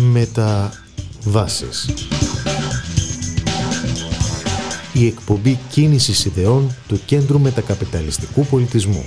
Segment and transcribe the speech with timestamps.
[0.00, 1.88] Μεταβάσεις.
[4.92, 9.04] Η εκπομπή κίνησης ιδεών του Κέντρου Μετακαπιταλιστικού Πολιτισμού.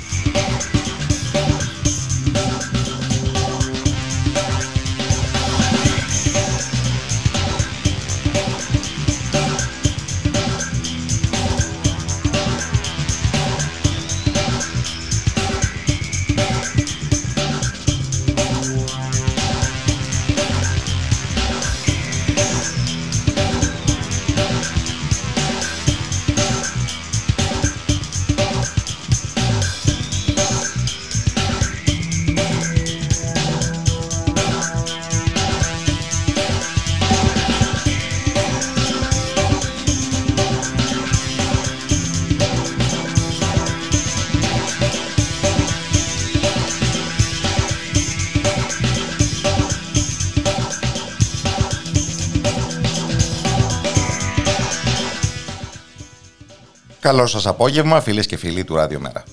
[57.12, 59.24] Καλό σας απόγευμα φίλες και φίλοι του Ράδιο Μέρα.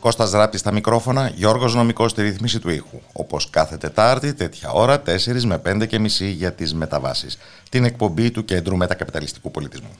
[0.00, 3.00] Κώστας Ράπτη στα μικρόφωνα, Γιώργος Νομικός στη ρύθμιση του ήχου.
[3.12, 7.38] Όπως κάθε Τετάρτη, τέτοια ώρα, 4 με 5 και μισή για τις μεταβάσεις.
[7.68, 9.90] Την εκπομπή του Κέντρου Μετακαπιταλιστικού Πολιτισμού.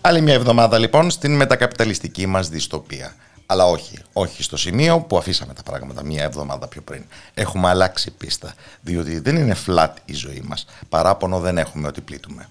[0.00, 3.14] Άλλη μια εβδομάδα λοιπόν στην μετακαπιταλιστική μας δυστοπία.
[3.50, 7.04] Αλλά όχι, όχι στο σημείο που αφήσαμε τα πράγματα μία εβδομάδα πιο πριν.
[7.34, 10.66] Έχουμε αλλάξει πίστα, διότι δεν είναι flat η ζωή μας.
[10.88, 12.48] Παράπονο δεν έχουμε ότι πλήττουμε.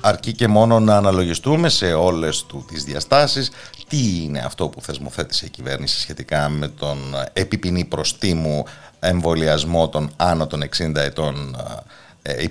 [0.00, 3.50] Αρκεί και μόνο να αναλογιστούμε σε όλες του τις διαστάσεις
[3.88, 6.98] τι είναι αυτό που θεσμοθέτησε η κυβέρνηση σχετικά με τον
[7.32, 8.64] επιπινή προστίμου
[9.00, 11.56] εμβολιασμό των άνω των 60 ετών
[12.22, 12.44] ε,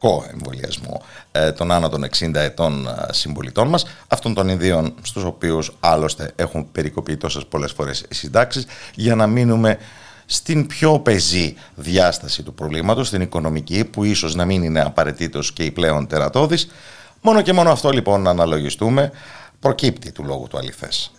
[0.00, 5.24] υποχρεωτικών εμβολιασμό ε, των άνω των 60 ετών ε, συμπολιτών μας, αυτών των ιδίων στους
[5.24, 9.78] οποίους άλλωστε έχουν περικοπεί τόσες πολλές φορές οι συντάξεις, για να μείνουμε
[10.26, 15.64] στην πιο πεζή διάσταση του προβλήματος, στην οικονομική, που ίσως να μην είναι απαραίτητος και
[15.64, 16.70] η πλέον τερατώδης.
[17.20, 19.10] Μόνο και μόνο αυτό λοιπόν να αναλογιστούμε
[19.60, 21.12] προκύπτει του λόγου του αληθές.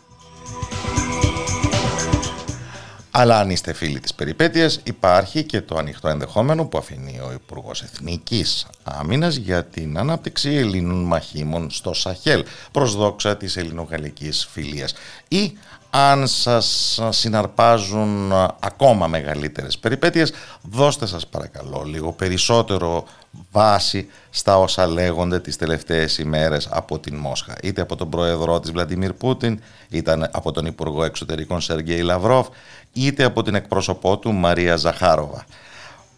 [3.11, 7.81] Αλλά αν είστε φίλοι της περιπέτειας υπάρχει και το ανοιχτό ενδεχόμενο που αφήνει ο Υπουργός
[7.81, 12.45] Εθνικής Άμυνας για την ανάπτυξη Ελλήνων μαχήμων στο Σαχέλ.
[12.71, 14.93] Προς δόξα της ελληνογαλλικής φιλίας.
[15.27, 15.57] Ή
[15.89, 23.05] αν σας συναρπάζουν ακόμα μεγαλύτερες περιπέτειες δώστε σας παρακαλώ λίγο περισσότερο
[23.51, 28.71] βάση στα όσα λέγονται τις τελευταίες ημέρες από την Μόσχα είτε από τον πρόεδρό της
[28.71, 29.59] Βλαντιμίρ Πούτιν
[29.89, 32.47] είτε από τον Υπουργό Εξωτερικών Σεργέη Λαυρόφ
[32.93, 35.45] είτε από την εκπρόσωπό του Μαρία Ζαχάροβα.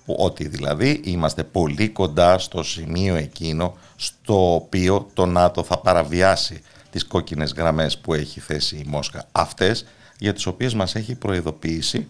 [0.05, 7.05] Ότι δηλαδή είμαστε πολύ κοντά στο σημείο εκείνο στο οποίο το ΝΑΤΟ θα παραβιάσει τις
[7.05, 9.25] κόκκινες γραμμές που έχει θέσει η Μόσχα.
[9.31, 9.85] Αυτές
[10.17, 12.07] για τις οποίες μας έχει προειδοποιήσει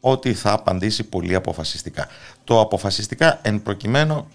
[0.00, 2.08] ότι θα απαντήσει πολύ αποφασιστικά.
[2.44, 4.26] Το αποφασιστικά εν προκειμένου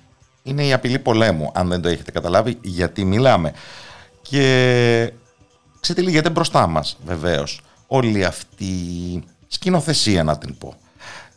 [0.46, 3.54] είναι η απειλή πολέμου, αν δεν το έχετε καταλάβει γιατί μιλάμε.
[4.22, 5.12] Και
[5.80, 8.68] ξετυλίγεται μπροστά μας βεβαίως όλη αυτή
[9.48, 10.74] σκηνοθεσία να την πω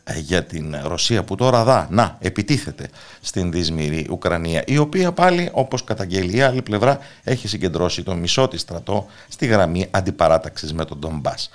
[0.03, 2.89] ε, για την Ρωσία που τώρα δά, να, επιτίθεται
[3.21, 8.47] στην δύσμηρη Ουκρανία, η οποία πάλι, όπως καταγγέλει η άλλη πλευρά, έχει συγκεντρώσει το μισό
[8.47, 11.49] της στρατό στη γραμμή αντιπαράταξης με τον Ντομπάς.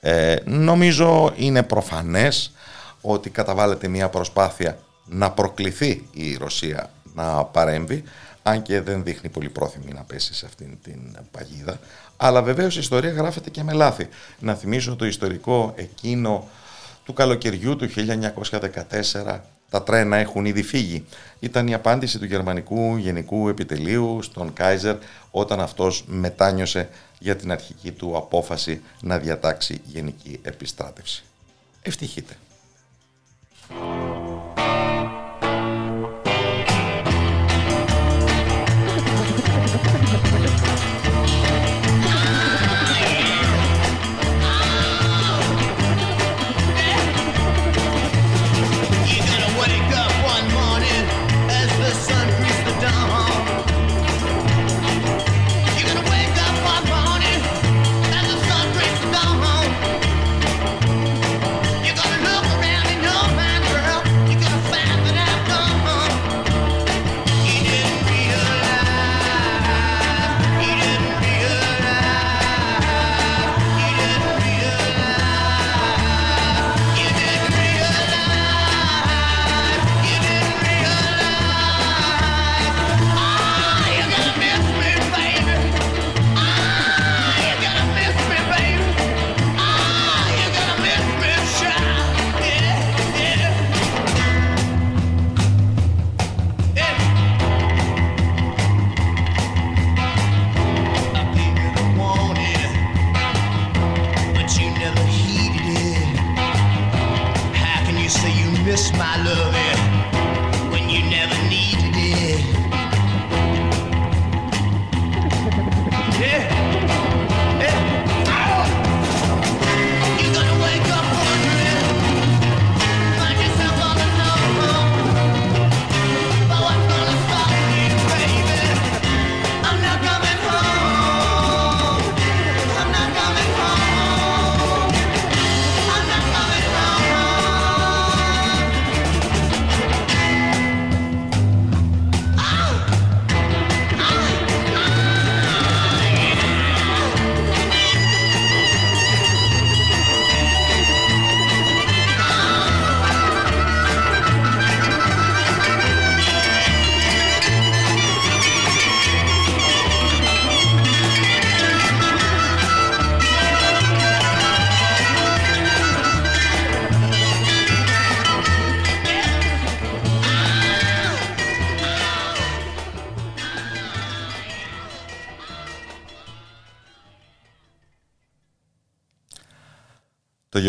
[0.00, 2.52] Ε, νομίζω είναι προφανές
[3.00, 8.04] ότι καταβάλλεται μια προσπάθεια να προκληθεί η Ρωσία να παρέμβει,
[8.42, 11.78] αν και δεν δείχνει πολύ πρόθυμη να πέσει σε αυτήν την παγίδα.
[12.16, 14.08] Αλλά βεβαίως η ιστορία γράφεται και με λάθη.
[14.38, 16.48] Να θυμίσω το ιστορικό εκείνο
[17.04, 17.88] του καλοκαιριού του
[19.22, 19.40] 1914
[19.74, 21.04] τα τρένα έχουν ήδη φύγει.
[21.40, 24.96] Ήταν η απάντηση του γερμανικού γενικού επιτελείου στον Κάιζερ
[25.30, 26.88] όταν αυτός μετάνιωσε
[27.18, 31.24] για την αρχική του απόφαση να διατάξει γενική επιστράτευση.
[31.82, 32.36] Ευτυχείτε.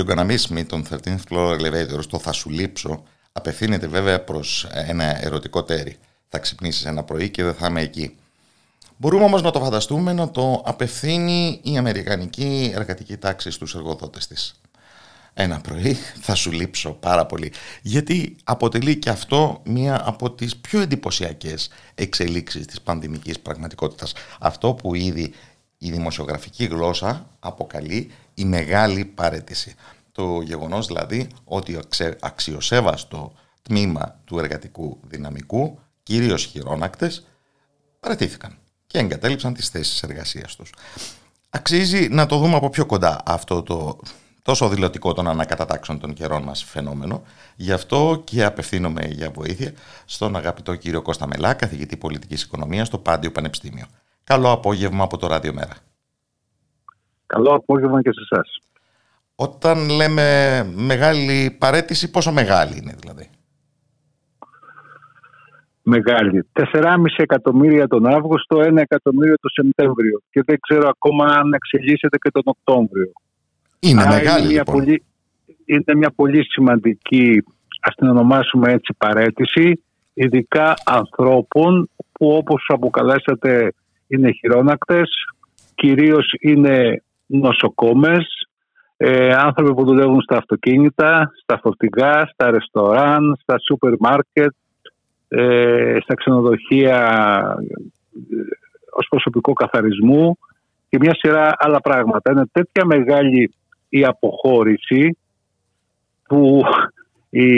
[0.06, 5.26] Το You're Gonna τον 13th Floor Elevator, στο θα σου λείψω, απευθύνεται βέβαια προς ένα
[5.26, 5.98] ερωτικό τέρι.
[6.30, 8.16] Θα ξυπνήσεις ένα πρωί και δεν θα είμαι εκεί.
[8.98, 14.62] Μπορούμε όμως να το φανταστούμε να το απευθύνει η Αμερικανική εργατική τάξη στους εργοδότες της.
[15.34, 17.52] Ένα πρωί θα σου λείψω πάρα πολύ.
[17.82, 24.14] Γιατί αποτελεί και αυτό μία από τις πιο εντυπωσιακές εξελίξεις της πανδημικής πραγματικότητας.
[24.40, 25.34] Αυτό που ήδη
[25.78, 29.76] η δημοσιογραφική γλώσσα αποκαλεί η μεγάλη παρέτηση.
[30.16, 31.80] Το γεγονός δηλαδή ότι
[32.20, 37.28] αξιοσέβαστο τμήμα του εργατικού δυναμικού, κυρίως χειρόνακτες,
[38.00, 38.58] παρετήθηκαν
[38.88, 40.74] και εγκατέλειψαν τις θέσεις εργασίας τους.
[41.50, 44.00] Αξίζει να το δούμε από πιο κοντά αυτό το
[44.42, 47.24] τόσο δηλωτικό των ανακατατάξεων των καιρών μας φαινόμενο.
[47.56, 49.74] Γι' αυτό και απευθύνομαι για βοήθεια
[50.06, 53.86] στον αγαπητό κύριο Κώστα Μελά, καθηγητή πολιτικής οικονομίας στο Πάντιο Πανεπιστήμιο.
[54.24, 55.76] Καλό απόγευμα από το Ράδιο Μέρα.
[57.26, 58.60] Καλό απόγευμα και σε εσάς.
[59.36, 60.28] Όταν λέμε
[60.76, 63.30] μεγάλη παρέτηση, πόσο μεγάλη είναι δηλαδή;
[65.88, 66.48] Μεγάλη.
[66.54, 70.22] 4,5 εκατομμύρια τον Αύγουστο, 1 εκατομμύριο τον Σεπτέμβριο.
[70.30, 73.12] Και δεν ξέρω ακόμα αν εξελίσσεται και τον Οκτώβριο.
[73.80, 74.76] Είναι μεγάλη είναι λοιπόν.
[74.76, 75.04] Πολύ,
[75.66, 77.44] είναι μια πολύ σημαντική,
[77.82, 79.84] ας την ονομάσουμε έτσι, παρέτηση,
[80.14, 83.74] ειδικά ανθρώπων που όπως αποκαλέσατε
[84.08, 85.10] είναι χειρόνακτες,
[85.76, 88.28] κυρίως είναι νοσοκόμες,
[88.98, 94.54] ε, άνθρωποι που δουλεύουν στα αυτοκίνητα, στα φορτηγά, στα ρεστοράν, στα σούπερ μάρκετ,
[95.28, 96.98] ε, στα ξενοδοχεία
[97.60, 98.36] ε,
[98.92, 100.38] ως προσωπικό καθαρισμού
[100.90, 102.32] και μια σειρά άλλα πράγματα.
[102.32, 103.54] Είναι τέτοια μεγάλη
[103.90, 105.18] η αποχώρηση
[106.28, 106.62] που
[107.30, 107.50] η,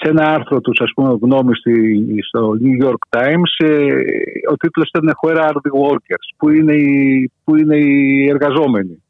[0.00, 1.52] σε ένα άρθρο τους ας πούμε γνώμη
[2.28, 3.92] στο New York Times ε,
[4.50, 9.01] ο τίτλος ήταν Where are the workers που είναι οι, που είναι οι εργαζόμενοι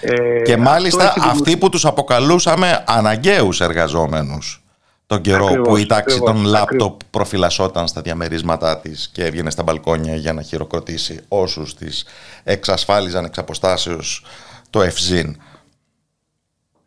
[0.00, 4.62] ε, και μάλιστα αυτοί που τους αποκαλούσαμε αναγκαίους εργαζόμενους
[5.08, 10.14] τον καιρό που η τάξη των λάπτοπ προφυλασσόταν στα διαμερίσματά της και έβγαινε στα μπαλκόνια
[10.14, 12.06] για να χειροκροτήσει όσους τις
[12.44, 14.24] εξασφάλιζαν εξ αποστάσεως
[14.70, 15.36] το ευζήν.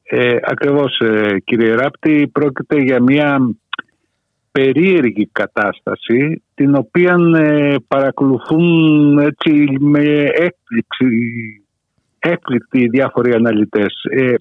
[0.04, 3.56] Ε, ακριβώς ε, κύριε Ράπτη, πρόκειται για μια
[4.52, 10.02] περίεργη κατάσταση την οποία ε, παρακολουθούν έτσι με
[10.34, 11.08] έκπληξη
[12.22, 13.94] έκπληκτοι διάφοροι αναλυτές.
[14.10, 14.36] Ε, ε,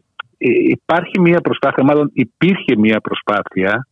[0.69, 3.87] υπάρχει μια προσπάθεια, μάλλον υπήρχε μια προσπάθεια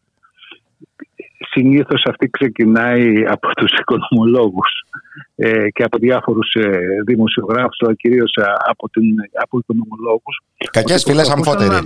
[1.50, 4.84] συνήθως αυτή ξεκινάει από τους οικονομολόγους
[5.36, 9.04] ε, και από διάφορους ε, δημοσιογράφους, αλλά κυρίως ε, από, την,
[9.42, 10.40] από οικονομολόγους.
[10.70, 11.68] Κακές φίλες αμφότεροι.
[11.70, 11.80] Να...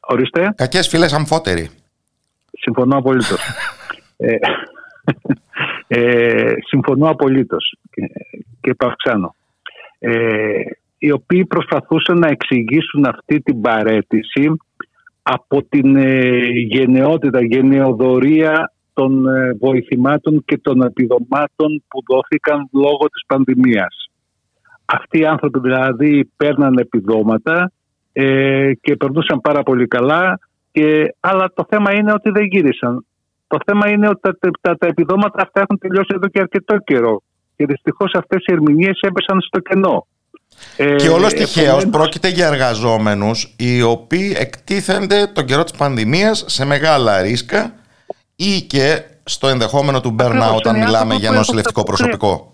[0.00, 0.52] Ορίστε.
[0.56, 1.70] Κακές φίλες αμφότεροι.
[2.52, 3.40] Συμφωνώ απολύτως.
[4.16, 4.36] ε,
[5.86, 8.02] ε, συμφωνώ απολύτως και,
[8.60, 8.74] και
[9.98, 10.62] Ε,
[11.04, 14.56] οι οποίοι προσπαθούσαν να εξηγήσουν αυτή την παρέτηση
[15.22, 23.22] από την ε, γενναιότητα, γενναιοδορία των ε, βοηθημάτων και των επιδομάτων που δόθηκαν λόγω της
[23.26, 24.10] πανδημίας.
[24.84, 27.72] Αυτοί οι άνθρωποι δηλαδή παίρναν επιδόματα
[28.12, 30.38] ε, και περνούσαν πάρα πολύ καλά,
[30.72, 33.06] και, αλλά το θέμα είναι ότι δεν γύρισαν.
[33.46, 37.22] Το θέμα είναι ότι τα, τα, τα επιδόματα αυτά έχουν τελειώσει εδώ και αρκετό καιρό.
[37.56, 40.06] Και δυστυχώς αυτές οι ερμηνείες έπεσαν στο κενό.
[40.76, 46.64] Ε, και όλο τυχαίω πρόκειται για εργαζόμενους οι οποίοι εκτίθενται τον καιρό της πανδημίας σε
[46.64, 47.74] μεγάλα ρίσκα
[48.36, 52.52] ή και στο ενδεχόμενο του burnout όταν μιλάμε για νοσηλευτικό προσωπικό.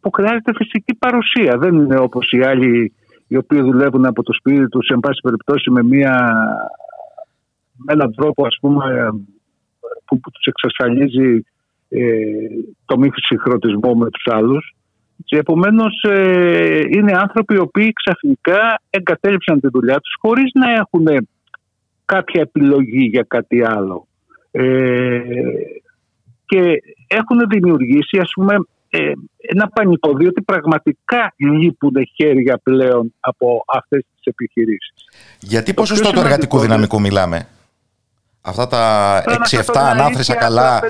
[0.00, 1.58] Που χρειάζεται φυσική παρουσία.
[1.58, 2.92] Δεν είναι όπως οι άλλοι
[3.26, 6.32] οι οποίοι δουλεύουν από το σπίτι τους, σε πάση περιπτώσει με, μια,
[7.76, 9.08] με έναν τρόπο ας πούμε,
[10.04, 11.44] που, που τους εξασφαλίζει
[11.88, 12.02] ε,
[12.84, 14.74] το μη συγχρονισμό με τους άλλους
[15.24, 21.28] και επομένως ε, είναι άνθρωποι οι οποίοι ξαφνικά εγκατέλειψαν τη δουλειά τους χωρίς να έχουν
[22.04, 24.06] κάποια επιλογή για κάτι άλλο.
[24.50, 25.20] Ε,
[26.46, 28.54] και έχουν δημιουργήσει ας πούμε
[28.88, 34.94] ε, ένα πανικό διότι πραγματικά λείπουν χέρια πλέον από αυτές τις επιχειρήσεις.
[35.40, 37.48] Γιατί πόσο στο εργατικού δυναμικού μιλάμε;
[38.44, 40.80] Αυτά τα 6-7 ανάθρησα καλά.
[40.80, 40.88] 5, 5,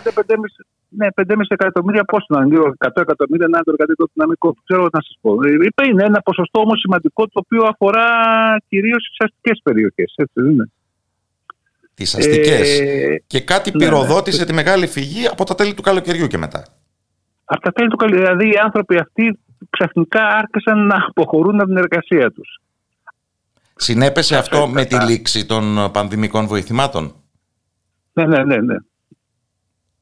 [0.97, 4.57] ναι, 5,5 εκατομμύρια πώς να είναι, 100 εκατομμύρια να είναι το εργατικό δυναμικό.
[4.65, 5.31] Ξέρω να σας πω.
[5.45, 8.07] Ε, είναι ένα ποσοστό όμως σημαντικό το οποίο αφορά
[8.69, 10.15] κυρίως τις αστικές περιοχές.
[10.17, 10.71] Έτσι δεν είναι.
[11.95, 12.81] Τις αστικές.
[12.81, 14.47] Ε, και κάτι ναι, πυροδότησε ναι.
[14.47, 16.65] τη μεγάλη φυγή από τα τέλη του καλοκαιριού και μετά.
[17.45, 18.27] Από τα τέλη του καλοκαιριού.
[18.27, 19.39] Δηλαδή οι άνθρωποι αυτοί
[19.71, 22.61] ξαφνικά άρχισαν να αποχωρούν από την εργασία τους.
[23.77, 27.15] Συνέπεσε αυτό με τη λήξη των πανδημικών βοηθημάτων;
[28.13, 28.57] Ναι, ναι, ναι.
[28.57, 28.77] ναι.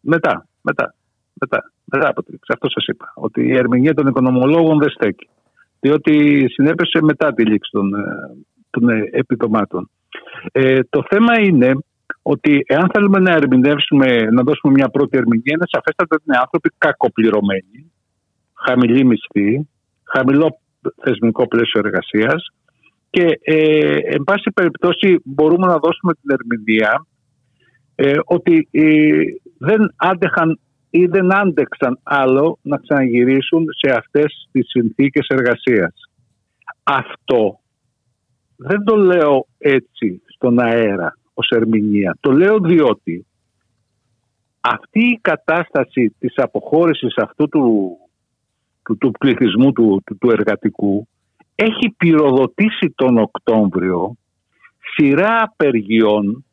[0.00, 0.44] Μετά.
[0.62, 0.94] Μετά.
[1.32, 3.12] Μετά, μετά από τη Αυτό σας είπα.
[3.14, 5.28] Ότι η ερμηνεία των οικονομολόγων δεν στέκει.
[5.80, 8.04] Διότι συνέπεσε μετά τη λήξη των, ε,
[8.70, 9.90] των επιδομάτων.
[10.52, 11.72] Ε, το θέμα είναι
[12.22, 16.70] ότι εάν θέλουμε να ερμηνεύσουμε, να δώσουμε μια πρώτη ερμηνεία, είναι σαφέστατα ότι είναι άνθρωποι
[16.78, 17.92] κακοπληρωμένοι,
[18.54, 19.68] χαμηλή μισθή,
[20.04, 20.60] χαμηλό
[21.02, 22.52] θεσμικό πλαίσιο εργασίας
[23.10, 27.06] και ε, εν πάση περιπτώσει μπορούμε να δώσουμε την ερμηνεία
[27.94, 29.22] ε, ότι ε,
[29.62, 30.58] δεν άντεχαν
[30.90, 35.94] ή δεν άντεξαν άλλο να ξαναγυρίσουν σε αυτές τις συνθήκες εργασίας.
[36.82, 37.60] Αυτό
[38.56, 42.16] δεν το λέω έτσι στον αέρα ως ερμηνεία.
[42.20, 43.26] Το λέω διότι
[44.60, 47.96] αυτή η κατάσταση της αποχώρησης αυτού του,
[48.82, 51.08] του, του πληθυσμού του, του, εργατικού
[51.54, 54.16] έχει πυροδοτήσει τον Οκτώβριο
[54.94, 56.44] σειρά απεργιών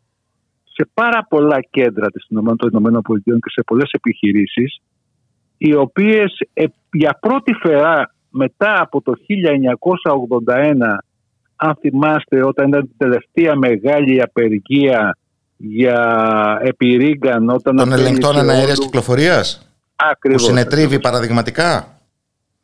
[0.78, 4.82] σε πάρα πολλά κέντρα της των ΗΠΑ και σε πολλές επιχειρήσεις
[5.58, 9.14] οι οποίες ε, για πρώτη φορά μετά από το
[10.46, 10.74] 1981
[11.56, 15.18] αν θυμάστε όταν ήταν την τελευταία μεγάλη απεργία
[15.58, 17.76] για επιρρήγκαν όταν...
[17.76, 21.04] Των ελεγκτών αναέρειας κυκλοφορίας ακριβώς, που συνετρίβει ακριβώς.
[21.04, 22.00] παραδειγματικά.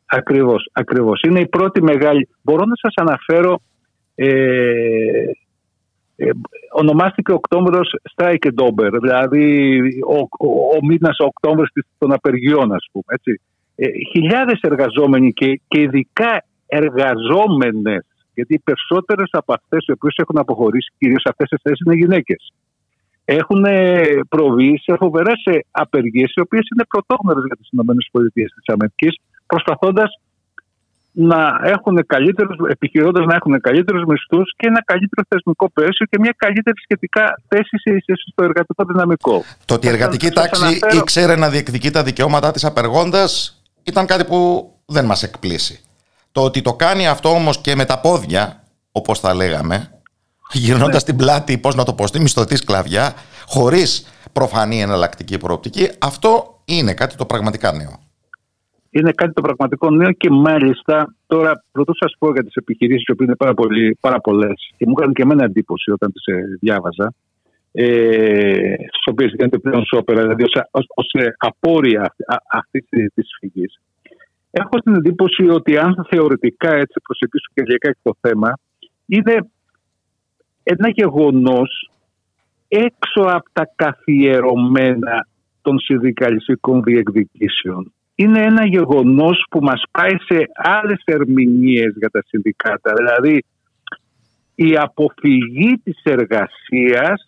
[0.06, 1.22] Ακριβώς, ακριβώς.
[1.22, 2.28] Είναι η πρώτη μεγάλη...
[2.42, 3.60] Μπορώ να σας αναφέρω
[4.14, 4.26] ε,
[6.16, 6.30] ε,
[6.72, 13.04] ονομάστηκε Οκτώβριος Strike Dober, δηλαδή ο, ο, ο μήνας Οκτώβριος των απεργιών ας πούμε.
[13.06, 13.40] Έτσι.
[13.76, 20.38] Ε, χιλιάδες εργαζόμενοι και, και ειδικά εργαζόμενες γιατί οι περισσότερες από αυτές οι οποίες έχουν
[20.38, 22.52] αποχωρήσει κυρίως αυτές τις θέσεις είναι γυναίκες
[23.24, 23.64] έχουν
[24.28, 29.12] προβεί σε φοβερές απεργίες οι οποίες είναι πρωτόγνωρες για τις ΗΠΑ
[29.46, 30.20] προσπαθώντας
[31.16, 36.34] να έχουν καλύτερους, επιχειρώντας να έχουν καλύτερους μισθούς και ένα καλύτερο θεσμικό πλαίσιο και μια
[36.36, 37.76] καλύτερη σχετικά θέση
[38.30, 39.44] στο εργατικό δυναμικό.
[39.64, 40.96] Το ότι η εργατική τάξη αναφέρω...
[40.96, 45.80] ήξερε να διεκδικεί τα δικαιώματά της απεργώντας ήταν κάτι που δεν μας εκπλήσει.
[46.32, 49.90] Το ότι το κάνει αυτό όμως και με τα πόδια, όπως θα λέγαμε,
[50.52, 51.08] γυρνώντας ναι.
[51.08, 53.14] την πλάτη, πώς να το πω, στη μισθωτή σκλαβιά,
[53.46, 58.03] χωρίς προφανή εναλλακτική προοπτική, αυτό είναι κάτι το πραγματικά νέο
[58.96, 63.22] είναι κάτι το πραγματικό νέο και μάλιστα τώρα πρωτού σα πω για τις επιχειρήσεις που
[63.22, 67.14] είναι πάρα, πολύ, πάρα πολλές και μου έκανε και εμένα εντύπωση όταν τις ε, διάβαζα.
[67.72, 72.14] Ε, στις οποίες γίνεται πλέον σόπερα, δηλαδή ως ε, απόρρια
[72.50, 72.80] αυτή
[73.14, 73.80] τη φυγής.
[74.50, 78.58] Έχω την εντύπωση ότι αν θεωρητικά έτσι προσεγγίσω και και το θέμα,
[79.06, 79.50] είναι
[80.62, 81.90] ένα γεγονός
[82.68, 85.26] έξω από τα καθιερωμένα
[85.62, 92.92] των συνδικαλιστικών διεκδικήσεων είναι ένα γεγονός που μας πάει σε άλλες ερμηνείες για τα συνδικάτα.
[92.96, 93.44] Δηλαδή
[94.54, 97.24] η αποφυγή της εργασίας,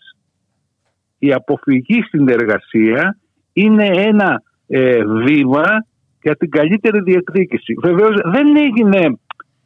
[1.19, 3.19] η αποφυγή στην εργασία
[3.53, 5.87] είναι ένα ε, βήμα
[6.23, 7.75] για την καλύτερη διεκδίκηση.
[7.83, 9.19] Βεβαίως δεν έγινε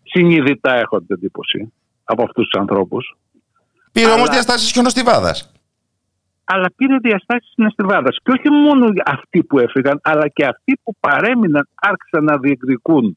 [0.02, 1.72] συνειδητά έχω την εντύπωση
[2.04, 3.16] από αυτούς τους ανθρώπους.
[3.92, 4.14] Πήρε αλλά...
[4.14, 5.52] όμως διαστάσεις χιονοστιβάδας
[6.52, 8.16] αλλά πήρε διαστάσεις στην Εστιβάδας.
[8.22, 13.16] Και όχι μόνο αυτοί που έφυγαν, αλλά και αυτοί που παρέμειναν άρχισαν να διεκδικούν.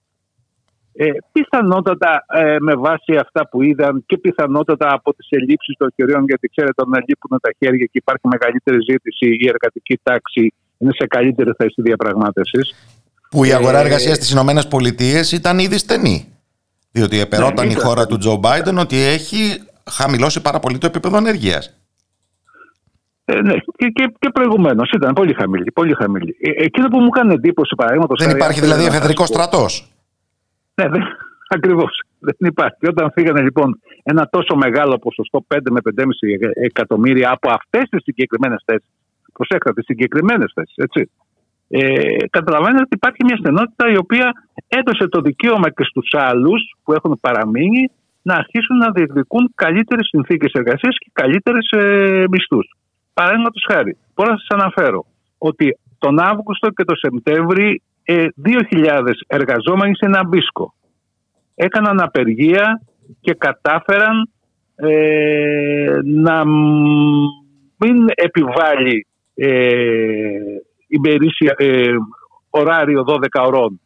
[0.96, 6.24] Ε, πιθανότατα ε, με βάση αυτά που είδαν και πιθανότατα από τις ελλείψεις των χεριών,
[6.25, 11.08] γιατί ξέρετε όταν λείπουν τα χέρια και υπάρχει μεγαλύτερη ζήτηση, η εργατική τάξη είναι σε
[11.08, 12.75] καλύτερη θέση διαπραγμάτευσης.
[13.30, 16.28] Που η αγορά ε, εργασίας στις ΗΠΑ ήταν ήδη στενή.
[16.92, 19.62] Διότι επερόταν ναι, η χώρα του Τζο Μπάιντεν ότι έχει
[19.92, 21.63] χαμηλώσει πάρα πολύ το επίπεδο ανεργία.
[23.25, 25.72] Ε, ναι, και, και, και προηγουμένως ήταν πολύ χαμηλή.
[25.72, 26.36] Πολύ χαμηλή.
[26.39, 28.25] Ε, εκείνο που μου κάνει εντύπωση παραδείγματος.
[28.25, 29.88] Δεν υπάρχει δηλαδή εφεδρικό στρατός.
[30.74, 31.01] Ναι, δεν,
[31.56, 32.01] ακριβώς.
[32.20, 32.88] Δεν υπάρχει.
[32.88, 36.03] Όταν φύγανε λοιπόν ένα τόσο μεγάλο ποσοστό, 5 με 5,5
[36.53, 38.89] εκατομμύρια από αυτές τις συγκεκριμένες θέσεις.
[39.34, 41.10] Προσέξτε, τις συγκεκριμένες θέσεις, έτσι.
[41.68, 44.32] Ε, καταλαβαίνετε ότι υπάρχει μια στενότητα η οποία
[44.68, 50.51] έδωσε το δικαίωμα και στους άλλους που έχουν παραμείνει να αρχίσουν να διεκδικούν καλύτερες συνθήκες
[50.51, 52.75] εργασίας και καλύτερες ε, μισθούς.
[53.13, 55.05] Παραδείγματο χάρη, μπορώ να σας αναφέρω
[55.38, 58.25] ότι τον Αύγουστο και τον Σεπτέμβρη ε,
[58.72, 60.74] 2.000 εργαζόμενοι σε ένα μπίσκο
[61.55, 62.82] έκαναν απεργία
[63.22, 64.29] και κατάφεραν
[64.75, 66.46] ε, να
[67.77, 70.38] μην επιβάλλει ε,
[70.88, 71.91] ημερήσια, ε,
[72.50, 73.79] ωράριο 12 ωρών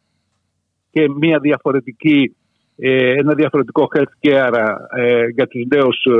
[0.90, 2.36] και μια διαφορετική,
[2.76, 6.10] ε, ένα διαφορετικό health care ε, για τους νέους ε,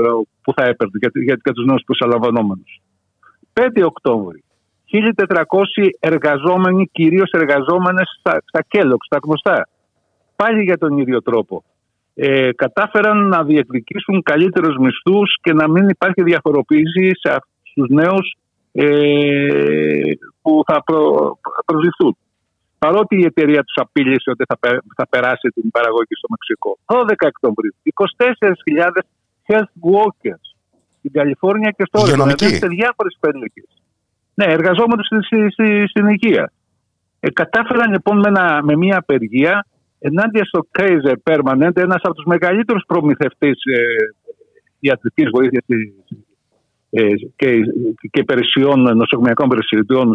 [0.43, 2.81] που θα έπαιρνε, για, για, για τους νέους προσαλαμβανόμενους.
[3.59, 4.43] 5 Οκτώβρη.
[4.93, 5.43] 1.400
[6.00, 9.69] εργαζόμενοι, κυρίως εργαζόμενες στα, στα Kellogg, στα γνωστά.
[10.37, 11.65] Πάλι για τον ίδιο τρόπο.
[12.15, 17.11] Ε, κατάφεραν να διεκδικήσουν καλύτερους μισθούς και να μην υπάρχει διαφοροποίηση
[17.62, 18.37] στους νέους
[18.73, 18.87] ε,
[20.43, 22.17] που θα προ, προσληφθούν.
[22.79, 24.59] Παρότι η εταιρεία τους απείλησε ότι θα,
[24.97, 26.79] θα περάσει την παραγωγή στο Μεξικό.
[26.87, 27.75] 12 Οκτωβρίου,
[28.77, 29.00] 24.000
[29.49, 30.48] health workers
[31.09, 32.23] στην Καλιφόρνια και στο Όρεγκο.
[32.23, 33.69] Δηλαδή σε διάφορες περιοχές.
[34.35, 36.53] Ναι, εργαζόμενου στη, στη, στην υγεία.
[37.21, 39.67] Ε, κατάφεραν λοιπόν με, ένα, με μια απεργία
[39.99, 43.79] ενάντια στο Kaiser Permanent, ένας από τους μεγαλύτερους προμηθευτές ε,
[44.79, 45.65] ιατρικής βοήθειας
[46.91, 47.61] ε, και,
[48.11, 50.15] και υπηρεσιών, νοσοκομιακών υπηρεσιών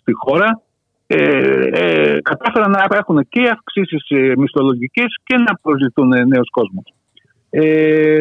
[0.00, 0.62] στη χώρα,
[1.06, 1.16] ε,
[1.72, 6.82] ε, κατάφεραν να έχουν και αυξήσεις ε, μισθολογικές και να προσληφθούν ε, νέου κόσμου.
[7.50, 8.18] Ε,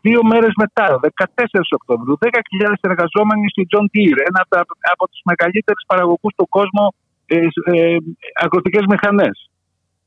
[0.00, 5.84] δύο μέρες μετά, 14 Οκτωβρίου, 10.000 εργαζόμενοι στη John Deere, ένα από, από τους μεγαλύτερους
[5.86, 6.86] παραγωγούς του κόσμου
[7.26, 7.96] ε, ε,
[8.34, 9.50] αγροτικές μηχανές.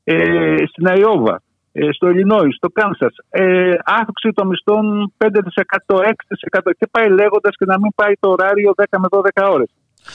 [0.04, 3.12] Ε, στην Αϊόβα, ε, στο Ελληνόη, στο Κάνσα.
[3.30, 8.74] Ε, αύξηση των μισθών 5%, 6% και πάει λέγοντας και να μην πάει το ωράριο
[8.76, 9.68] 10 με 12 ώρες.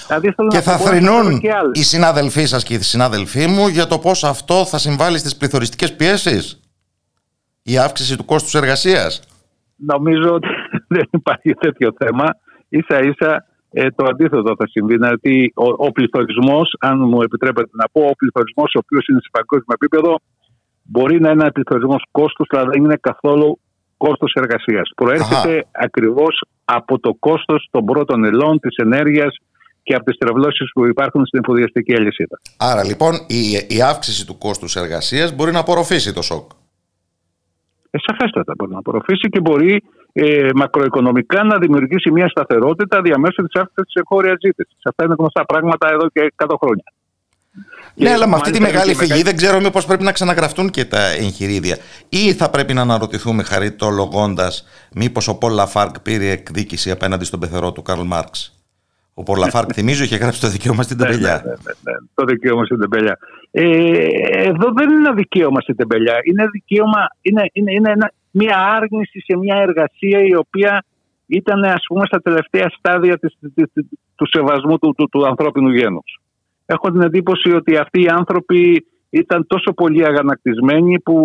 [0.07, 1.41] Δηλαδή, και θα θρυνούν
[1.71, 5.95] οι συνάδελφοί σας και οι συνάδελφοί μου για το πώς αυτό θα συμβάλλει στις πληθωριστικές
[5.95, 6.62] πιέσεις.
[7.63, 9.21] Η αύξηση του κόστους εργασίας.
[9.75, 10.47] Νομίζω ότι
[10.95, 12.25] δεν υπάρχει τέτοιο θέμα.
[12.87, 14.93] σα ίσα ε, το αντίθετο θα συμβεί.
[14.95, 19.29] Δηλαδή, ο, ο πληθωρισμός, αν μου επιτρέπετε να πω, ο πληθωρισμός, ο οποίος είναι σε
[19.31, 20.19] παγκόσμιο επίπεδο,
[20.83, 23.59] μπορεί να είναι ένα πληθωρισμός κόστους, αλλά δεν είναι καθόλου
[23.97, 24.91] κόστος εργασίας.
[24.95, 29.35] Προέρχεται ακριβώς από το κόστος των πρώτων ελών, της ενέργειας
[29.83, 32.41] και από τις τρευλώσεις που υπάρχουν στην εφοδιαστική αλυσίδα.
[32.57, 36.51] Άρα λοιπόν η, η αύξηση του κόστους εργασίας μπορεί να απορροφήσει το σοκ.
[37.95, 43.61] Ε, σαφέστατα μπορεί να απορροφήσει και μπορεί ε, μακροοικονομικά να δημιουργήσει μια σταθερότητα διαμέσου της
[43.61, 44.77] αύξησης της εγχώριας ζήτησης.
[44.83, 46.83] Αυτά είναι γνωστά πράγματα εδώ και 100 χρόνια.
[47.95, 51.09] Ναι, αλλά με αυτή τη μεγάλη φυγή δεν ξέρω μήπως πρέπει να ξαναγραφτούν και τα
[51.09, 51.77] εγχειρίδια.
[52.09, 54.51] Ή θα πρέπει να αναρωτηθούμε χαριτολογώντα
[54.95, 58.57] μήπως ο Πολ Λαφάρκ πήρε εκδίκηση απέναντι στον πεθερό του Καρλ Μάρξ.
[59.13, 61.41] Ο Πολ Λαφάρκ, θυμίζω, είχε γράψει το δικαίωμα στην ναι, τεμπελιά.
[61.45, 63.17] Ναι, ναι, το δικαίωμα στην τεμπελιά.
[63.55, 63.63] Ε,
[64.49, 66.19] εδώ δεν είναι ένα δικαίωμα στην τεμπελιά.
[66.23, 70.85] Είναι, δικαίωμα, είναι, είναι, είναι ένα, μια άρνηση σε μια εργασία η οποία
[71.27, 73.37] ήταν ας πούμε στα τελευταία στάδια της,
[74.15, 76.17] του σεβασμού του, του, του ανθρώπινου γένους
[76.65, 81.17] έχω την εντύπωση ότι αυτοί οι άνθρωποι ήταν τόσο πολύ αγανακτισμένοι που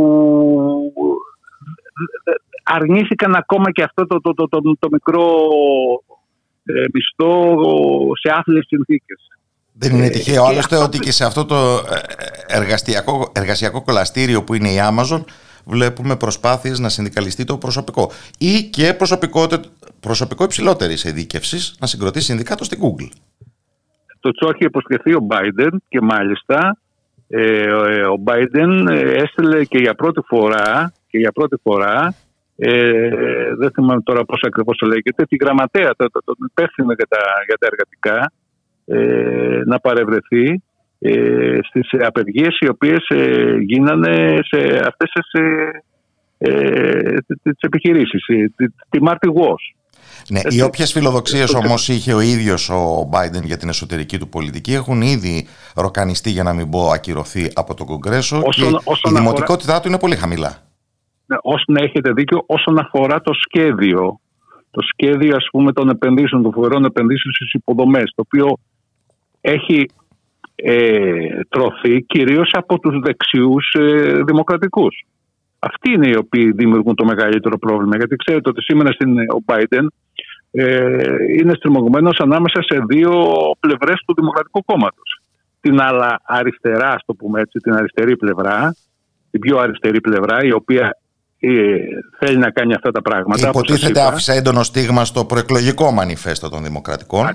[2.63, 5.27] αρνήθηκαν ακόμα και αυτό το, το, το, το, το μικρό
[6.65, 7.57] ε, μισθό
[8.21, 9.29] σε άθλιες συνθήκες.
[9.81, 14.55] Δεν είναι ε, τυχαίο άλλωστε ότι και σε αυτό το ε, εργασιακό, εργασιακό κολαστήριο που
[14.55, 15.25] είναι η Amazon
[15.65, 19.47] βλέπουμε προσπάθειες να συνδικαλιστεί το προσωπικό ή και προσωπικό,
[20.01, 23.09] προσωπικό υψηλότερης ειδίκευσης να συγκροτήσει συνδικάτο στην Google.
[24.21, 26.79] Το τσό έχει υποσχεθεί ο Biden και μάλιστα
[27.29, 27.71] ε,
[28.07, 32.15] ο Biden έστειλε και για πρώτη φορά, και για πρώτη φορά
[32.57, 33.11] ε,
[33.59, 37.19] δεν θυμάμαι τώρα πώς ακριβώς το λέγεται, τη γραμματέα, το, το, το υπεύθυνο για τα,
[37.47, 38.33] για τα εργατικά
[38.89, 40.63] ε, να παρευρεθεί
[40.99, 45.83] ε, στις απεργίες οι οποίες ε, γίνανε σε αυτές τις, ε,
[46.39, 48.25] ε τις επιχειρήσεις,
[48.57, 49.29] τη, τη Marty
[50.31, 54.73] ναι, οι όποιες φιλοδοξίες όμως είχε ο ίδιος ο Biden για την εσωτερική του πολιτική
[54.73, 58.65] έχουν ήδη ροκανιστεί, για να μην πω ακυρωθεί από το Κογκρέσο και
[59.09, 60.57] η δημοτικότητά του είναι πολύ χαμηλά.
[61.27, 64.21] Ναι, όσον έχετε δίκιο, όσον αφορά το σχέδιο,
[64.71, 68.59] το σχέδιο ας πούμε των επενδύσεων, των φοβερών επενδύσεων στις υποδομές, το οποίο
[69.41, 69.91] έχει
[70.55, 75.05] ε, τρωθεί κυρίως από τους δεξιούς ε, δημοκρατικούς.
[75.59, 77.97] Αυτοί είναι οι οποίοι δημιουργούν το μεγαλύτερο πρόβλημα.
[77.97, 79.87] Γιατί ξέρετε ότι σήμερα στην, ο Biden
[80.51, 80.97] ε,
[81.39, 83.27] είναι στριμωγμένος ανάμεσα σε δύο
[83.61, 85.23] πλευρές του Δημοκρατικού Κόμματος.
[85.61, 88.77] Την άλλα αριστερά, ας το πούμε έτσι, την αριστερή πλευρά,
[89.31, 90.99] την πιο αριστερή πλευρά, η οποία
[91.39, 91.77] ε,
[92.19, 93.49] θέλει να κάνει αυτά τα πράγματα.
[93.49, 97.27] Υποτίθεται άφησε έντονο στίγμα στο προεκλογικό μανιφέστο των Δημοκρατικών.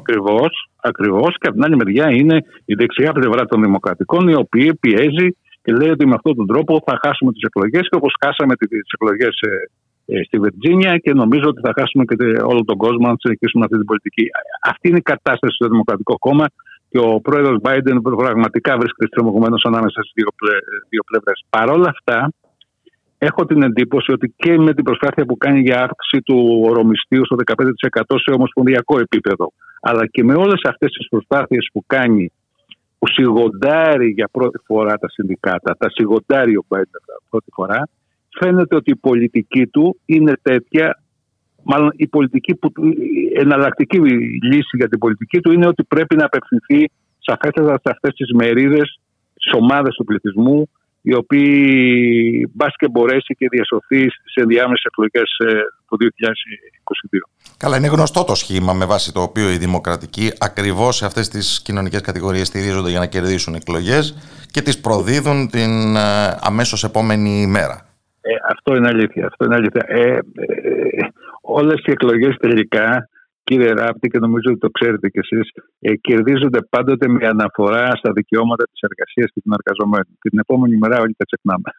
[0.89, 1.17] Ακριβώς.
[1.19, 5.27] Ακριβώς, και από την άλλη μεριά είναι η δεξιά πλευρά των Δημοκρατικών, η οποία πιέζει
[5.63, 8.87] και λέει ότι με αυτόν τον τρόπο θα χάσουμε τις εκλογές και όπως χάσαμε τις
[8.97, 9.53] εκλογές ε,
[10.05, 12.15] ε, στη Βιρτζίνια και νομίζω ότι θα χάσουμε και
[12.51, 14.25] όλο τον κόσμο αν συνεχίσουμε αυτή την πολιτική.
[14.71, 16.45] Αυτή είναι η κατάσταση στο Δημοκρατικό Κόμμα
[16.89, 20.29] και ο πρόεδρος Biden πραγματικά βρίσκεται στριμωγμένος ανάμεσα στις δύο,
[20.89, 21.37] δύο πλευρές.
[21.49, 22.17] Παρ' όλα αυτά,
[23.25, 27.35] έχω την εντύπωση ότι και με την προσπάθεια που κάνει για αύξηση του ορομιστίου στο
[27.45, 32.31] 15% σε ομοσπονδιακό επίπεδο, αλλά και με όλες αυτές τις προσπάθειες που κάνει
[32.99, 37.89] που σιγοντάρει για πρώτη φορά τα συνδικάτα, τα σιγοντάρει ο Biden πρώτη φορά,
[38.39, 41.01] φαίνεται ότι η πολιτική του είναι τέτοια,
[41.63, 43.99] μάλλον η πολιτική που, η εναλλακτική
[44.51, 48.99] λύση για την πολιτική του είναι ότι πρέπει να απευθυνθεί σαφέστατα σε αυτές τις μερίδες,
[49.33, 50.69] τις ομάδες του πληθυσμού,
[51.05, 56.05] οι οποίοι μπας και μπορέσει και διασωθείς στι ενδιάμεσε εκλογές ε, του 2022.
[57.57, 61.61] Καλά, είναι γνωστό το σχήμα με βάση το οποίο οι δημοκρατικοί ακριβώς σε αυτές τις
[61.61, 64.17] κοινωνικές κατηγορίες στηρίζονται για να κερδίσουν εκλογές
[64.51, 67.87] και τις προδίδουν την ε, αμέσως επόμενη μέρα.
[68.21, 69.25] Ε, αυτό είναι αλήθεια.
[69.25, 69.83] Αυτό είναι αλήθεια.
[69.87, 70.19] Ε, ε,
[71.41, 73.09] όλες οι εκλογές τελικά,
[73.43, 78.11] κύριε Ράπτη, και νομίζω ότι το ξέρετε κι εσείς, ε, κερδίζονται πάντοτε με αναφορά στα
[78.11, 80.17] δικαιώματα της εργασίας και των εργαζομένων.
[80.21, 81.71] Και την επόμενη μέρα όλοι τα ξεχνάμε.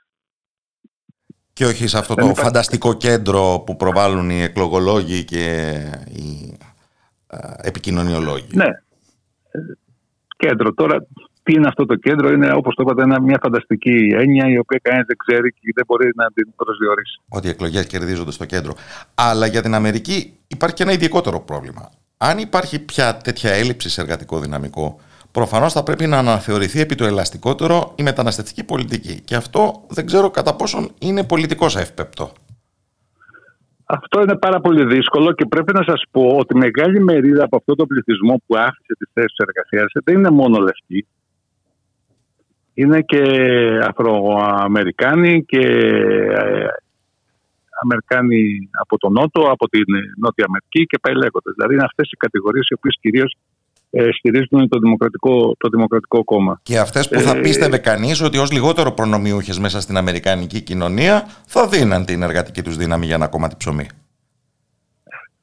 [1.53, 5.75] Και όχι σε αυτό το φανταστικό κέντρο που προβάλλουν οι εκλογολόγοι και
[6.09, 6.57] οι
[7.63, 8.47] επικοινωνιολόγοι.
[8.53, 8.69] Ναι.
[10.37, 10.75] Κέντρο.
[10.75, 11.07] Τώρα
[11.45, 15.03] τι είναι αυτό το κέντρο, είναι όπως το είπατε, μια φανταστική έννοια η οποία κανεί
[15.07, 17.21] δεν ξέρει και δεν μπορεί να την προσδιορίσει.
[17.29, 18.73] Ότι οι εκλογές κερδίζονται στο κέντρο.
[19.15, 21.91] Αλλά για την Αμερική υπάρχει και ένα ειδικότερο πρόβλημα.
[22.17, 25.01] Αν υπάρχει πια τέτοια έλλειψη σε εργατικό δυναμικό,
[25.33, 29.21] προφανώς θα πρέπει να αναθεωρηθεί επί το ελαστικότερο η μεταναστευτική πολιτική.
[29.21, 32.33] Και αυτό δεν ξέρω κατά πόσον είναι πολιτικό εύπεπτο.
[33.85, 37.75] Αυτό είναι πάρα πολύ δύσκολο και πρέπει να σας πω ότι μεγάλη μερίδα από αυτό
[37.75, 41.07] το πληθυσμό που άφησε τις θέσεις εργασίας δεν είναι μόνο λευκοί
[42.75, 43.23] είναι και
[43.89, 46.67] Αφροαμερικάνοι και ε,
[47.83, 49.85] Αμερικάνοι από τον Νότο, από την
[50.19, 51.55] Νότια Αμερική και πάει λέγοντας.
[51.57, 53.37] Δηλαδή είναι αυτές οι κατηγορίες οι οποίες κυρίως
[53.91, 56.61] ε, στηρίζουν το δημοκρατικό, το δημοκρατικό κόμμα.
[56.63, 61.27] Και αυτές που θα ε, πίστευε κανείς ότι ως λιγότερο προνομιούχες μέσα στην Αμερικανική κοινωνία
[61.47, 63.87] θα δίναν την εργατική τους δύναμη για ένα κόμμα ψωμί.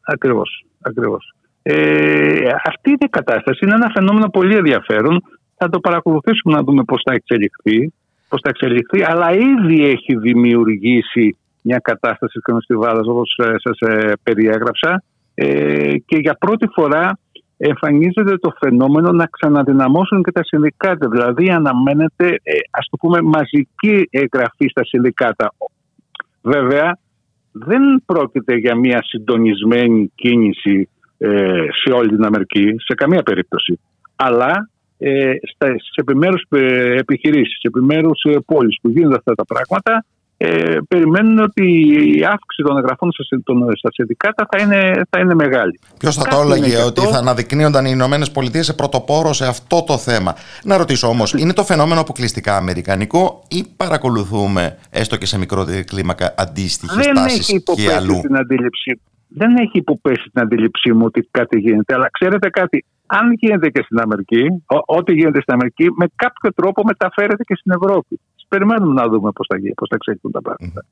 [0.01, 0.65] Ακριβώς.
[0.81, 1.33] ακριβώς.
[1.63, 5.23] Ε, αυτή η κατάσταση είναι ένα φαινόμενο πολύ ενδιαφέρον
[5.63, 7.93] θα το παρακολουθήσουμε να δούμε πώς θα εξελιχθεί,
[8.29, 15.03] πώς θα εξελιχθεί αλλά ήδη έχει δημιουργήσει μια κατάσταση σκηνοστιβάδας όπως ε, σας ε, περιέγραψα
[15.33, 17.19] ε, και για πρώτη φορά
[17.57, 21.07] εμφανίζεται το φαινόμενο να ξαναδυναμώσουν και τα συνδικάτα.
[21.09, 25.53] Δηλαδή αναμένεται, ας το πούμε, μαζική εγγραφή στα συνδικάτα.
[26.41, 26.97] Βέβαια,
[27.51, 30.89] δεν πρόκειται για μια συντονισμένη κίνηση
[31.83, 33.79] σε όλη την Αμερική, σε καμία περίπτωση.
[34.15, 34.69] Αλλά
[35.03, 40.05] ε, στις επιμέρους ε, επιχειρήσεις, στις επιμέρους ε, πόλεις που γίνονται αυτά τα πράγματα
[40.43, 41.63] ε, περιμένουν ότι
[42.17, 43.11] η αύξηση των εγγραφών
[43.77, 45.79] στα συνδικάτα θα είναι, θα είναι μεγάλη.
[45.99, 49.97] Ποιος θα το έλεγε ότι θα αναδεικνύονταν οι Ηνωμένες Πολιτείες σε πρωτοπόρο σε αυτό το
[49.97, 55.83] θέμα; Να ρωτήσω όμως, είναι το φαινόμενο αποκλειστικά αμερικανικό ή παρακολουθούμε έστω και σε μικρότερη
[55.83, 59.01] κλίμακα αντίστοιχες τάσεις και αλλού; Την αντίληψη,
[59.33, 61.93] δεν έχει υποπέσει την αντίληψή μου ότι κάτι γίνεται.
[61.93, 64.43] Αλλά ξέρετε κάτι, αν γίνεται και στην Αμερική,
[64.85, 68.19] ό,τι γίνεται στην Αμερική, με κάποιο τρόπο μεταφέρεται και στην Ευρώπη.
[68.47, 70.85] Περιμένουμε να δούμε πώς θα, πώς θα εξελιχθούν τα πράγματα.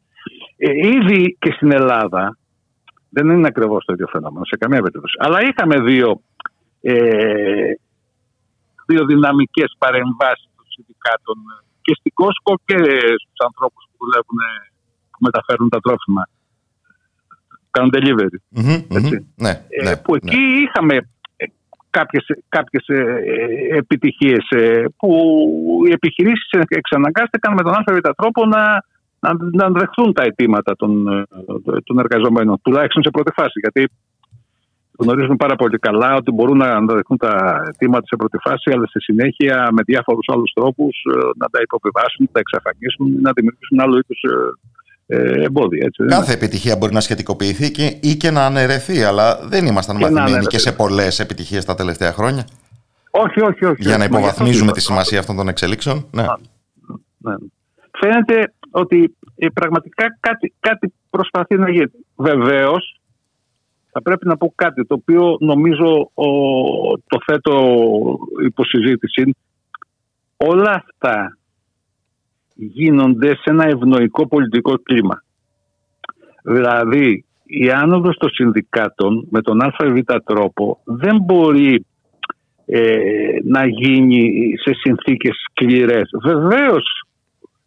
[0.58, 2.38] Ε, ήδη και στην Ελλάδα
[3.10, 5.16] δεν είναι ακριβώς το ίδιο φαινόμενο σε καμία περίπτωση.
[5.20, 6.22] Αλλά είχαμε δύο,
[6.82, 7.72] ε,
[8.86, 11.38] δύο δυναμικές παρεμβάσεις των συνδικάτων
[11.82, 12.78] και στην Κόσκο και
[13.22, 14.40] στους ανθρώπους που δουλεύουν,
[15.12, 16.24] που μεταφέρουν τα τρόφιμα.
[17.72, 18.38] Κάνουν delivery.
[19.36, 20.60] Ναι, ε, ναι, που εκεί ναι.
[20.62, 21.00] είχαμε
[21.90, 25.12] κάποιες, κάποιες ε, επιτυχίες ε, που
[25.88, 28.84] οι επιχειρήσεις εξαναγκάστηκαν με τον ΑΒ τρόπο να,
[29.20, 31.24] να, να δεχθούν τα αιτήματα των, ε,
[31.84, 33.60] των εργαζομένων, τουλάχιστον σε πρώτη φάση.
[33.60, 33.90] Γιατί
[34.98, 39.02] γνωρίζουμε πάρα πολύ καλά ότι μπορούν να δεχθούν τα αιτήματα σε πρώτη φάση, αλλά στη
[39.02, 40.96] συνέχεια με διάφορους άλλους τρόπους
[41.38, 44.36] να τα υποβιβάσουν, να τα εξαφανίσουν, να δημιουργήσουν άλλο είδους ε,
[45.18, 45.86] εμπόδια.
[45.86, 50.10] Έτσι, Κάθε επιτυχία μπορεί να σχετικοποιηθεί και, ή και να αναιρεθεί, αλλά δεν ήμασταν και
[50.10, 52.48] μαθημένοι και σε πολλές επιτυχίες τα τελευταία χρόνια.
[53.12, 53.82] Όχι, όχι, όχι.
[53.82, 56.08] Για να υποβαθμίζουμε τη σημασία αυτών των εξελίξεων.
[56.12, 56.24] Ναι.
[57.18, 57.36] ναι.
[58.00, 61.92] Φαίνεται ότι ε, πραγματικά κάτι, κάτι προσπαθεί να γίνει.
[62.16, 63.00] Βεβαίως,
[63.92, 66.28] θα πρέπει να πω κάτι το οποίο νομίζω ο,
[66.98, 67.76] το θέτω
[68.46, 69.36] υποσυζήτηση.
[70.38, 71.38] Όλα αυτά
[72.60, 75.24] γίνονται σε ένα ευνοϊκό πολιτικό κλίμα.
[76.44, 81.86] Δηλαδή, η άνοδος των συνδικάτων με τον ΑΒ τρόπο δεν μπορεί
[82.66, 82.98] ε,
[83.44, 86.10] να γίνει σε συνθήκες σκληρές.
[86.24, 87.04] Βεβαίως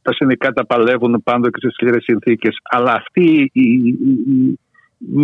[0.03, 3.99] τα συνδικάτα παλεύουν πάντοτε και σε σκληρές συνθήκες, αλλά αυτή η, η,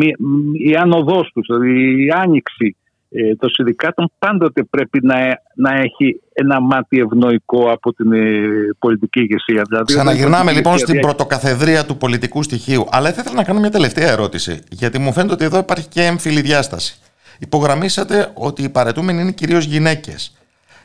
[0.01, 0.15] η,
[0.53, 2.77] η άνοδός τους, δηλαδή η άνοιξη
[3.11, 5.17] ε, των συνδικάτων πάντοτε πρέπει να,
[5.55, 8.41] να έχει ένα μάτι ευνοϊκό από την ε,
[8.79, 9.63] πολιτική ηγεσία.
[9.69, 12.87] Δηλαδή, Ξαναγυρνάμε λοιπόν στην πρωτοκαθεδρία του πολιτικού στοιχείου.
[12.91, 16.03] Αλλά θα ήθελα να κάνω μια τελευταία ερώτηση, γιατί μου φαίνεται ότι εδώ υπάρχει και
[16.03, 16.99] έμφυλη διάσταση.
[17.39, 20.33] Υπογραμμίσατε ότι οι παρετούμενοι είναι κυρίως γυναίκες.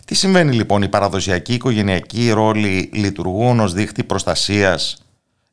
[0.05, 5.05] Τι συμβαίνει λοιπόν, οι παραδοσιακοί οικογενειακοί ρόλοι λειτουργούν ως δίχτυ προστασίας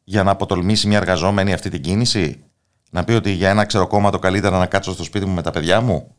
[0.05, 2.45] για να αποτολμήσει μια εργαζόμενη αυτή την κίνηση;
[2.91, 5.81] Να πει ότι για ένα ξεροκόμματο καλύτερα να κάτσω στο σπίτι μου με τα παιδιά
[5.81, 6.15] μου;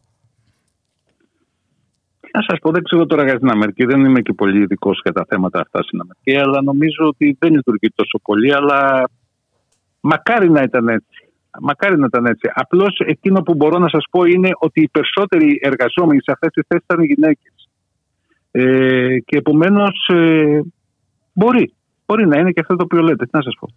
[2.34, 5.12] Να σας πω, δεν ξέρω τώρα για την Αμερική, δεν είμαι και πολύ ειδικός για
[5.12, 8.54] τα θέματα αυτά στην Αμερική, αλλά νομίζω ότι δεν λειτουργεί τόσο πολύ.
[8.54, 9.10] Αλλά
[10.00, 11.26] μακάρι να ήταν έτσι.
[11.62, 12.52] Μακάρι να ήταν έτσι.
[12.54, 16.66] Απλώς εκείνο που μπορώ να σας πω είναι ότι οι περισσότεροι εργαζόμενοι σε αυτές τις
[16.68, 17.70] θέσεις ήταν γυναίκες.
[18.52, 20.62] Ε, και επομένως ε,
[21.34, 21.74] μπορεί.
[22.06, 23.26] Μπορεί να είναι και αυτό το οποίο λέτε.
[23.26, 23.68] Τι να σας πω.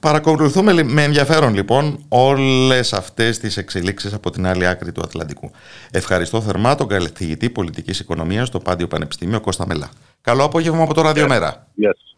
[0.00, 5.50] Παρακολουθούμε με ενδιαφέρον λοιπόν όλες αυτές τις εξελίξεις από την άλλη άκρη του Ατλαντικού.
[5.90, 9.90] Ευχαριστώ θερμά τον καθηγητή πολιτικής οικονομίας στο Πάντιο Πανεπιστήμιο Κώστα Μελά.
[10.20, 11.66] Καλό απόγευμα από το Ραδιομέρα.
[11.82, 12.10] Yes.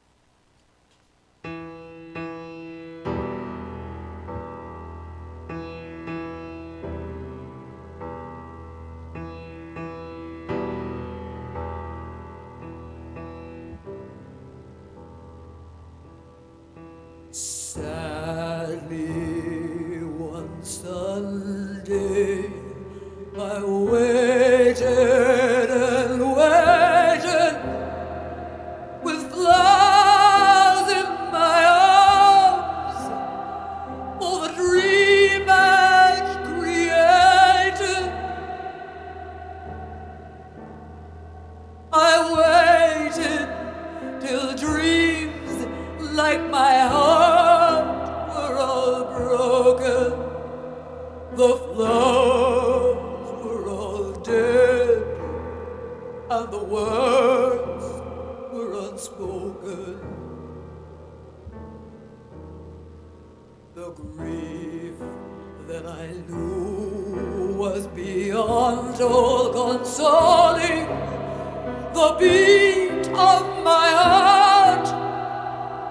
[72.02, 74.86] The beat of my heart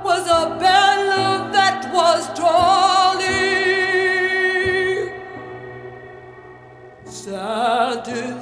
[0.04, 3.30] was a bell that was tolling.
[7.06, 8.41] Satisfied.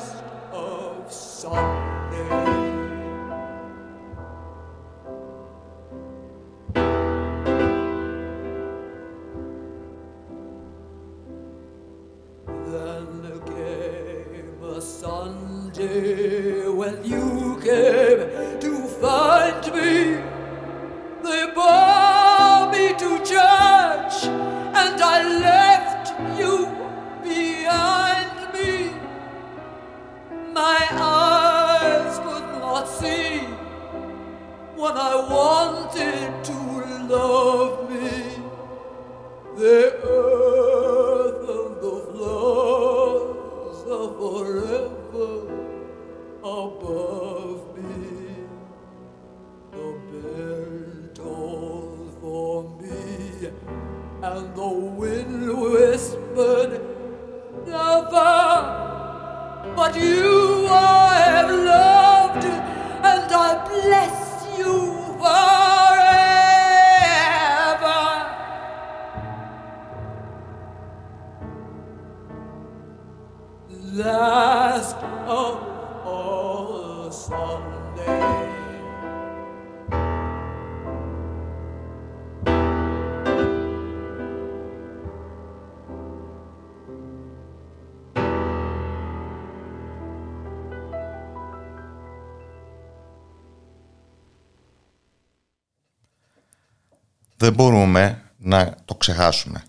[97.49, 99.63] Δεν μπορούμε να το ξεχάσουμε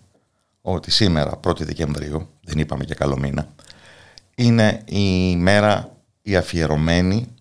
[0.60, 3.48] ότι σήμερα, 1η Δεκεμβρίου, δεν είπαμε και καλό μήνα,
[4.34, 7.34] είναι η μέρα η αφιερωμένη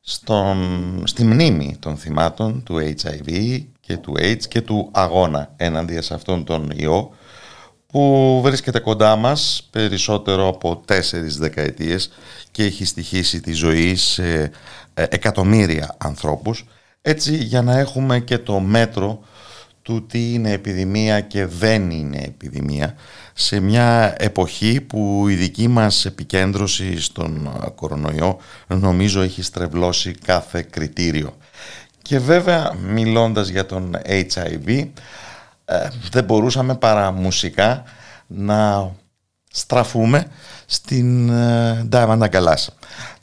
[0.00, 6.14] στον, στη μνήμη των θυμάτων του HIV και του AIDS και του αγώνα έναντι σε
[6.14, 7.10] αυτόν τον ιό
[7.86, 12.10] που βρίσκεται κοντά μας περισσότερο από τέσσερις δεκαετίες
[12.50, 14.50] και έχει στοιχήσει τη ζωή σε
[14.94, 16.64] ε, εκατομμύρια ανθρώπους.
[17.02, 19.24] Έτσι για να έχουμε και το μέτρο
[19.82, 22.94] του τι είναι επιδημία και δεν είναι επιδημία
[23.32, 31.36] σε μια εποχή που η δική μας επικέντρωση στον κορονοϊό νομίζω έχει στρεβλώσει κάθε κριτήριο.
[32.02, 34.88] Και βέβαια μιλώντας για τον HIV
[35.64, 37.82] ε, δεν μπορούσαμε παρά μουσικά
[38.26, 38.90] να
[39.50, 40.26] στραφούμε
[40.66, 42.28] στην ε, Diamond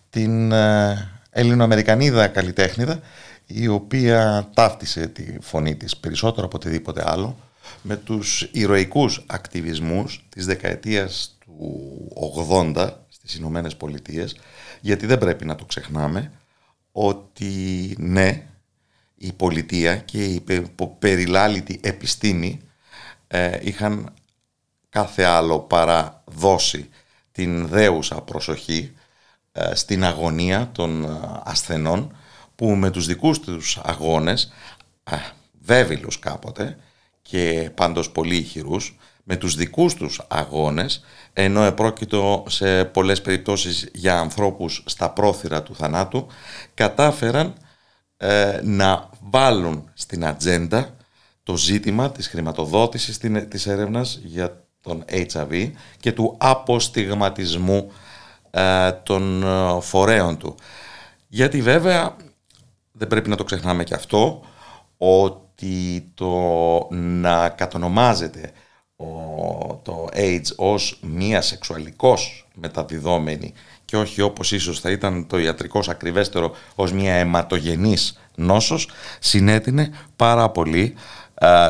[0.10, 3.00] την ε, Ελληνοαμερικανίδα καλλιτέχνηδα
[3.48, 7.38] η οποία ταύτισε τη φωνή της περισσότερο από οτιδήποτε άλλο
[7.82, 12.12] με τους ηρωικούς ακτιβισμούς της δεκαετίας του
[12.50, 14.36] 80 στις Ηνωμένες Πολιτείες
[14.82, 16.32] γιατί δεν πρέπει να το ξεχνάμε
[16.92, 18.44] ότι ναι
[19.18, 20.44] η πολιτεία και η
[21.00, 22.62] περιλάλητη επιστήμη
[23.28, 24.14] ε, είχαν
[24.90, 26.90] κάθε άλλο παρά δώσει
[27.32, 28.94] την δέουσα προσοχή
[29.52, 31.08] ε, στην αγωνία των ε,
[31.44, 32.17] ασθενών
[32.58, 34.52] που με τους δικούς τους αγώνες,
[35.62, 36.78] βέβηλους κάποτε
[37.22, 44.20] και πάντως πολύ ηχηρούς, με τους δικούς τους αγώνες, ενώ επρόκειτο σε πολλές περιπτώσεις για
[44.20, 46.28] ανθρώπους στα πρόθυρα του θανάτου,
[46.74, 47.54] κατάφεραν
[48.18, 50.96] ε, να βάλουν στην ατζέντα
[51.44, 53.18] το ζήτημα της χρηματοδότησης
[53.50, 57.92] της έρευνας για τον HIV και του αποστιγματισμού
[58.52, 60.56] ε, των ε, φορέων του.
[61.28, 62.16] Γιατί βέβαια
[62.98, 64.42] δεν πρέπει να το ξεχνάμε και αυτό
[64.98, 66.32] ότι το
[66.92, 68.52] να κατονομάζεται
[69.82, 73.54] το AIDS ως μία σεξουαλικός μεταδιδόμενη
[73.86, 80.50] και όχι όπως ίσως θα ήταν το ιατρικός ακριβέστερο ως μία αιματογενής νόσος συνέτεινε πάρα
[80.50, 80.96] πολύ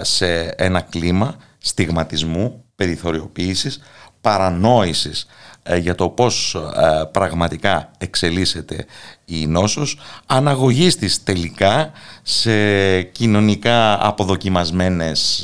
[0.02, 3.82] σε ένα κλίμα στιγματισμού, περιθωριοποίησης,
[4.22, 5.28] παρανόησης ε,
[5.76, 8.86] για το πώς ε, πραγματικά εξελίσσεται
[9.26, 11.92] η νόσος, αναγωγής της τελικά
[12.24, 15.42] σε κοινωνικά αποδοκιμασμένες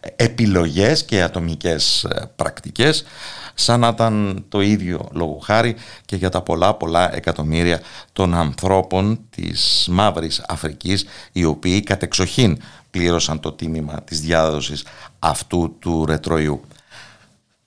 [0.00, 2.06] ε, επιλογές και ατομικές
[2.36, 3.04] πρακτικές,
[3.54, 7.80] σαν να ήταν το ίδιο λόγο χάρη και για τα πολλά πολλά εκατομμύρια
[8.12, 12.58] των ανθρώπων της Μαύρης Αφρικής, οι οποίοι κατεξοχήν
[12.90, 14.84] πλήρωσαν το τίμημα της διάδοσης
[15.18, 16.60] αυτού του ρετροϊού.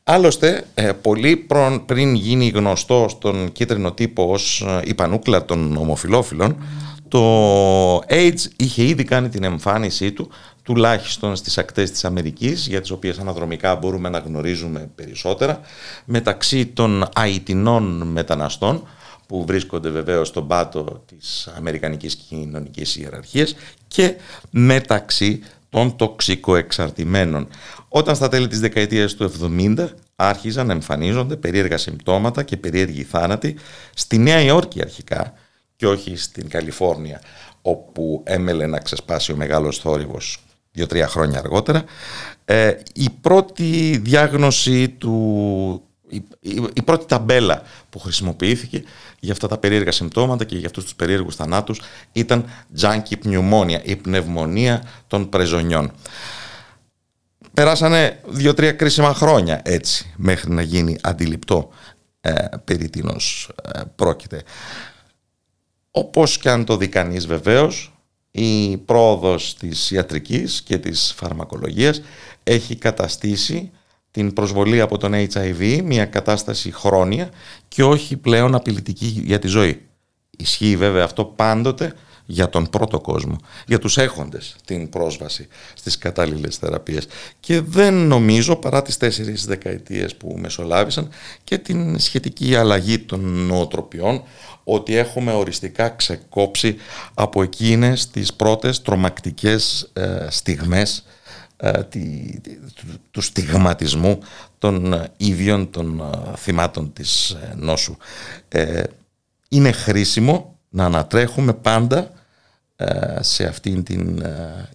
[0.06, 1.48] Άλλωστε, ε, πολύ
[1.86, 6.64] πριν γίνει γνωστό στον κίτρινο τύπο ως ε, η πανούκλα των ομοφιλόφιλων,
[7.08, 10.30] το AIDS είχε ήδη κάνει την εμφάνισή του
[10.64, 15.60] τουλάχιστον στις ακτές της Αμερικής, για τις οποίες αναδρομικά μπορούμε να γνωρίζουμε περισσότερα,
[16.06, 18.88] μεταξύ των αιτινών μεταναστών,
[19.28, 23.56] που βρίσκονται βεβαίως στον πάτο της Αμερικανικής κοινωνικής ιεραρχίας
[23.88, 24.16] και
[24.50, 27.48] μεταξύ των τοξικοεξαρτημένων.
[27.96, 29.32] Όταν στα τέλη της δεκαετίας του
[29.76, 33.56] 70 άρχιζαν να εμφανίζονται περίεργα συμπτώματα και περίεργοι θάνατοι
[33.94, 35.34] στη Νέα Υόρκη αρχικά
[35.76, 37.22] και όχι στην Καλιφόρνια
[37.62, 41.84] όπου έμελε να ξεσπάσει ο μεγάλος θόρυβος δύο-τρία χρόνια αργότερα.
[42.46, 46.24] Ε, η πρώτη διάγνωση του, η,
[46.74, 48.84] η, πρώτη ταμπέλα που χρησιμοποιήθηκε
[49.20, 52.46] για αυτά τα περίεργα συμπτώματα και για αυτούς τους περίεργους θανάτους ήταν
[52.82, 55.92] junkie πνευμόνια, η πνευμονία των πρεζονιών.
[57.54, 61.70] Περάσανε δύο-τρία κρίσιμα χρόνια έτσι μέχρι να γίνει αντιληπτό
[62.22, 64.44] ε, περί τίνος ε, πρόκειται.
[65.92, 67.94] Όπως και αν το δει κανείς βεβαίως,
[68.32, 72.02] η πρόοδος της ιατρικής και της φαρμακολογίας
[72.44, 73.72] έχει καταστήσει
[74.12, 77.30] την προσβολή από τον HIV μια κατάσταση χρόνια
[77.68, 79.82] και όχι πλέον απειλητική για τη ζωή.
[80.30, 81.94] Ισχύει βέβαια αυτό πάντοτε
[82.26, 87.08] για τον πρώτο κόσμο, για τους έχοντες την πρόσβαση στις κατάλληλες θεραπείες.
[87.40, 91.10] Και δεν νομίζω παρά τις τέσσερις δεκαετίες που μεσολάβησαν
[91.44, 94.24] και την σχετική αλλαγή των νοοτροπιών
[94.64, 96.76] ότι έχουμε οριστικά ξεκόψει
[97.14, 101.04] από εκείνες τις πρώτες τρομακτικές ε, στιγμές
[101.66, 101.84] ε,
[103.12, 104.20] του στιγματισμού
[104.58, 107.98] των ε, ίδιων των ε, θυμάτων της νόσου.
[109.50, 112.12] Είναι χρήσιμο να ανατρέχουμε πάντα
[113.20, 114.26] σε αυτήν την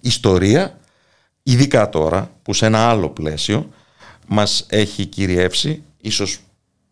[0.01, 0.79] ιστορία,
[1.43, 3.71] ειδικά τώρα που σε ένα άλλο πλαίσιο
[4.27, 6.41] μας έχει κυριεύσει, ίσως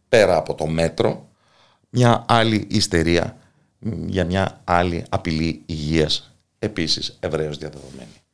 [0.09, 1.29] πέρα από το μέτρο,
[1.91, 3.37] μια άλλη ιστερία
[4.07, 8.26] για μια άλλη απειλή υγείας, επίσης ευρέως διαδεδομένη.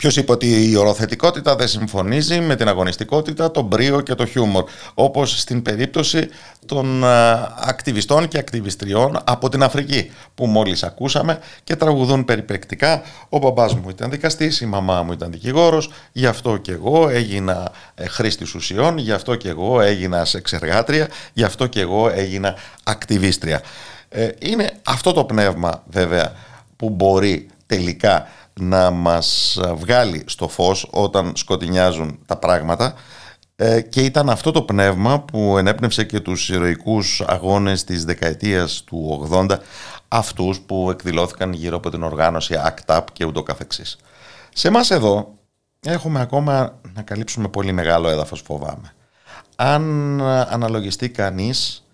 [0.00, 4.64] Ποιος είπε ότι η οροθετικότητα δεν συμφωνίζει με την αγωνιστικότητα, τον μπρίο και το χιούμορ.
[4.94, 6.28] Όπως στην περίπτωση
[6.66, 7.08] των ε,
[7.56, 13.02] ακτιβιστών και ακτιβιστριών από την Αφρική, που μόλις ακούσαμε και τραγουδούν περιπεκτικά.
[13.28, 17.72] Ο μπαμπάς μου ήταν δικαστής, η μαμά μου ήταν δικηγόρος, γι' αυτό και εγώ έγινα
[17.94, 23.62] ε, χρήστης ουσιών, γι' αυτό και εγώ έγινα σεξεργάτρια, γι' αυτό και εγώ έγινα ακτιβίστρια.
[24.08, 26.32] Ε, είναι αυτό το πνεύμα βέβαια
[26.76, 28.28] που μπορεί τελικά
[28.60, 32.94] να μας βγάλει στο φως όταν σκοτεινιάζουν τα πράγματα
[33.56, 39.28] ε, και ήταν αυτό το πνεύμα που ενέπνευσε και τους ηρωικούς αγώνες της δεκαετίας του
[39.32, 39.56] 80
[40.08, 43.96] αυτούς που εκδηλώθηκαν γύρω από την οργάνωση ACT UP και ούτω καθεξής.
[44.54, 45.34] Σε εμάς εδώ
[45.80, 48.94] έχουμε ακόμα να καλύψουμε πολύ μεγάλο έδαφος φοβάμαι.
[49.56, 51.86] Αν αναλογιστεί κανείς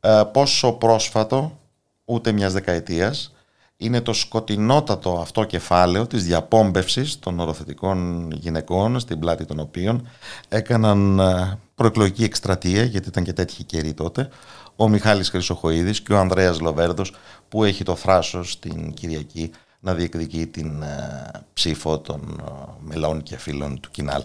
[0.00, 1.58] ε, πόσο πρόσφατο,
[2.04, 3.34] ούτε μιας δεκαετίας,
[3.82, 10.08] είναι το σκοτεινότατο αυτό κεφάλαιο της διαπόμπευσης των οροθετικών γυναικών στην πλάτη των οποίων
[10.48, 14.28] έκαναν ε, προεκλογική εκστρατεία γιατί ήταν και τέτοιοι καιροί τότε
[14.76, 17.14] ο Μιχάλης Χρυσοχοίδης και ο Ανδρέας Λοβέρδος
[17.48, 19.50] που έχει το θράσος την Κυριακή
[19.80, 24.22] να διεκδικεί την ε, ψήφο των ε, μελών και φίλων του Κινάλ.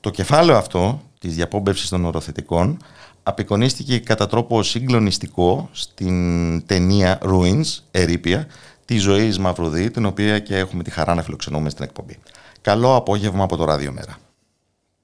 [0.00, 2.78] Το κεφάλαιο αυτό της διαπόμπευσης των οροθετικών
[3.22, 8.46] απεικονίστηκε κατά τρόπο συγκλονιστικό στην ταινία Ruins, Ερήπια,
[8.90, 12.18] τη ζωή Μαυρουδή, την οποία και έχουμε τη χαρά να φιλοξενούμε στην εκπομπή.
[12.60, 14.16] Καλό απόγευμα από το Ράδιο Μέρα.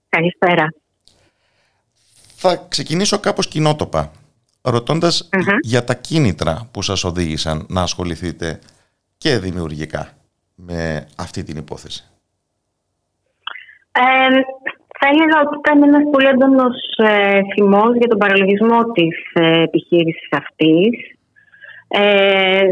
[0.09, 0.74] Καλησπέρα.
[2.37, 4.11] Θα ξεκινήσω κάπως κοινότοπα,
[5.61, 8.59] για τα κίνητρα που σας οδήγησαν να ασχοληθείτε
[9.18, 10.09] και δημιουργικά
[10.55, 12.11] με αυτή την υπόθεση.
[13.93, 14.28] Ε,
[14.99, 17.41] θα έλεγα ότι ήταν ένας πολύ έντονος ε,
[17.99, 21.16] για τον παραλογισμό της ε, επιχείρησης αυτής
[21.89, 22.62] ε,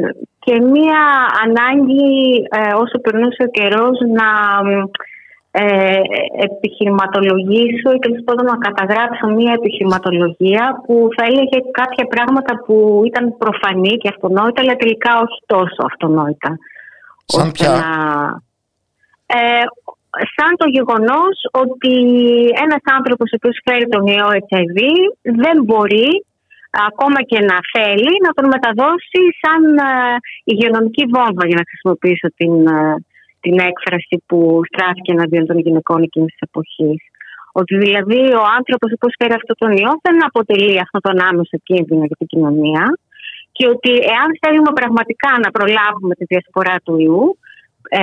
[0.44, 1.02] και μία
[1.44, 2.08] ανάγκη
[2.50, 4.28] ε, όσο περνούσε ο καιρός να
[5.50, 6.00] ε,
[6.48, 13.36] επιχειρηματολογήσω ή τέλος πάντων να καταγράψω μία επιχειρηματολογία που θα έλεγε κάποια πράγματα που ήταν
[13.38, 16.50] προφανή και αυτονόητα αλλά τελικά όχι τόσο αυτονόητα.
[17.24, 17.70] Σαν πια;
[19.26, 19.64] Ε,
[20.34, 21.94] σαν το γεγονός ότι
[22.64, 24.78] ένας άνθρωπος ο οποίος φέρει τον ιό HIV
[25.22, 26.24] δεν μπορεί
[26.88, 29.90] ακόμα και να θέλει να τον μεταδώσει σαν ε,
[30.44, 32.94] υγειονομική βόμβα για να χρησιμοποιήσω την, ε,
[33.44, 37.00] την έκφραση που στράφηκε εναντίον των γυναικών εκείνης της εποχής.
[37.60, 42.04] Ότι δηλαδή ο άνθρωπος που φέρει αυτό τον ιό δεν αποτελεί αυτόν τον άμεσο κίνδυνο
[42.10, 42.84] για την κοινωνία
[43.56, 47.38] και ότι εάν θέλουμε πραγματικά να προλάβουμε τη διασπορά του ιού,
[47.88, 48.00] ε,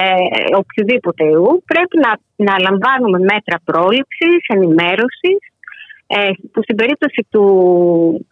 [0.61, 2.11] οποιοδήποτε ιού, πρέπει να,
[2.47, 5.39] να λαμβάνουμε μέτρα πρόληψης, ενημέρωσης,
[6.07, 7.45] ε, που στην περίπτωση του
[8.15, 8.30] ε,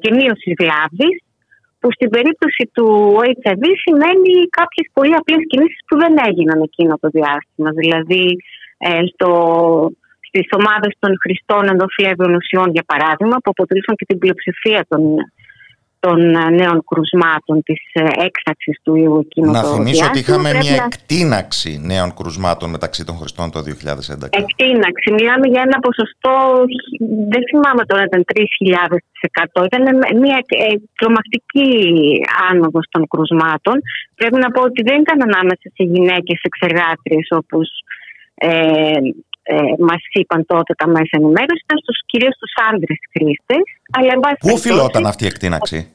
[0.00, 1.16] και μείωση βλάβης,
[1.84, 2.86] που στην περίπτωση του
[3.34, 7.70] HIV σημαίνει κάποιες πολύ απλές κινήσεις που δεν έγιναν εκείνο το διάστημα.
[7.80, 8.26] Δηλαδή
[8.78, 9.30] ε, στο,
[10.28, 15.00] στις ομάδες των χρηστών ενδοφλέβιων ουσιών, για παράδειγμα, που αποτελούσαν και την πλειοψηφία των
[16.04, 20.76] των ε, νέων κρουσμάτων, της ε, έξαξη του ιού εκείνο Να θυμίσω ότι είχαμε μια
[20.88, 23.68] εκτείναξη νέων κρουσμάτων μεταξύ των χρηστών το 2011.
[24.44, 25.08] Εκτείναξη.
[25.18, 26.34] Μιλάμε για ένα ποσοστό,
[27.32, 28.22] δεν θυμάμαι τώρα, ήταν
[29.54, 29.64] 3.000%.
[29.70, 29.84] Ήταν
[30.24, 31.68] μια ε, τρομακτική
[32.50, 33.76] άνοδος των κρουσμάτων.
[34.14, 37.68] Πρέπει να πω ότι δεν ήταν ανάμεσα σε γυναίκες εξεργάτριες όπως
[38.34, 38.50] ε,
[39.46, 43.64] ε, μας είπαν τότε τα μέσα ενημέρωσης ήταν στους, κυρίως στους άντρες χρήστες.
[44.38, 45.93] Πού οφειλόταν αυτή η εκτείναξη;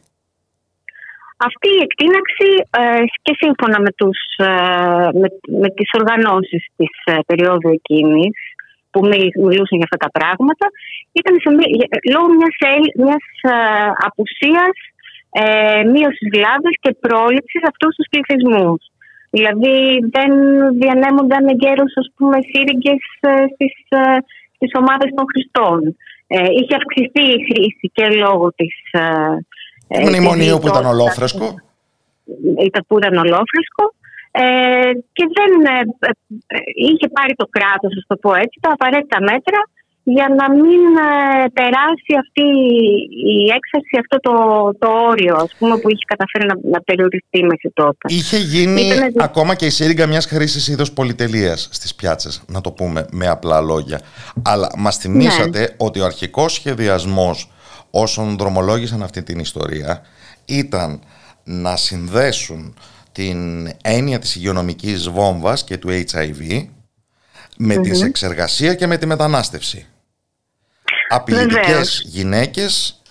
[1.47, 5.27] Αυτή η εκτείναξη ε, και σύμφωνα με, τους, ε, με,
[5.61, 8.33] με τις οργανώσεις της ε, περίοδου εκείνης
[8.91, 8.99] που
[9.47, 10.65] μιλούσαν για αυτά τα πράγματα
[11.19, 11.49] ήταν σε,
[12.13, 12.55] λόγω μιας,
[13.03, 13.25] μιας
[14.07, 14.75] απουσίας
[15.41, 18.81] ε, μείωσης βλάβης και πρόληψης αυτούς τους πληθυσμούς.
[19.35, 19.77] Δηλαδή
[20.15, 20.31] δεν
[20.81, 23.01] διανέμονταν εγκαίρως ας πούμε σύριγγες
[23.53, 23.75] στις,
[24.55, 25.79] στις ομάδες των χρηστών.
[26.57, 29.03] είχε αυξηθεί η χρήση και λόγω της ε,
[30.05, 31.45] Μνημονίου που ήταν ολόφρεσκο.
[32.67, 33.83] Ήταν που ήταν ολόφρεσκο.
[34.31, 35.79] Ε, και δεν ε,
[36.47, 39.59] ε, είχε πάρει το κράτος, ας το πω έτσι, τα απαραίτητα μέτρα
[40.03, 40.81] για να μην
[41.53, 42.47] περάσει αυτή
[43.33, 44.33] η έξαρση, αυτό το,
[44.79, 48.05] το όριο ας πούμε, που είχε καταφέρει να, να περιοριστεί μέχρι τότε.
[48.07, 53.05] Είχε γίνει ακόμα και η σύριγγα μιας χρήσης είδος πολυτελείας στις πιάτσες, να το πούμε
[53.11, 54.01] με απλά λόγια.
[54.43, 55.65] Αλλά μας θυμήσατε ναι.
[55.77, 57.51] ότι ο αρχικός σχεδιασμός
[57.91, 60.01] όσων δρομολόγησαν αυτή την ιστορία
[60.45, 61.01] ήταν
[61.43, 62.77] να συνδέσουν
[63.11, 66.67] την έννοια της υγειονομικής βόμβας και του HIV
[67.57, 69.85] με mm τη εξεργασία και με τη μετανάστευση.
[71.09, 73.01] Απειλητικές γυναίκες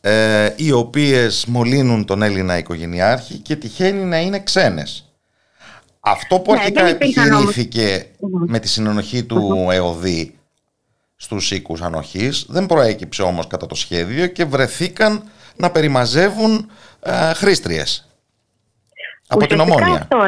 [0.00, 5.10] ε, οι οποίες μολύνουν τον Έλληνα οικογενειάρχη και τυχαίνει να είναι ξένες.
[6.00, 8.06] Αυτό που ναι, αρχικά επιχειρήθηκε
[8.46, 10.35] με τη συνενοχή του ΕΟΔΗ
[11.16, 12.46] στους οίκους ανοχής.
[12.48, 15.22] Δεν προέκυψε όμως κατά το σχέδιο και βρεθήκαν
[15.56, 16.70] να περιμαζεύουν
[17.02, 18.06] ε, χρήστριες
[19.28, 20.00] από την Ομόνια.
[20.00, 20.18] Αυτό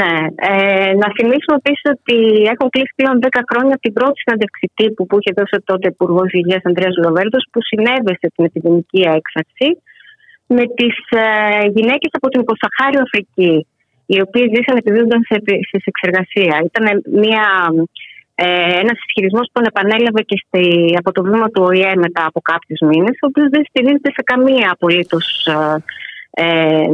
[0.00, 0.14] Ναι.
[0.50, 2.18] Ε, να θυμίσουμε επίσης ότι
[2.52, 5.92] έχουν κλείσει πλέον 10 χρόνια από την πρώτη συνέντευξη τύπου που είχε δώσει τότε ο
[5.94, 9.68] Υπουργός Υγείας Ανδρέας Λοβέρδος, που συνέβησε την επιδημική έξαρση
[10.56, 11.26] με τις ε,
[11.76, 13.54] γυναίκες από την Υποσαχάριο Αφρική.
[14.12, 15.36] οι οποίες ζήσαν επειδή ήταν σε,
[15.92, 16.54] εξεργασία.
[16.68, 16.84] Ήταν
[17.22, 17.44] μια,
[18.42, 22.80] ε, ένας ισχυρισμός που επανέλαβε και στη, από το βήμα του ΟΗΕ μετά από κάποιους
[22.80, 25.48] μήνες, ο οποίος δεν στηρίζεται σε καμία απολύτως
[26.30, 26.86] ε,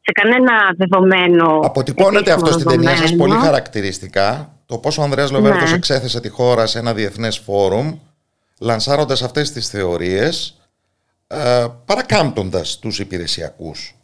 [0.00, 1.60] σε κανένα δεδομένο.
[1.62, 5.76] Αποτυπώνεται αυτό στην ταινία σας πολύ χαρακτηριστικά το πώς ο Ανδρέας Λοβέρδος ναι.
[5.76, 7.98] εξέθεσε τη χώρα σε ένα διεθνές φόρουμ
[8.60, 10.60] λανσάροντας αυτές τις θεωρίες
[11.26, 13.94] ε, παρακάμπτοντας τους υπηρεσιακούς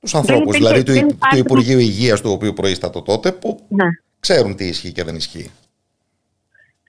[0.00, 3.84] τους ανθρώπους δηλαδή του, του Υπουργείου Υγείας του οποίου προείστατο τότε που ναι.
[4.20, 5.50] ξέρουν τι ισχύει και δεν ισχύει.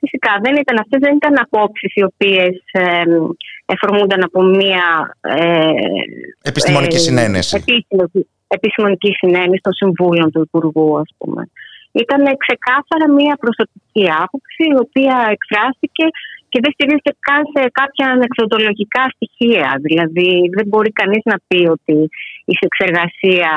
[0.04, 3.04] Φυσικά δεν ήταν αυτές δεν ήταν απόψεις οι οποίες ε,
[3.74, 4.88] εφορμούνταν από μια
[5.22, 5.74] ε,
[6.52, 7.56] επιστημονική ε, συνένεση.
[7.56, 11.42] Επιστημονική, επιστημονική συνένεση των συμβούλων του Υπουργού ας πούμε.
[12.04, 16.06] Ήταν ξεκάθαρα μια προσωπική άποψη η οποία εκφράστηκε
[16.52, 19.70] και δεν στηρίζεται καν σε κάποια ανεξοδολογικά στοιχεία.
[19.86, 21.98] Δηλαδή δεν μπορεί κανείς να πει ότι
[22.52, 23.52] η σεξεργασία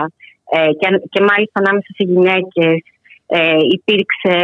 [0.57, 2.77] ε, και, και μάλιστα ανάμεσα σε γυναίκες
[3.27, 4.37] ε, υπήρξε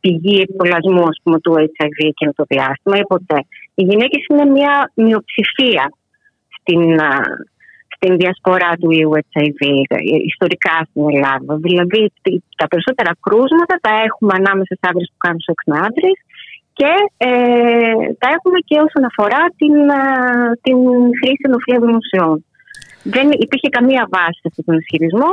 [0.00, 1.06] πηγή επιπολασμού
[1.42, 3.38] του HIV εκείνο το διάστημα ή ποτέ.
[3.74, 5.84] Οι γυναίκες είναι μια μειοψηφία
[6.56, 7.00] στην,
[7.94, 9.60] στην διασπορά του ιού HIV
[10.30, 11.52] ιστορικά στην Ελλάδα.
[11.56, 12.12] Δηλαδή
[12.56, 16.18] τα περισσότερα κρούσματα τα έχουμε ανάμεσα σε άντρες που κάνουν σεξ με άντρες
[16.78, 19.76] και ε, τα έχουμε και όσον αφορά την,
[20.64, 20.78] την
[21.18, 22.36] χρήση ενοφλία δημοσιών.
[23.14, 25.30] Δεν υπήρχε καμία βάση σε αυτόν τον ισχυρισμό,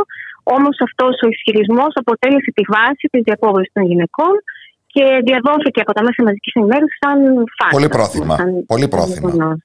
[0.54, 4.36] όμως αυτός ο ισχυρισμός αποτέλεσε τη βάση της διακόβηση των γυναικών
[4.94, 7.18] και διαδόθηκε από τα μέσα μαζικής ενημέρωσης σαν
[7.58, 7.78] φάκελο.
[7.78, 8.36] Πολύ πρόθυμα.
[8.74, 9.58] Πολύ πρόθυμα.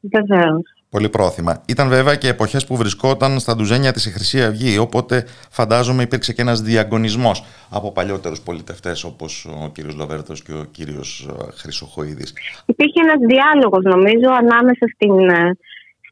[0.00, 0.66] Βεβαίως.
[0.90, 1.62] Πολύ πρόθυμα.
[1.66, 6.32] Ήταν βέβαια και εποχές που βρισκόταν στα ντουζένια της η Χρυσή Αυγή, οπότε φαντάζομαι υπήρξε
[6.32, 12.32] και ένας διαγωνισμός από παλιότερους πολιτευτές όπως ο κύριος Λοβέρτος και ο κύριος ε, Χρυσοχοίδης.
[12.66, 15.12] Υπήρχε ένας διάλογος νομίζω ανάμεσα στην,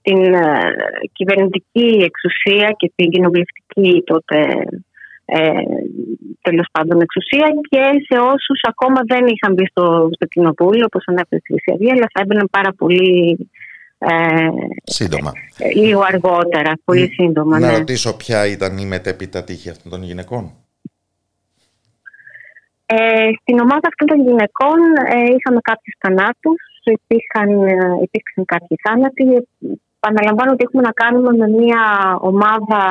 [0.04, 0.70] ε, στην ε,
[1.12, 4.38] κυβερνητική εξουσία και την κοινοβουλευτική τότε
[5.24, 5.62] ε,
[6.40, 11.40] τέλος πάντων εξουσία και σε όσους ακόμα δεν είχαν μπει στο, στο κοινοβούλιο όπως ανέφερε
[11.42, 13.38] η Χρυσή Αυγή αλλά θα έμπαιναν πάρα πολύ
[13.98, 14.48] ε,
[14.84, 15.32] σύντομα.
[15.58, 17.58] Ε, λίγο αργότερα, πολύ σύντομα.
[17.58, 17.76] Να ναι.
[17.78, 20.52] ρωτήσω ποια ήταν η μετέπειτα τύχη αυτών των γυναικών.
[22.86, 24.78] Ε, στην ομάδα αυτών των γυναικών
[25.14, 29.48] ε, είχαμε κάποιους θανάτους, υπήρχαν, ε, υπήρξαν κάποιοι θάνατοι.
[30.04, 31.82] Παναλαμβάνω ότι έχουμε να κάνουμε με μια
[32.20, 32.82] ομάδα,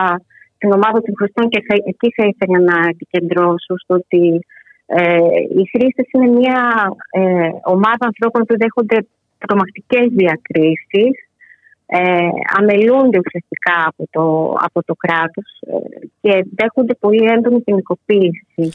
[0.57, 1.59] την ομάδα των Χριστών και
[1.91, 4.45] εκεί θα ήθελα να επικεντρώσω στο ότι
[4.85, 6.59] ε, οι χρήστες είναι μια
[7.09, 8.97] ε, ομάδα ανθρώπων που δέχονται
[9.37, 11.13] τρομακτικές διακρίσεις,
[11.85, 14.25] ε, αμελούνται ουσιαστικά από το,
[14.67, 18.65] από το κράτος ε, και δέχονται πολύ έντονη ποινικοποίηση.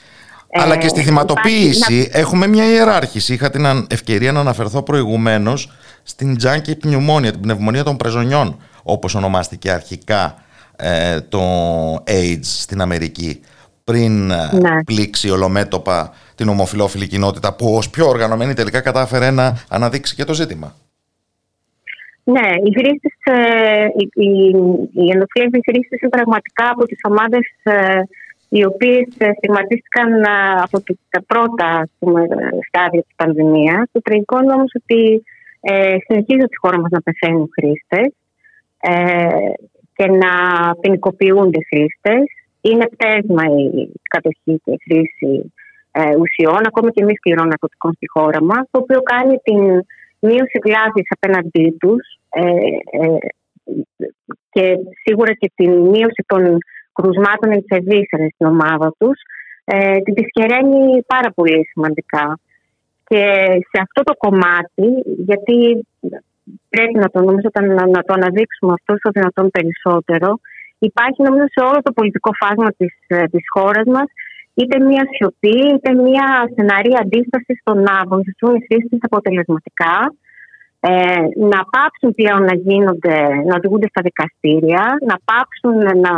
[0.52, 3.32] Αλλά και στη ε, θυματοποίηση έχουμε μια ιεράρχηση.
[3.32, 5.72] Είχα την ευκαιρία να αναφερθώ προηγουμένως
[6.02, 10.34] στην τζάνκη πνευμόνια, την πνευμονία των πρεζονιών, όπως ονομάστηκε αρχικά
[10.76, 11.40] ε, το
[11.94, 13.40] AIDS στην Αμερική
[13.84, 14.84] πριν ναι.
[14.84, 20.34] πλήξει ολομέτωπα την ομοφιλόφιλη κοινότητα που ως πιο οργανωμένη τελικά κατάφερε να αναδείξει και το
[20.34, 20.74] ζήτημα.
[22.24, 24.48] Ναι, οι χρήστες, ε, οι, οι,
[25.54, 28.00] οι χρήστες είναι πραγματικά από τις ομάδες ε,
[28.48, 30.12] οι οποίες ε, στιγματίστηκαν
[30.62, 32.26] από τα πρώτα πούμε,
[32.66, 33.82] στάδια της πανδημίας.
[33.92, 35.22] Το τραγικό είναι όμως ότι
[35.60, 38.12] ε, συνεχίζει στη χώρα μας να πεθαίνουν χρήστες
[39.94, 40.32] και να
[40.80, 42.24] ποινικοποιούνται χρήστες.
[42.60, 45.52] Είναι πτέσμα η κατοχή και η χρήση
[45.92, 49.60] ε, ουσιών, ακόμη και μη σκληρών ναρκωτικών στη χώρα μας, το οποίο κάνει την
[50.20, 52.42] μείωση βλάβης απέναντί τους ε,
[53.02, 53.18] ε,
[54.50, 56.58] και σίγουρα και την μείωση των
[56.98, 57.90] κρουσμάτων HIV
[58.34, 59.18] στην ομάδα τους,
[59.64, 62.38] ε, την δυσκεραίνει πάρα πολύ σημαντικά.
[63.08, 63.22] Και
[63.70, 64.88] σε αυτό το κομμάτι,
[65.28, 65.86] γιατί
[66.68, 70.40] πρέπει να το, νομίζω, να, να το αναδείξουμε αυτό όσο δυνατόν περισσότερο,
[70.78, 74.08] υπάρχει νομίζω σε όλο το πολιτικό φάσμα της, ε, της χώρας μας
[74.54, 79.96] είτε μια σιωπή, είτε μια στεναρή αντίσταση στο να βοηθηθούν οι χρήστε αποτελεσματικά,
[80.80, 81.20] ε,
[81.52, 83.18] να πάψουν πλέον να γίνονται,
[83.48, 85.76] να οδηγούνται στα δικαστήρια, να πάψουν
[86.06, 86.14] να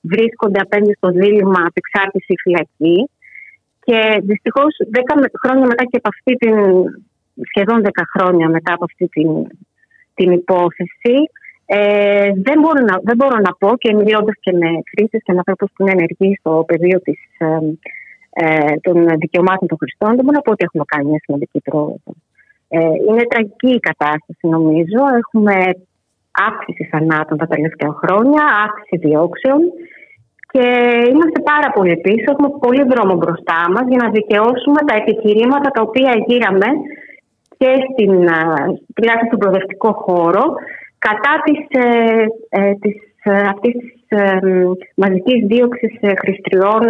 [0.00, 3.10] βρίσκονται απέναντι στο δίλημα απεξάρτηση φυλακή.
[3.84, 6.54] Και δυστυχώς, 10 χρόνια μετά και από αυτή την.
[7.50, 9.30] σχεδόν 10 χρόνια μετά από αυτή την,
[10.14, 11.16] την υπόθεση,
[11.70, 15.38] ε, δεν, μπορώ να, δεν μπορώ να πω και μιλώντας και με χρήστες και με
[15.38, 17.58] ανθρώπους που είναι ενεργοί στο πεδίο της, ε,
[18.30, 22.12] ε, των δικαιωμάτων των χρηστών, δεν μπορώ να πω ότι έχουμε κάνει μια σημαντική πρόοδο.
[22.68, 22.78] Ε,
[23.08, 25.00] είναι τραγική η κατάσταση, νομίζω.
[25.20, 25.54] Έχουμε
[26.48, 29.60] αύξηση θανάτων τα τελευταία χρόνια, αύξηση διώξεων
[30.52, 30.66] και
[31.12, 32.26] είμαστε πάρα πολύ πίσω.
[32.32, 36.68] Έχουμε πολύ δρόμο μπροστά μας για να δικαιώσουμε τα επιχειρήματα τα οποία γύραμε
[37.58, 38.12] και στην,
[38.94, 40.44] τουλάχιστον στον προοδευτικό χώρο
[40.98, 44.38] κατά της, ε, ε, της, ε, αυτής της ε,
[44.94, 46.82] μαζικής δίωξης χρηστριών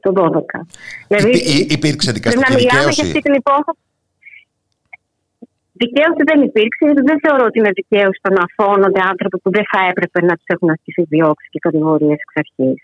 [0.00, 0.66] το 12.
[1.08, 1.30] Δηλαδή,
[1.68, 2.90] υπήρξε δικαστική δικαίωση.
[2.90, 3.78] Για αυτή την υπόθεση.
[5.82, 9.66] Δικαίωση δεν υπήρξε, γιατί δεν θεωρώ ότι είναι δικαίωση το να αφώνονται άνθρωποι που δεν
[9.72, 12.78] θα έπρεπε να τους έχουν ασκήσει διώξεις και κατηγορίες εξ αρχής.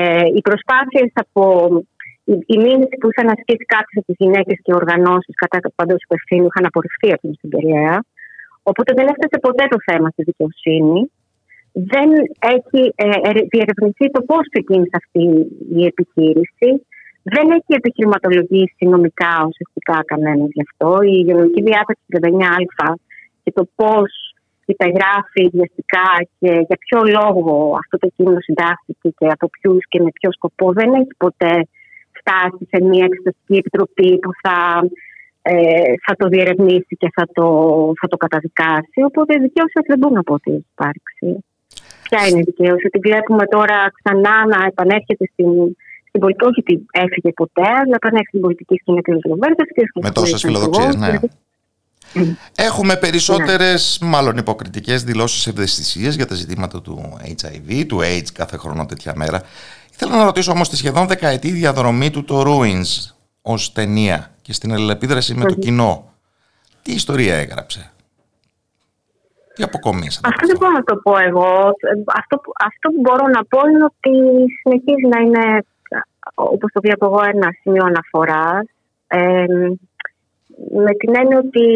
[0.00, 1.42] Ε, οι προσπάθειες από.
[2.54, 6.48] Η, μήνυση που είχαν ασκήσει κάποιε από τις γυναίκες και οργανώσεις κατά του παντός υπευθύνου
[6.50, 7.94] είχαν απορριφθεί από την Συγγελέα.
[8.70, 11.00] Οπότε δεν έφτασε ποτέ το θέμα στη δικαιοσύνη.
[11.92, 12.08] Δεν
[12.54, 15.24] έχει ε, ε διερευνηθεί το πώς ξεκίνησε αυτή
[15.78, 16.68] η επιχείρηση
[17.34, 21.02] δεν έχει επιχειρηματολογήσει νομικά ουσιαστικά κανένας γι' αυτό.
[21.02, 22.94] Η υγειονομική διάταξη 39α
[23.42, 24.10] και το πώς
[24.64, 26.08] υπεγράφει βιαστικά
[26.38, 30.72] και για ποιο λόγο αυτό το κείμενο συντάχθηκε και από ποιους και με ποιο σκοπό
[30.72, 31.54] δεν έχει ποτέ
[32.18, 34.58] φτάσει σε μια εξεταστική επιτροπή που θα,
[35.42, 37.46] ε, θα το διερευνήσει και θα το,
[38.00, 38.98] θα το καταδικάσει.
[39.10, 41.44] Οπότε η δικαίωση δεν μπορούν να πω ότι έχει υπάρξει.
[42.06, 45.50] Ποια είναι η δικαίωση, ότι βλέπουμε τώρα ξανά να επανέρχεται στην
[46.16, 49.38] στην πολιτική, όχι ότι έφυγε ποτέ, αλλά επανέρχεται στην πολιτική σκηνή του
[50.02, 51.18] Με τόσες φιλοδοξίες, ναι.
[52.56, 54.08] Έχουμε περισσότερες, ναι.
[54.08, 59.42] μάλλον υποκριτικές δηλώσεις ευαισθησία για τα ζητήματα του HIV, του AIDS κάθε χρόνο τέτοια μέρα.
[59.90, 63.12] Θέλω να ρωτήσω όμως τη σχεδόν δεκαετή διαδρομή του το Ruins
[63.42, 66.12] ως ταινία και στην αλληλεπίδραση με το κοινό.
[66.82, 67.92] Τι ιστορία έγραψε;
[69.54, 70.28] Τι αποκομίσατε.
[70.28, 71.70] Αυτό δεν μπορώ να το πω εγώ.
[72.16, 74.12] Αυτό, αυτό που μπορώ να πω είναι ότι
[74.60, 75.64] συνεχίζει να είναι
[76.34, 78.66] όπως το βλέπω εγώ, ένα σημείο αναφοράς.
[79.06, 79.44] Ε,
[80.84, 81.66] με την έννοια ότι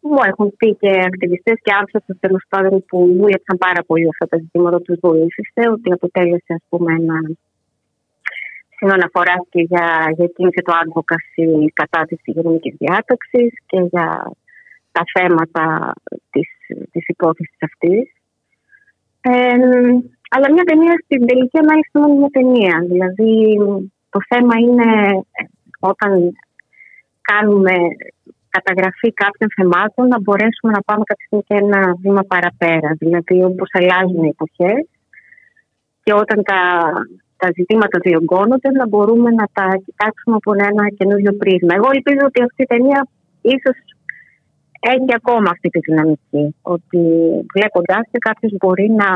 [0.00, 4.36] μου έχουν πει και ακτιβιστές και άνθρωποι τέλος πάντων που δούλεψαν πάρα πολύ αυτά τα
[4.42, 7.18] ζητήματα τους βοήθησε, ότι αποτέλεσε ας πούμε ένα
[8.76, 14.32] σημείο αναφοράς και για, για εκείνη και το advocacy κατά της υγειονομικής διάταξης και για
[14.92, 15.92] τα θέματα
[16.30, 16.48] της,
[16.90, 18.12] της υπόθεσης αυτής.
[19.20, 19.56] Ε,
[20.32, 22.76] αλλά μια ταινία στην τελική ανάλυση είναι μια ταινία.
[22.90, 23.32] Δηλαδή
[24.14, 24.88] το θέμα είναι
[25.80, 26.12] όταν
[27.30, 27.74] κάνουμε
[28.56, 32.90] καταγραφή κάποιων θεμάτων να μπορέσουμε να πάμε κάποια στιγμή και ένα βήμα παραπέρα.
[33.02, 34.82] Δηλαδή όπως αλλάζουν οι εποχές
[36.02, 36.60] και όταν τα,
[37.36, 41.72] τα ζητήματα διωγγώνονται να μπορούμε να τα κοιτάξουμε από ένα καινούριο πρίσμα.
[41.78, 43.00] Εγώ ελπίζω ότι αυτή η ταινία
[43.40, 43.78] ίσως
[44.94, 46.44] έχει ακόμα αυτή τη δυναμική.
[46.62, 47.02] Ότι
[47.54, 49.08] βλέποντά και κάποιος μπορεί να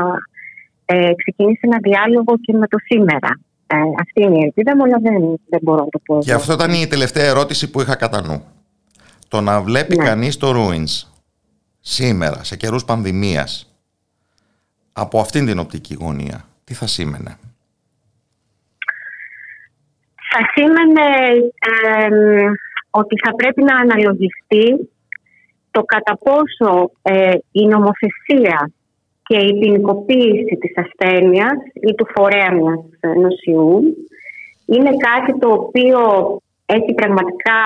[0.85, 3.39] ε, ξεκινήσει ένα διάλογο και με το σήμερα.
[3.67, 6.19] Ε, αυτή είναι η ελπίδα μου, αλλά δεν, δεν μπορώ να το πω.
[6.19, 8.43] Και αυτό ήταν η τελευταία ερώτηση που είχα κατά νου.
[9.27, 10.03] Το να βλέπει ναι.
[10.03, 11.07] κανείς το Ruins
[11.79, 13.75] σήμερα, σε καιρούς πανδημίας,
[14.93, 17.37] από αυτήν την οπτική γωνία, τι θα σήμαινε;
[20.31, 21.01] Θα σήμαινε
[22.89, 24.89] ότι θα πρέπει να αναλογιστεί
[25.71, 28.71] το κατά πόσο ε, η νομοθεσία
[29.27, 32.79] και η ποινικοποίηση της ασθένειας ή του φορέα μιας
[33.15, 33.97] νοσιού
[34.65, 35.99] είναι κάτι το οποίο
[36.65, 37.59] έχει πραγματικά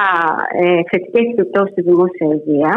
[0.51, 2.73] ε, θετικές επιπτώσεις στη δημόσια υγεία.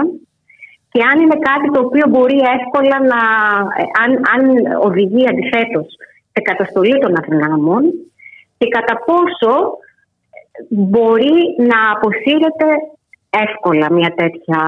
[0.91, 3.23] Και αν είναι κάτι το οποίο μπορεί εύκολα να,
[3.81, 4.43] ε, αν, αν
[4.89, 5.87] οδηγεί αντιθέτως
[6.33, 7.83] σε καταστολή των αδυνάμων
[8.59, 9.53] και κατά πόσο
[10.69, 11.39] μπορεί
[11.71, 12.69] να αποσύρεται
[13.31, 14.61] εύκολα μια τέτοια,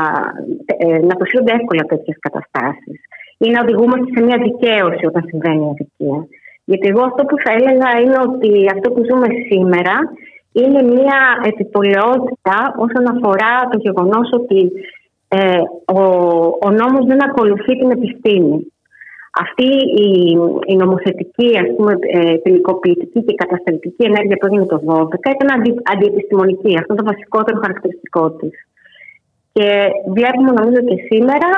[0.66, 3.00] ε, να αποσύρονται εύκολα τέτοιες καταστάσεις
[3.38, 6.18] ή να οδηγούμαστε σε μια δικαίωση όταν συμβαίνει η αδικία.
[6.64, 9.94] Γιατί εγώ αυτό που θα έλεγα είναι ότι αυτό που ζούμε σήμερα
[10.52, 11.20] είναι μια
[11.50, 14.60] επιπολαιότητα όσον αφορά το γεγονός ότι
[15.28, 15.60] ε,
[15.98, 16.00] ο,
[16.66, 18.72] ο νόμος δεν ακολουθεί την επιστήμη.
[19.44, 19.68] Αυτή
[20.06, 20.08] η,
[20.66, 25.74] η νομοθετική, ας πούμε, ε, ποινικοποιητική και κατασταλτική ενέργεια που έγινε το 2012 ήταν αντι,
[25.92, 26.72] αντιεπιστημονική.
[26.78, 28.52] Αυτό είναι το βασικότερο χαρακτηριστικό της.
[29.52, 29.66] Και
[30.16, 31.48] βλέπουμε νομίζω και σήμερα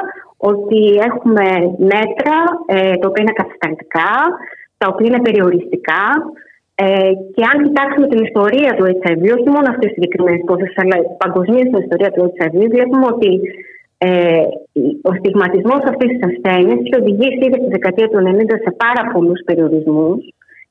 [0.50, 0.80] ότι
[1.10, 1.46] έχουμε
[1.92, 2.36] μέτρα
[2.66, 4.12] ε, τα οποία είναι κατασταλτικά,
[4.78, 6.04] τα οποία είναι περιοριστικά
[6.74, 10.96] ε, και αν κοιτάξουμε την ιστορία του HIV, όχι μόνο αυτή τη συγκεκριμένη υπόθεση, αλλά
[11.22, 13.30] παγκοσμίως την ιστορία του HIV, βλέπουμε ότι
[13.98, 14.42] ε,
[15.08, 19.02] ο στιγματισμός αυτής της ασθένειας έχει οδηγήσει ήδη από τη δεκαετία του 90 σε πάρα
[19.12, 20.20] πολλούς περιορισμούς,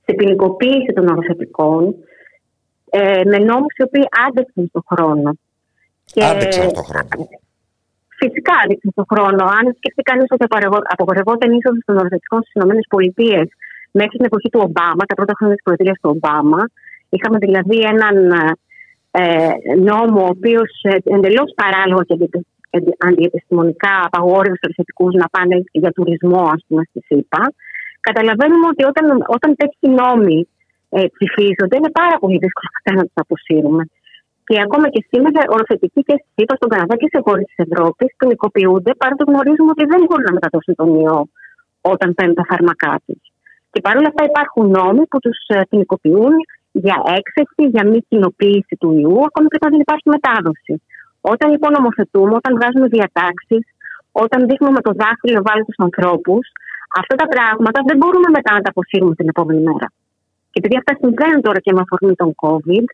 [0.05, 1.95] σε ποινικοποίηση των νομοθετικών,
[2.89, 5.30] ε, με νόμους οι οποίοι άντεξαν στον χρόνο.
[6.32, 7.43] Άντεξαν στον χρόνο.
[8.26, 9.43] Φυσικά δείχνει στον χρόνο.
[9.57, 10.45] Αν σκεφτεί κανείς ότι
[10.93, 12.53] απογορευόταν είσοδος των νομοθετικών στις
[13.07, 13.41] ΗΠΑ
[13.99, 16.61] μέχρι την εποχή του Ομπάμα, τα πρώτα χρόνια της προεδρίας του Ομπάμα,
[17.15, 18.15] είχαμε δηλαδή έναν
[19.21, 19.53] ε,
[19.89, 22.15] νόμο ο οποίος ε, εντελώς παράλογο και
[23.07, 27.43] αντιεπιστημονικά απαγόρευε τους θετικού να πάνε για τουρισμό, ας πούμε, στη ΣΥΠΑ.
[28.07, 29.05] Καταλαβαίνουμε ότι όταν,
[29.36, 30.47] όταν τέτοιοι νόμοι
[30.89, 32.69] ε, ψηφίζονται, είναι πάρα πολύ δύσκολο
[32.99, 33.84] να τους αποσύρουμε.
[34.47, 38.09] Και ακόμα και σήμερα, οροθετικοί και στη ΣΥΠΑ, στον Καναδά και σε χώρες της Ευρώπης
[38.17, 41.19] ποινικοποιούνται, παρότι γνωρίζουμε ότι δεν μπορούν να μεταδώσουν τον ιό
[41.93, 43.21] όταν παίρνουν τα φάρμακά τους.
[43.71, 46.33] Και παρόλα αυτά υπάρχουν νόμοι που τους ε, ποινικοποιούν
[46.71, 50.73] για έκθεση, για μη κοινοποίηση του ιού, ακόμη και όταν δεν υπάρχει μετάδοση.
[51.31, 53.63] Όταν λοιπόν νομοθετούμε, όταν βγάζουμε διατάξεις,
[54.23, 56.43] όταν δείχνουμε με το δάχτυλο τους ανθρώπους,
[57.01, 59.87] αυτά τα πράγματα δεν μπορούμε μετά να τα αποσύρουμε την επόμενη μέρα.
[60.51, 62.87] Και επειδή αυτά συμβαίνουν τώρα και με αφορμή τον COVID,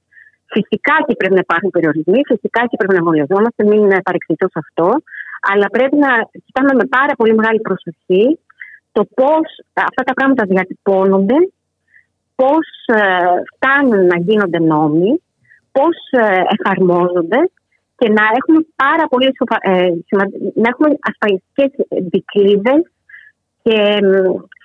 [0.56, 4.88] φυσικά και πρέπει να υπάρχουν περιορισμοί, φυσικά και πρέπει να εμβολιαζόμαστε, μην παρεξηγηθώ σε αυτό,
[5.52, 6.12] αλλά πρέπει να
[6.46, 8.26] κοιτάμε με πάρα πολύ μεγάλη προσοχή
[8.92, 11.38] το πώς αυτά τα πράγματα διατυπώνονται,
[12.36, 13.02] πώς ε,
[13.56, 15.22] φτάνουν να γίνονται νόμοι,
[15.72, 17.40] πώς ε, εφαρμόζονται
[17.98, 19.30] και να έχουμε πάρα πολύ
[19.62, 19.90] ε,
[20.62, 21.72] να έχουμε ασφαλιστικές
[22.14, 22.82] δικλείδες
[23.64, 24.00] και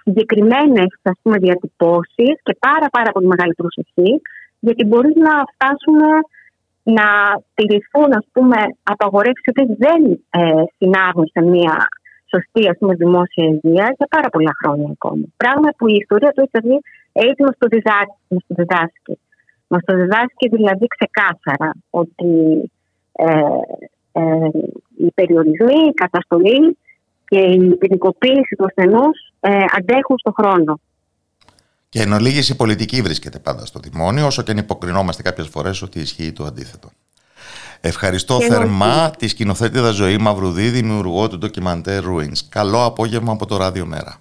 [0.02, 0.86] συγκεκριμένες
[1.22, 4.20] διατυπώσεις και πάρα, πάρα πολύ μεγάλη προσοχή,
[4.58, 6.00] γιατί μπορείς να φτάσουν
[6.82, 7.06] να
[7.54, 11.88] τηρηθούν ας πούμε, απαγορεύσεις που δεν ε, συνάγουν σε μια
[12.30, 15.24] σωστή ας πούμε, δημόσια υγεία για πάρα πολλά χρόνια ακόμα.
[15.36, 16.70] Πράγμα που η ιστορία του HIV
[17.12, 17.66] έτσι μας το
[18.46, 19.18] διδάσκει.
[19.68, 22.32] Μας το διδάσκει δηλαδή ξεκάθαρα ότι
[23.12, 23.40] ε,
[24.12, 24.48] ε,
[24.96, 26.78] οι περιορισμοί, η καταστολή
[27.26, 30.80] και η ποινικοποίηση του ασθενούς ε, αντέχουν στον χρόνο.
[31.96, 35.82] Και εν ολίγης η πολιτική βρίσκεται πάντα στο τιμόνι, όσο και αν υποκρινόμαστε κάποιες φορές
[35.82, 36.90] ότι ισχύει το αντίθετο.
[37.80, 42.38] Ευχαριστώ θερμά τη σκηνοθέτηδα Ζωή Μαυρουδή, δημιουργό του ντοκιμαντέρ Ruins.
[42.48, 44.20] Καλό απόγευμα από το Ράδιο Μέρα.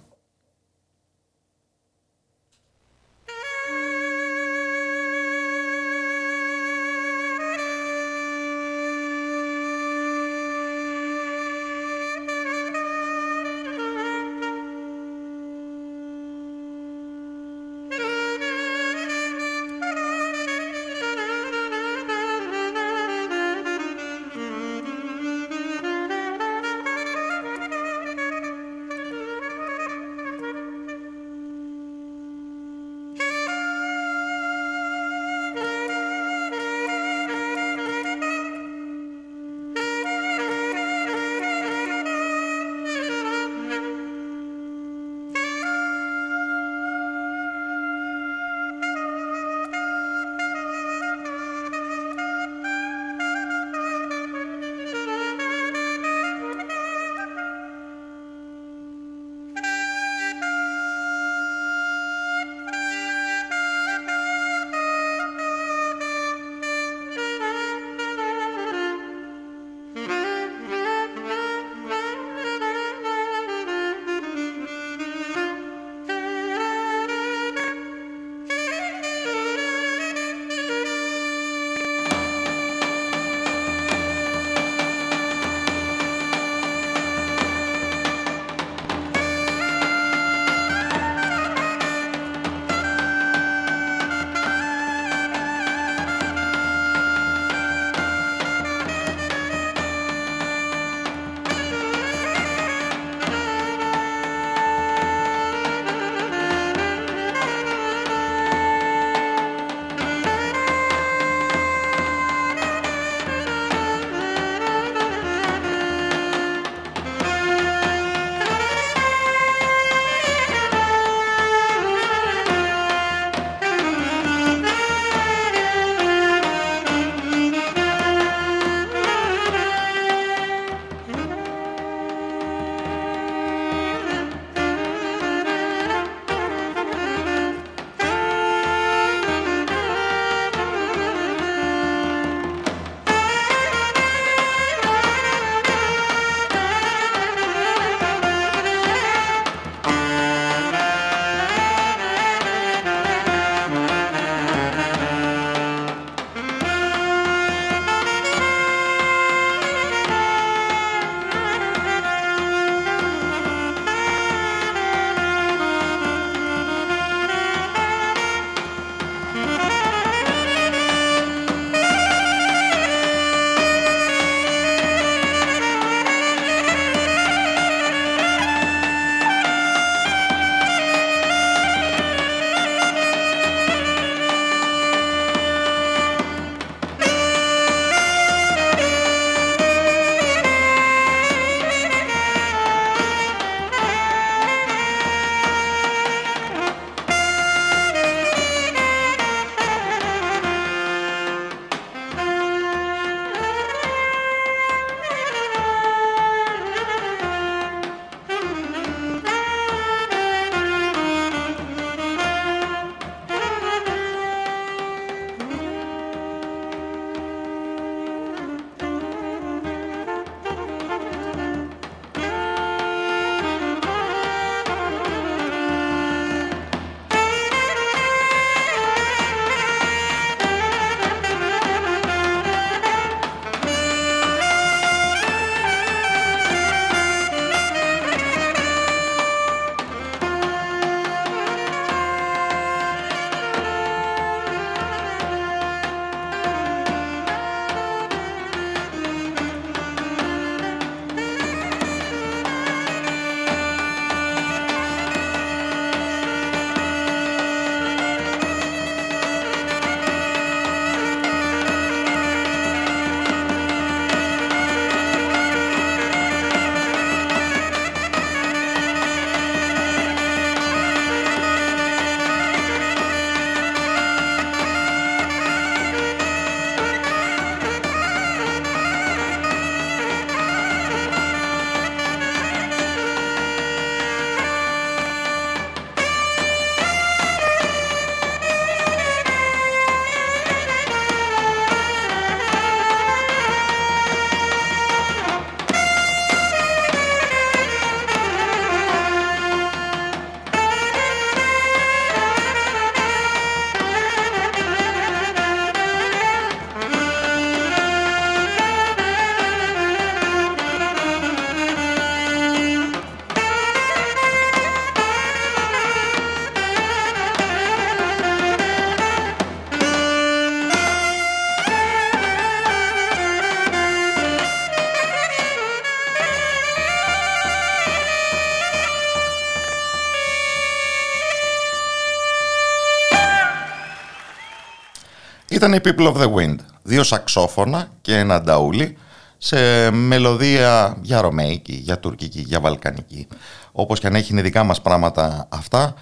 [335.66, 336.56] Ήταν η People of the Wind.
[336.82, 338.96] Δύο σαξόφωνα και ένα νταούλι
[339.38, 343.26] σε μελωδία για ρωμαϊκή, για τουρκική, για βαλκανική.
[343.72, 345.94] Όπως και αν έχει είναι δικά μας πράγματα αυτά,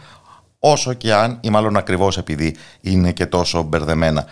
[0.58, 4.26] όσο και αν, ή μάλλον ακριβώς επειδή είναι και τόσο μπερδεμένα.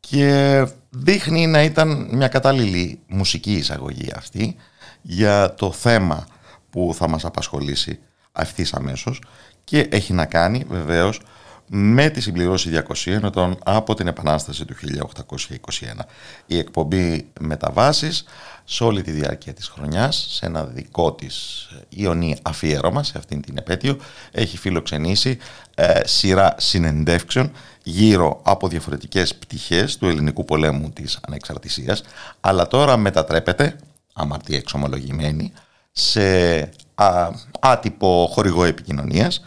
[0.00, 4.56] Και δείχνει να ήταν μια κατάλληλη μουσική εισαγωγή αυτή
[5.02, 6.26] για το θέμα
[6.70, 7.98] που θα μας απασχολήσει
[8.32, 9.20] αυτής αμέσως
[9.64, 11.20] και έχει να κάνει βεβαίως
[11.66, 16.04] με τη συμπληρώση 200 ετών από την Επανάσταση του 1821.
[16.46, 18.24] Η εκπομπή Μεταβάσεις
[18.64, 23.56] σε όλη τη διάρκεια της χρονιάς, σε ένα δικό της ιονή αφιέρωμα σε αυτήν την
[23.56, 23.96] επέτειο,
[24.30, 25.38] έχει φιλοξενήσει
[25.74, 27.52] ε, σειρά συνεντεύξεων
[27.82, 32.02] γύρω από διαφορετικές πτυχές του ελληνικού πολέμου της ανεξαρτησίας,
[32.40, 33.76] αλλά τώρα μετατρέπεται,
[34.12, 35.52] αμαρτία εξομολογημένη,
[35.92, 36.58] σε
[36.94, 39.44] α, άτυπο χορηγό επικοινωνίας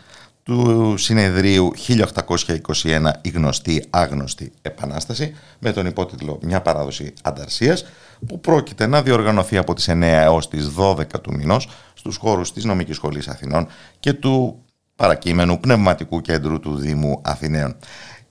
[0.47, 7.85] του συνεδρίου 1821 η γνωστή άγνωστη επανάσταση με τον υπότιτλο «Μια παράδοση ανταρσίας»
[8.27, 12.63] που πρόκειται να διοργανωθεί από τις 9 έως τις 12 του μηνός στους χώρους της
[12.63, 13.67] Νομικής Σχολής Αθηνών
[13.99, 14.63] και του
[14.95, 17.75] παρακείμενου Πνευματικού Κέντρου του Δήμου Αθηναίων.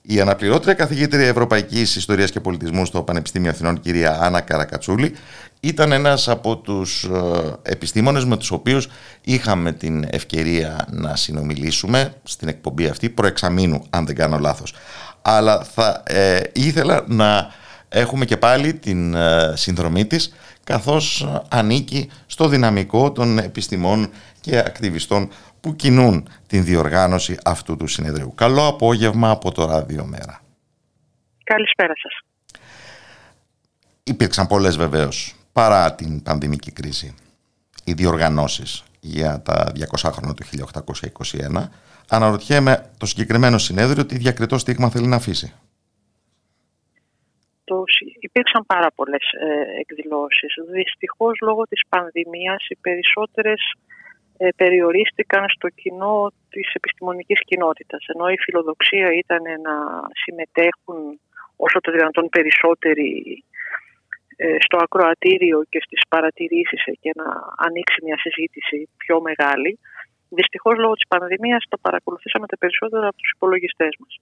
[0.09, 5.15] Η αναπληρώτρια καθηγήτρια Ευρωπαϊκής Ιστορίας και Πολιτισμού στο Πανεπιστήμιο Αθηνών, κυρία Άννα Καρακατσούλη,
[5.59, 7.09] ήταν ένας από τους ε,
[7.61, 8.87] επιστήμονες με τους οποίους
[9.21, 14.73] είχαμε την ευκαιρία να συνομιλήσουμε στην εκπομπή αυτή προεξαμήνου, αν δεν κάνω λάθος.
[15.21, 17.51] Αλλά θα ε, ήθελα να
[17.89, 20.33] έχουμε και πάλι την ε, συνδρομή της
[20.67, 24.09] καθώς ανήκει στο δυναμικό των επιστημών
[24.41, 25.29] και ακτιβιστών
[25.61, 28.33] που κινούν την διοργάνωση αυτού του συνεδρίου.
[28.35, 30.41] Καλό απόγευμα από το Ράδιο Μέρα.
[31.43, 32.19] Καλησπέρα σας.
[34.03, 37.15] Υπήρξαν πολλές βεβαίως παρά την πανδημική κρίση
[37.83, 40.45] οι διοργανώσεις για τα 200 χρόνια του
[41.53, 41.63] 1821
[42.09, 45.53] αναρωτιέμαι το συγκεκριμένο συνέδριο τι διακριτό στίγμα θέλει να αφήσει.
[47.69, 47.83] Το,
[48.27, 50.51] υπήρξαν πάρα πολλές ε, εκδηλώσεις.
[50.77, 53.61] Δυστυχώς λόγω της πανδημίας οι περισσότερες
[54.37, 58.05] ε, περιορίστηκαν στο κοινό της επιστημονικής κοινότητας.
[58.13, 59.75] Ενώ η φιλοδοξία ήταν να
[60.23, 61.19] συμμετέχουν
[61.55, 63.09] όσο το δυνατόν περισσότεροι
[64.35, 67.27] ε, στο ακροατήριο και στις παρατηρήσεις και να
[67.67, 69.79] ανοίξει μια συζήτηση πιο μεγάλη.
[70.29, 74.13] Δυστυχώς λόγω της πανδημίας το παρακολουθήσαμε τα περισσότερα από τους υπολογιστές μας.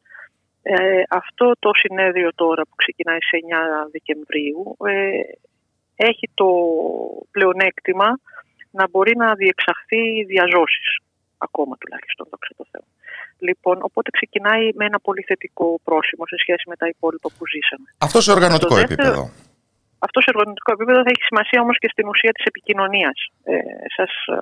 [0.67, 3.37] Ε, αυτό το συνέδριο τώρα που ξεκινάει σε
[3.87, 5.21] 9 Δεκεμβρίου ε,
[5.95, 6.49] έχει το
[7.31, 8.19] πλεονέκτημα
[8.71, 10.89] να μπορεί να διεξαχθεί διαζώσεις
[11.37, 12.83] ακόμα τουλάχιστον, δόξα τω Θεώ.
[13.47, 17.87] Λοιπόν, οπότε ξεκινάει με ένα πολύ θετικό πρόσημο σε σχέση με τα υπόλοιπα που ζήσαμε.
[17.97, 19.23] Αυτό σε οργανωτικό επίπεδο.
[19.99, 23.17] Αυτό σε οργανωτικό επίπεδο θα έχει σημασία όμως και στην ουσία της επικοινωνίας.
[23.43, 23.57] Ε,
[23.95, 24.39] σας ε,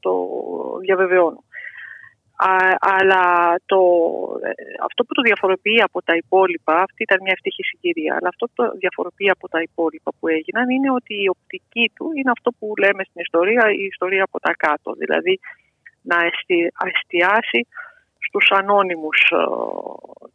[0.00, 0.12] το
[0.84, 1.43] διαβεβαιώνω.
[2.36, 3.80] Α, αλλά το,
[4.42, 4.50] ε,
[4.88, 8.52] αυτό που το διαφοροποιεί από τα υπόλοιπα, αυτή ήταν μια ευτυχή συγκυρία, αλλά αυτό που
[8.54, 12.66] το διαφοροποιεί από τα υπόλοιπα που έγιναν είναι ότι η οπτική του είναι αυτό που
[12.78, 14.92] λέμε στην ιστορία, η ιστορία από τα κάτω.
[14.92, 15.40] Δηλαδή
[16.02, 16.16] να
[16.90, 17.60] εστιάσει
[18.26, 19.42] στους ανώνυμους ε,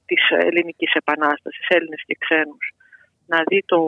[0.06, 2.66] της ελληνικής επανάστασης, Έλληνες και ξένους
[3.32, 3.82] να δει το,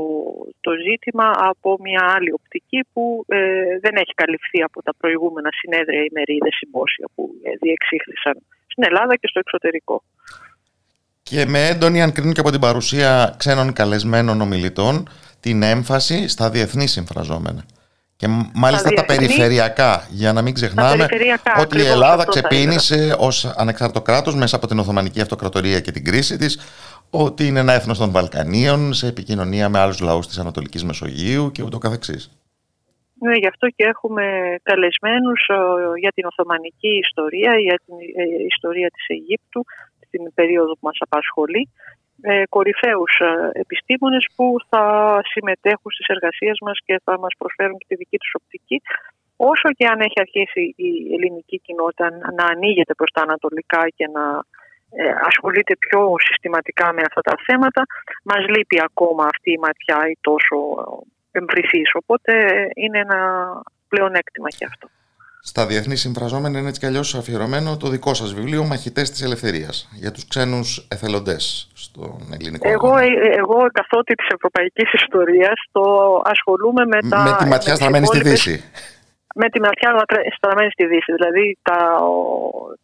[0.66, 3.38] το ζήτημα από μια άλλη οπτική που ε,
[3.84, 8.36] δεν έχει καλυφθεί από τα προηγούμενα συνέδρια ή μερίδες συμπόσια που ε, διεξήχθησαν
[8.68, 10.04] στην Ελλάδα και στο εξωτερικό.
[11.24, 16.50] Και με έντονη, αν κρίνουν και από την παρουσία ξένων καλεσμένων ομιλητών, την έμφαση στα
[16.50, 17.66] διεθνή συμφραζόμενα.
[18.22, 21.08] Και μάλιστα τα, περιφερειακά, για να μην ξεχνάμε
[21.60, 26.38] ότι η Ελλάδα ξεπίνησε ως ανεξάρτητο κράτος μέσα από την Οθωμανική Αυτοκρατορία και την κρίση
[26.38, 26.60] της
[27.12, 31.64] ότι είναι ένα έθνος των Βαλκανίων σε επικοινωνία με άλλους λαούς της Ανατολικής Μεσογείου και
[31.64, 32.32] ούτω καθεξής.
[33.20, 35.56] Ναι, γι' αυτό και έχουμε καλεσμένους ε,
[36.00, 39.62] για την Οθωμανική ιστορία, για την ε, ιστορία της Αιγύπτου,
[40.08, 41.70] στην περίοδο που μας απασχολεί,
[42.22, 43.14] ε, κορυφαίους
[43.52, 44.84] επιστήμονες που θα
[45.32, 48.82] συμμετέχουν στις εργασίες μας και θα μας προσφέρουν και τη δική τους οπτική,
[49.36, 54.26] όσο και αν έχει αρχίσει η ελληνική κοινότητα να ανοίγεται προς τα ανατολικά και να
[54.36, 54.61] ε,
[55.30, 57.82] ασχολείται πιο συστηματικά με αυτά τα θέματα.
[58.24, 60.58] Μας λείπει ακόμα αυτή η ματιά η τόσο
[61.32, 62.34] εμβρηθής, οπότε
[62.76, 63.20] είναι ένα
[63.88, 64.88] πλεονέκτημα και αυτό.
[65.44, 69.90] Στα διεθνή συμφραζόμενα είναι έτσι κι αλλιώς αφιερωμένο το δικό σας βιβλίο Μαχητές της Ελευθερίας
[69.94, 75.82] για τους ξένους εθελοντές στον ελληνικό εγώ, ε, εγώ, καθότι τη ευρωπαϊκής ιστορίας, το
[76.24, 77.22] ασχολούμαι με τα.
[77.22, 78.64] Με τη ματιά στραμμένη στη Δύση
[79.36, 80.06] με τη ματιά
[80.38, 81.12] στραμμένη στη Δύση.
[81.14, 81.80] Δηλαδή τα,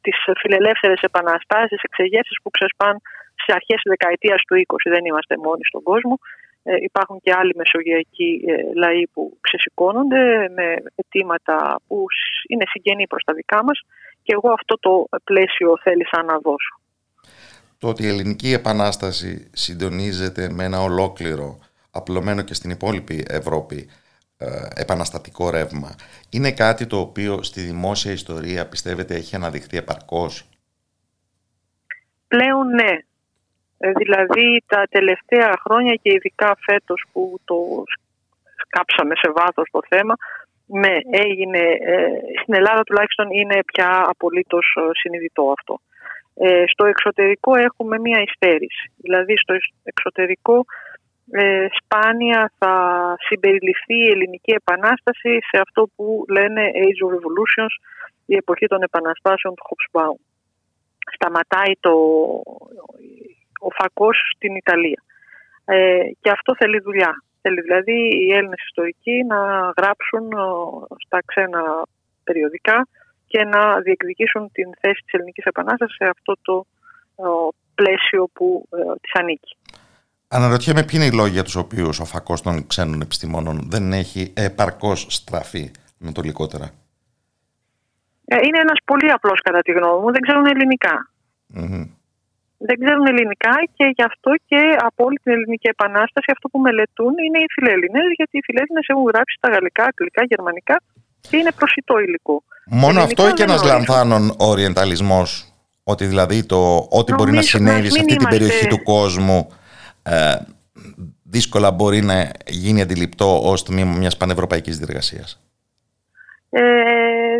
[0.01, 2.95] τις φιλελεύθερες επαναστάσεις, εξεγέρσεις που ξεσπάν
[3.43, 4.75] σε αρχές της δεκαετίας του 20.
[4.95, 6.19] Δεν είμαστε μόνοι στον κόσμο.
[6.63, 12.05] Ε, υπάρχουν και άλλοι μεσογειακοί ε, λαοί που ξεσηκώνονται με αιτήματα που
[12.47, 13.79] είναι συγγενή προς τα δικά μας
[14.23, 16.73] και εγώ αυτό το πλαίσιο θέλησα να δώσω.
[17.77, 21.59] το ότι η ελληνική επανάσταση συντονίζεται με ένα ολόκληρο
[21.91, 24.05] απλωμένο και στην υπόλοιπη Ευρώπη ε,
[24.75, 25.95] επαναστατικό ρεύμα
[26.29, 30.49] είναι κάτι το οποίο στη δημόσια ιστορία πιστεύετε έχει αναδειχθεί επαρκώς;
[32.27, 32.97] Πλέον ναι.
[33.79, 37.83] Ε, δηλαδή τα τελευταία χρόνια και ειδικά φέτος που το
[38.63, 40.15] σκάψαμε σε βάθος το θέμα
[40.65, 42.07] ναι, έγινε, ε,
[42.41, 45.79] στην Ελλάδα τουλάχιστον είναι πια απολύτως ε, συνειδητό αυτό.
[46.33, 48.91] Ε, στο εξωτερικό έχουμε μία υστέρηση.
[48.97, 50.65] Δηλαδή στο εξωτερικό
[51.31, 52.73] ε, σπάνια θα
[53.27, 57.75] συμπεριληφθεί η ελληνική επανάσταση σε αυτό που λένε Age of Revolutions,
[58.25, 60.19] η εποχή των επαναστάσεων του Hobsbawm.
[61.13, 61.93] Σταματάει το,
[63.59, 65.03] ο φακός στην Ιταλία.
[65.65, 67.23] Ε, και αυτό θέλει δουλειά.
[67.41, 70.35] Θέλει δηλαδή οι Έλληνες ιστορικοί να γράψουν ε,
[71.05, 71.61] στα ξένα
[72.23, 72.87] περιοδικά
[73.27, 76.65] και να διεκδικήσουν την θέση της Ελληνικής Επανάστασης σε αυτό το
[77.15, 77.23] ε,
[77.75, 79.56] πλαίσιο που ε, της ανήκει.
[80.27, 84.33] Αναρωτιέμαι ποιοι είναι οι λόγοι για τους οποίους ο φακός των ξένων επιστημόνων δεν έχει
[84.35, 86.69] επαρκώς στραφεί με το λιγότερα.
[88.45, 90.45] Είναι ένας πολύ απλός κατά τη γνώμη μου, δεν ξέρουν
[92.57, 97.13] δεν ξέρουν ελληνικά και γι' αυτό και από όλη την ελληνική επανάσταση αυτό που μελετούν
[97.25, 100.75] είναι οι φιλέλληνες, γιατί οι φιλέλληνες έχουν γράψει στα γαλλικά, αγγλικά, γερμανικά
[101.29, 102.43] και είναι προσιτό υλικό.
[102.65, 105.53] Μόνο αυτό ή και ένας λανθάνων οριενταλισμός,
[105.83, 109.65] ότι δηλαδή το ό,τι μπορεί να συνέβη σε αυτή την περιοχή του κόσμου ε,
[111.23, 115.41] δύσκολα μπορεί να γίνει αντιληπτό ως τμήμα μιας πανευρωπαϊκής διεργασίας.
[116.49, 116.61] Ε,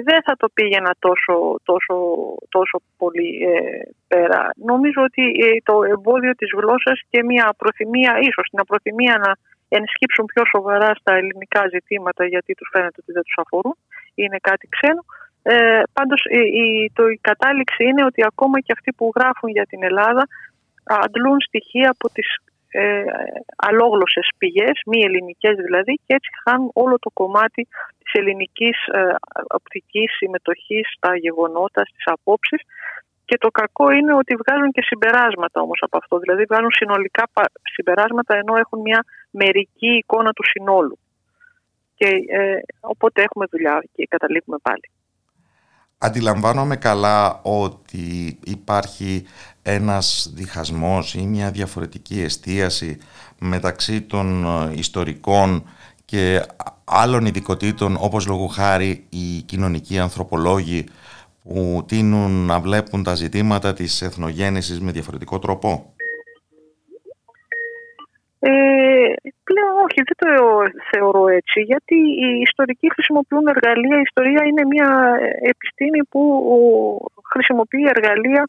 [0.04, 1.96] δεν θα το πήγαινα τόσο, τόσο,
[2.50, 4.50] τόσο πολύ ε, πέρα.
[4.56, 9.32] Νομίζω ότι ε, το εμπόδιο της γλώσσας και μια προθυμία, ίσως την απροθυμία να
[9.78, 13.76] ενσκύψουν πιο σοβαρά στα ελληνικά ζητήματα γιατί τους φαίνεται ότι δεν τους αφορούν,
[14.16, 15.04] είναι κάτι ξένο.
[15.42, 16.22] Ε, πάντως
[16.64, 20.28] η, το, η κατάληξη είναι ότι ακόμα και αυτοί που γράφουν για την Ελλάδα
[20.84, 22.28] αντλούν στοιχεία από τις
[22.82, 23.04] ε,
[23.68, 27.68] αλόγλωσσες πηγές, μη ελληνικές δηλαδή, και έτσι χάνουν όλο το κομμάτι
[28.00, 29.16] της ελληνικής ε,
[29.58, 32.62] οπτικής συμμετοχής στα γεγονότα, στις απόψεις
[33.26, 37.24] και το κακό είναι ότι βγάζουν και συμπεράσματα όμως από αυτό, δηλαδή βγάζουν συνολικά
[37.76, 40.98] συμπεράσματα ενώ έχουν μια μερική εικόνα του συνόλου.
[41.96, 42.10] Και
[42.40, 44.88] ε, οπότε έχουμε δουλειά και καταλήγουμε πάλι.
[46.00, 49.24] Αντιλαμβάνομαι καλά ότι υπάρχει
[49.62, 52.98] ένας διχασμός ή μια διαφορετική εστίαση
[53.40, 55.64] μεταξύ των ε, ιστορικών
[56.06, 56.46] και
[56.84, 60.86] άλλων ειδικοτήτων όπως λόγω χάρη οι κοινωνικοί ανθρωπολόγοι
[61.44, 65.94] που τείνουν να βλέπουν τα ζητήματα της εθνογέννησης με διαφορετικό τρόπο;
[68.40, 68.50] Ε,
[69.44, 70.30] πλέον όχι, δεν το
[70.92, 73.98] θεωρώ έτσι, γιατί οι ιστορικοί χρησιμοποιούν εργαλεία.
[73.98, 74.90] Η ιστορία είναι μια
[75.42, 76.22] επιστήμη που
[77.32, 78.48] χρησιμοποιεί εργαλεία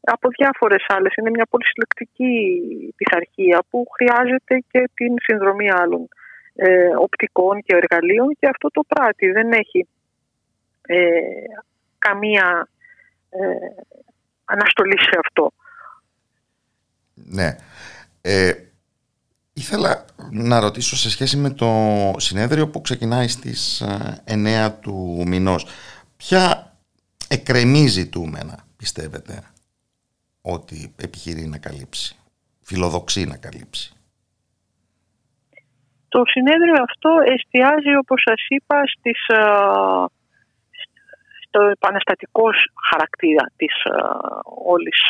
[0.00, 1.14] από διάφορες άλλες.
[1.14, 2.34] Είναι μια πολύ συλλεκτική
[2.96, 6.08] πειθαρχία που χρειάζεται και την συνδρομή άλλων
[6.54, 9.30] ε, οπτικών και εργαλείων και αυτό το πράττει.
[9.30, 9.88] Δεν έχει
[10.86, 10.98] ε,
[11.98, 12.68] καμία
[13.30, 13.82] ε,
[14.44, 15.52] αναστολή σε αυτό.
[17.14, 17.56] Ναι.
[18.22, 18.52] Ε,
[19.56, 21.70] ήθελα να ρωτήσω σε σχέση με το
[22.16, 23.84] συνέδριο που ξεκινάει στις
[24.26, 25.66] 9 του μηνός.
[26.16, 26.72] Ποια
[27.28, 29.42] εκρεμή ζητούμενα πιστεύετε
[30.42, 32.16] ότι επιχειρεί να καλύψει,
[32.62, 33.94] φιλοδοξεί να καλύψει;
[36.08, 39.20] Το συνέδριο αυτό εστιάζει, όπως σας είπα, στις,
[41.46, 42.56] στο επαναστατικός
[42.90, 43.74] χαρακτήρα της
[44.66, 45.00] όλης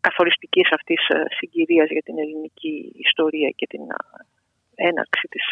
[0.00, 1.00] καθοριστικής αυτής
[1.38, 3.82] συγκυρίας για την ελληνική ιστορία και την
[4.74, 5.44] έναρξη της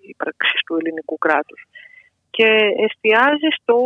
[0.00, 1.62] ύπαρξης του ελληνικού κράτους.
[2.30, 2.48] Και
[2.86, 3.78] εστιάζει στο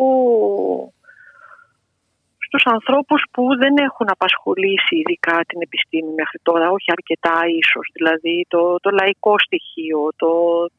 [2.51, 8.47] στους ανθρώπους που δεν έχουν απασχολήσει ειδικά την επιστήμη μέχρι τώρα, όχι αρκετά ίσως, δηλαδή
[8.49, 10.33] το, το λαϊκό στοιχείο, το,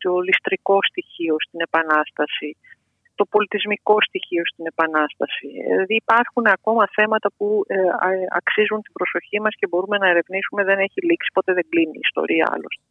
[0.04, 2.50] το ληστρικό στοιχείο στην Επανάσταση,
[3.22, 5.48] το πολιτισμικό στοιχείο στην Επανάσταση.
[5.72, 7.76] Δηλαδή υπάρχουν ακόμα θέματα που ε,
[8.40, 12.06] αξίζουν την προσοχή μας και μπορούμε να ερευνήσουμε, δεν έχει λήξει, ποτέ δεν κλείνει η
[12.08, 12.84] ιστορία άλλωστε.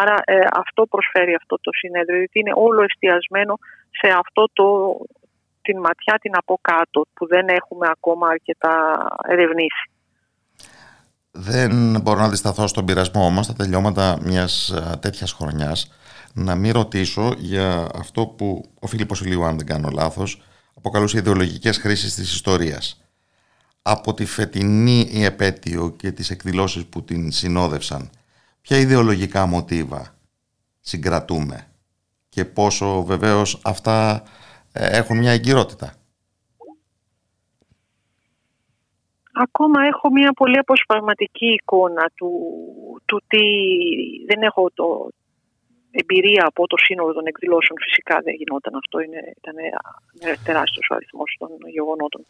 [0.00, 3.54] Άρα ε, αυτό προσφέρει αυτό το συνέδριο, γιατί είναι όλο εστιασμένο
[3.98, 4.66] σε αυτό το,
[5.66, 8.74] την ματιά την από κάτω που δεν έχουμε ακόμα αρκετά
[9.34, 9.84] ερευνήσει.
[11.30, 11.70] Δεν
[12.02, 14.54] μπορώ να αντισταθώ στον πειρασμό μας στα τελειώματα μιας
[15.00, 15.78] τέτοιας χρονιάς
[16.34, 20.42] να μην ρωτήσω για αυτό που ο Φίλιππος Ηλίου, αν δεν κάνω λάθος,
[20.74, 23.04] αποκαλούσε ιδεολογικές χρήσεις της ιστορίας.
[23.82, 28.10] Από τη φετινή η επέτειο και τις εκδηλώσεις που την συνόδευσαν,
[28.60, 30.14] ποια ιδεολογικά μοτίβα
[30.80, 31.66] συγκρατούμε
[32.28, 34.22] και πόσο βεβαίως αυτά
[34.72, 35.94] ε, έχουν μια εγκυρότητα;
[39.32, 42.30] ακόμα έχω μια πολύ αποσπασματική εικόνα του,
[43.04, 43.38] του τι
[44.26, 45.08] δεν έχω το,
[45.90, 47.78] εμπειρία από το σύνολο των εκδηλώσεων.
[47.82, 49.54] Φυσικά δεν γινόταν αυτό, είναι, ήταν
[50.44, 52.26] τεράστιος ο αριθμός των γεγονότων.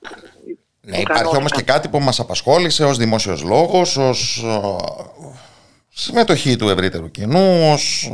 [0.81, 4.45] Ναι, υπάρχει όμως και κάτι που μας απασχόλησε ως δημόσιος λόγος, ως
[5.89, 8.13] συμμετοχή του ευρύτερου κοινού, ως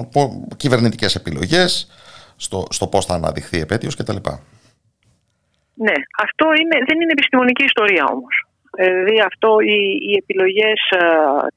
[0.57, 1.91] κυβερνητικές επιλογές
[2.37, 4.17] στο, στο πώς θα αναδειχθεί επέτειος κτλ.
[5.75, 5.93] Ναι,
[6.23, 8.45] αυτό είναι, δεν είναι επιστημονική ιστορία όμως.
[8.79, 9.79] Δηλαδή αυτό οι,
[10.09, 10.81] οι επιλογές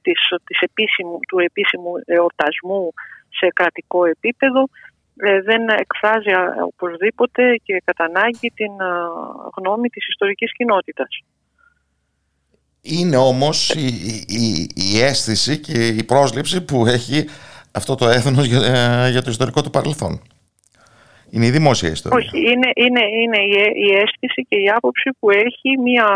[0.01, 2.93] της, της επίσημου, του επίσημου εορτασμού
[3.29, 4.69] σε κρατικό επίπεδο
[5.15, 6.29] ε, δεν εκφράζει
[6.65, 8.71] οπωσδήποτε και κατά ανάγκη την
[9.57, 11.21] γνώμη της ιστορικής κοινότητας.
[12.81, 13.85] Είναι όμως η,
[14.27, 17.25] η, η αίσθηση και η πρόσληψη που έχει
[17.71, 18.59] αυτό το έθνος για,
[19.05, 20.21] ε, για το ιστορικό του παρελθόν.
[21.29, 22.17] Είναι η δημόσια ιστορία.
[22.17, 23.37] Όχι, είναι, είναι, είναι
[23.73, 26.07] η, αίσθηση και η άποψη που έχει μια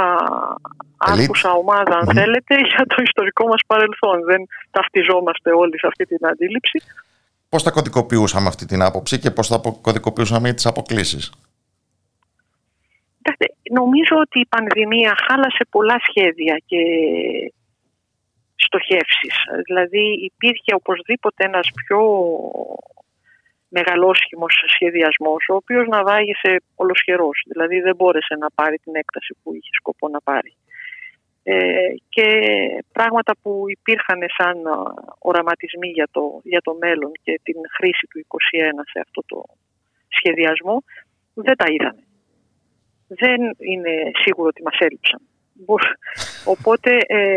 [0.98, 4.24] άκουσα ομάδα, αν θέλετε, για το ιστορικό μας παρελθόν.
[4.24, 6.82] Δεν ταυτιζόμαστε όλοι σε αυτή την αντίληψη.
[7.50, 11.32] Πώς θα κωδικοποιούσαμε αυτή την άποψη και πώς θα κωδικοποιούσαμε τις αποκλήσεις.
[13.72, 16.82] Νομίζω ότι η πανδημία χάλασε πολλά σχέδια και
[18.56, 19.36] στοχεύσεις.
[19.66, 22.00] Δηλαδή υπήρχε οπωσδήποτε ένας πιο
[23.78, 27.38] μεγαλόσχημος σχεδιασμός, ο οποίος να βάγισε ολοσχερός.
[27.52, 30.54] Δηλαδή δεν μπόρεσε να πάρει την έκταση που είχε σκοπό να πάρει.
[31.44, 32.28] Ε, και
[32.92, 34.58] πράγματα που υπήρχαν σαν
[35.20, 38.26] οραματισμοί για το, για το μέλλον και την χρήση του 2021
[38.92, 39.44] σε αυτό το
[40.08, 40.84] σχεδιασμό
[41.34, 42.04] δεν τα είδαμε.
[43.08, 43.94] Δεν είναι
[44.24, 45.22] σίγουρο ότι μας έλειψαν.
[46.46, 47.34] Οπότε ε,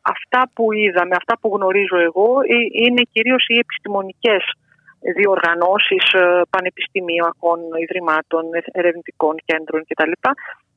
[0.00, 4.42] αυτά που είδαμε, αυτά που γνωρίζω εγώ ε, είναι κυρίως οι επιστημονικές
[5.00, 7.32] διοργανώσεις ε, πανεπιστημίων,
[7.82, 8.42] ιδρυμάτων,
[8.72, 10.12] ερευνητικών κέντρων κτλ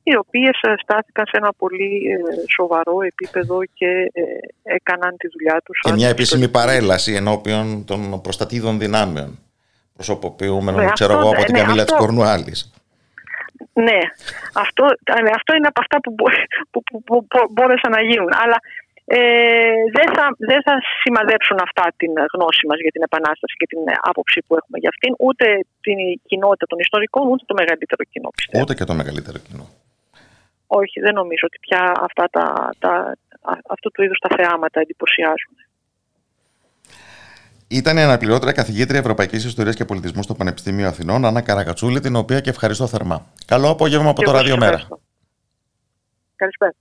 [0.04, 4.12] οι οποίες ε, στάθηκαν σε ένα πολύ ε, σοβαρό επίπεδο και
[4.62, 5.80] έκαναν τη δουλειά τους.
[5.80, 9.38] Και μια επίσημη παρέλαση ενώπιον των προστατήδων δυνάμεων,
[9.94, 11.94] προσωποποιούμενων, ναι, ξέρω εγώ, από την ναι, Καμίλα αυτό...
[11.94, 12.72] της Κορνουάλης.
[13.72, 13.98] Ναι,
[14.54, 14.84] αυτό,
[15.34, 16.14] αυτό είναι από αυτά που,
[16.70, 18.30] που, που, που μπόρεσαν να γίνουν.
[18.42, 18.58] Αλλά
[19.04, 19.18] ε,
[19.96, 24.38] δεν, θα, δεν θα σημαδέψουν αυτά την γνώση μας για την Επανάσταση και την άποψη
[24.46, 25.46] που έχουμε για αυτήν, ούτε
[25.86, 25.98] την
[26.28, 28.28] κοινότητα των ιστορικών, ούτε το μεγαλύτερο κοινό.
[28.38, 28.62] Πιστεύω.
[28.62, 29.66] Ούτε και το μεγαλύτερο κοινό.
[30.66, 32.44] Όχι, δεν νομίζω ότι πια αυτά τα,
[32.78, 32.92] τα,
[33.74, 35.56] αυτού του είδους τα θεάματα εντυπωσιάζουν.
[37.68, 42.40] Ήταν η αναπληρώτρια καθηγήτρια Ευρωπαϊκής Ιστορίας και Πολιτισμού στο Πανεπιστήμιο Αθηνών, Ανна Καρακατσούλη, την οποία
[42.40, 43.26] και ευχαριστώ θερμά.
[43.46, 44.88] Καλό απόγευμα από το Ραδιομέρα.
[46.36, 46.74] Καλησπέρα.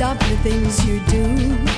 [0.00, 1.69] stop the things you do.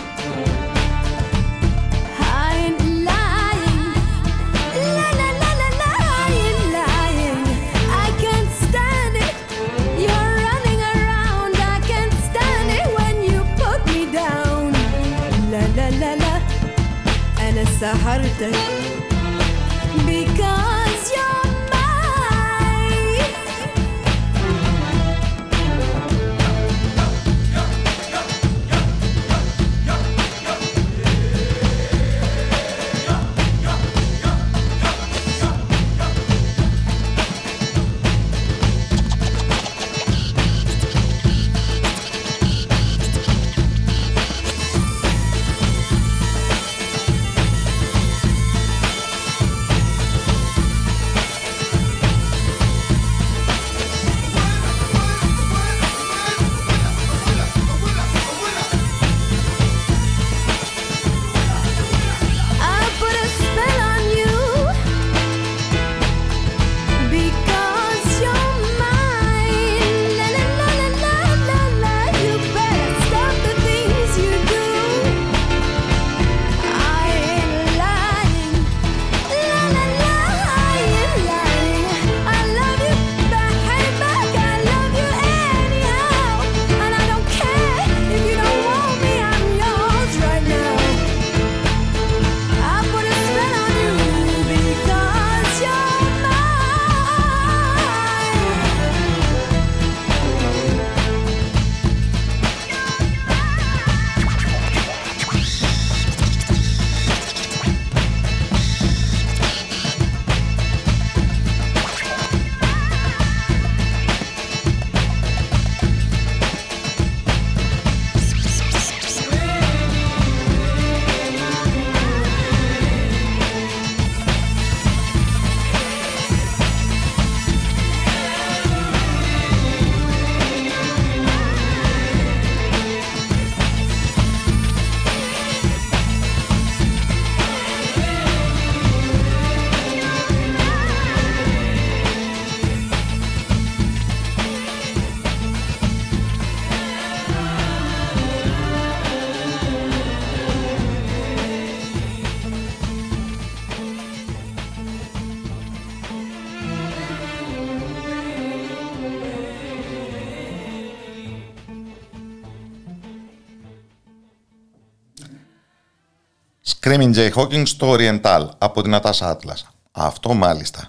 [166.84, 169.62] Screaming Jay Hawking στο Oriental από την Ατάσα Atlas.
[169.92, 170.88] Αυτό μάλιστα.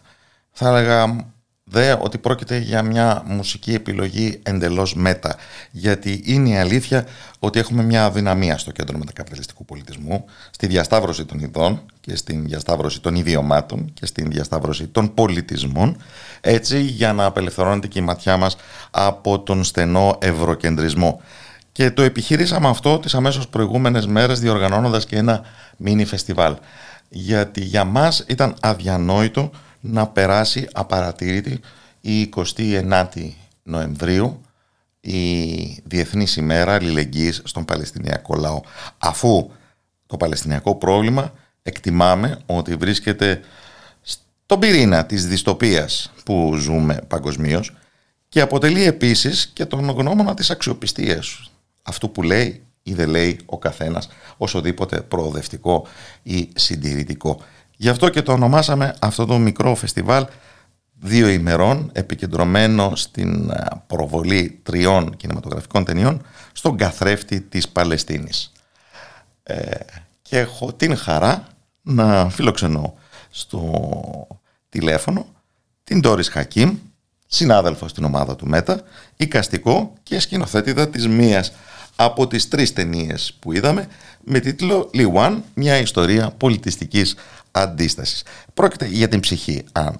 [0.51, 1.25] Θα έλεγα
[1.63, 5.35] δε ότι πρόκειται για μια μουσική επιλογή εντελώς μέτα
[5.71, 7.07] γιατί είναι η αλήθεια
[7.39, 13.01] ότι έχουμε μια αδυναμία στο κέντρο μετακαπιταλιστικού πολιτισμού στη διασταύρωση των ειδών και στην διασταύρωση
[13.01, 15.97] των ιδιωμάτων και στην διασταύρωση των πολιτισμών
[16.41, 18.55] έτσι για να απελευθερώνεται και η ματιά μας
[18.91, 21.21] από τον στενό ευρωκεντρισμό
[21.73, 25.41] και το επιχειρήσαμε αυτό τις αμέσως προηγούμενες μέρες διοργανώνοντας και ένα
[25.77, 26.55] μίνι φεστιβάλ
[27.09, 31.59] γιατί για μας ήταν αδιανόητο να περάσει απαρατήρητη
[32.01, 33.29] η 29η
[33.63, 34.41] Νοεμβρίου
[35.01, 38.61] η Διεθνής ημέρα αλληλεγγύης στον Παλαιστινιακό λαό.
[38.97, 39.49] Αφού
[40.05, 41.33] το Παλαιστινιακό πρόβλημα
[41.63, 43.39] εκτιμάμε ότι βρίσκεται
[44.01, 47.73] στον πυρήνα της δυστοπίας που ζούμε παγκοσμίως
[48.29, 51.51] και αποτελεί επίσης και τον γνώμονα της αξιοπιστίας
[51.83, 55.87] αυτού που λέει ή δεν λέει ο καθένας όσοδήποτε προοδευτικό
[56.23, 57.41] ή συντηρητικό.
[57.77, 60.25] Γι' αυτό και το ονομάσαμε αυτό το μικρό φεστιβάλ
[60.99, 68.51] δύο ημερών επικεντρωμένο στην ε, προβολή τριών κινηματογραφικών ταινιών στον καθρέφτη της Παλαιστίνης.
[69.43, 69.71] Ε,
[70.21, 71.47] και έχω την χαρά
[71.81, 72.93] να φιλοξενώ
[73.29, 74.27] στο
[74.69, 75.25] τηλέφωνο
[75.83, 76.77] την Τόρις Χακίμ,
[77.33, 78.81] συνάδελφος στην ομάδα του ΜΕΤΑ,
[79.15, 81.53] οικαστικό και σκηνοθέτηδα της μίας
[81.95, 83.87] από τις τρεις ταινίες που είδαμε
[84.23, 87.15] με τίτλο «Λιουάν, μια ιστορία πολιτιστικής
[87.51, 88.23] αντίστασης».
[88.53, 89.99] Πρόκειται για την ψυχή, αν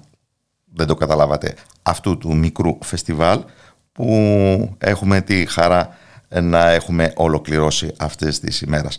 [0.74, 3.44] δεν το καταλάβατε, αυτού του μικρού φεστιβάλ
[3.92, 5.96] που έχουμε τη χαρά
[6.28, 8.98] να έχουμε ολοκληρώσει αυτές τις ημέρες.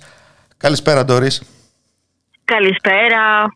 [0.57, 1.41] Καλησπέρα Ντόρις.
[2.45, 3.55] Καλησπέρα.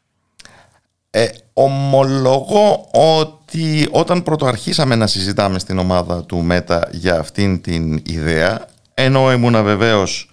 [1.10, 3.39] Ε, ομολογώ ότι
[3.92, 10.30] όταν πρωτοαρχίσαμε να συζητάμε στην ομάδα του ΜΕΤΑ για αυτήν την ιδέα ενώ ήμουν βεβαίως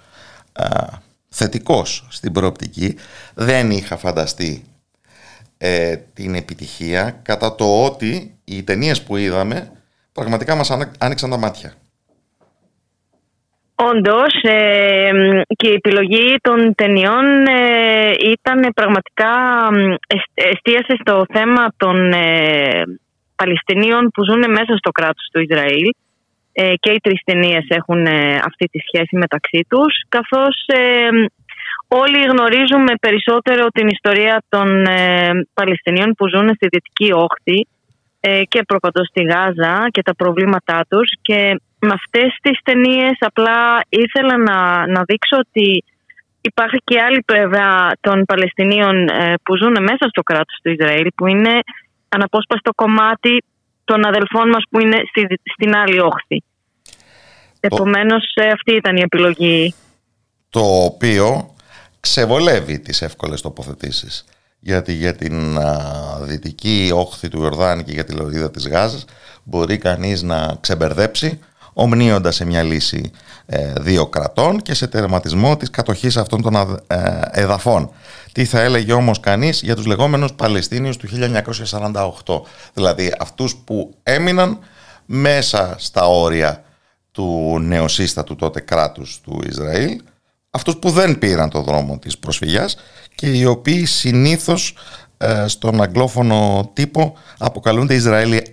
[0.53, 0.67] α,
[1.29, 2.97] θετικός στην προοπτική,
[3.35, 4.65] δεν είχα φανταστεί
[5.59, 9.71] ε, την επιτυχία κατά το ότι οι ταινίες που είδαμε
[10.13, 11.75] πραγματικά μας άνοιξαν τα μάτια.
[13.75, 15.11] Όντως ε,
[15.57, 19.35] και η επιλογή των ταινιών ε, ήταν πραγματικά
[20.35, 22.83] εστίασε στο θέμα των ε,
[23.37, 25.89] Παλαιστινίων που ζουν μέσα στο κράτος του Ισραήλ
[26.59, 31.09] ε, και οι τρεις ταινίε έχουν ε, αυτή τη σχέση μεταξύ τους καθώς ε,
[31.89, 34.69] όλοι γνωρίζουμε περισσότερο την ιστορία των
[35.55, 37.67] Παλαιστινίων που ζουν στη Δυτική Όχθη
[38.49, 41.09] και προπαντό στη Γάζα και τα προβλήματά τους.
[41.23, 45.85] Και με αυτές τις ταινίες απλά ήθελα να, να δείξω ότι
[46.41, 49.07] υπάρχει και άλλη πλευρά των Παλαιστινίων
[49.43, 51.61] που ζουν μέσα στο κράτος του Ισραήλ που είναι
[52.17, 53.35] αναπόσπαστο κομμάτι
[53.85, 55.23] των αδελφών μας που είναι στη,
[55.55, 56.43] στην άλλη όχθη.
[57.61, 59.75] Επομένως ε, αυτή ήταν η επιλογή.
[60.51, 61.55] Το οποίο
[62.01, 64.25] ξεβολεύει τις εύκολες τοποθετήσεις.
[64.61, 65.59] Γιατί για την
[66.23, 69.05] δυτική όχθη του Ιορδάνη και για τη λωρίδα της Γάζας
[69.45, 71.41] μπορεί κανείς να ξεμπερδέψει
[71.79, 73.11] ομνίοντας σε μια λύση
[73.47, 76.55] ε, δύο κρατών και σε τερματισμό της κατοχής αυτών των
[76.87, 77.91] ε, εδαφών.
[78.33, 81.09] Τι θα έλεγε όμως κανείς για τους λεγόμενους Παλαιστίνιους του
[82.25, 82.41] 1948,
[82.75, 84.59] δηλαδή αυτούς που έμειναν
[85.07, 86.65] μέσα στα όρια
[87.13, 90.03] του νεοσύστατου τότε κράτους του Ισραήλ,
[90.51, 92.77] αυτούς που δεν πήραν το δρόμο της προσφυγιάς
[93.15, 94.75] και οι οποίοι συνήθως
[95.19, 98.47] ε, στον αγγλόφωνο τύπο αποκαλούνται Ισραήλοι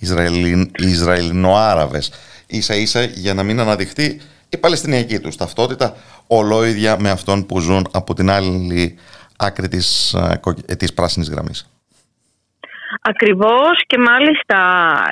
[0.00, 2.12] Άραβs, Ισραηλινοάραβες,
[2.46, 5.96] ίσα ίσα για να μην αναδειχθεί η Παλαιστινιακή τους ταυτότητα
[6.26, 8.98] ολόιδια με αυτόν που ζουν από την άλλη
[9.38, 10.14] άκρη της,
[10.66, 11.68] ε, της πράσινης γραμμής.
[13.00, 14.58] Ακριβώς και μάλιστα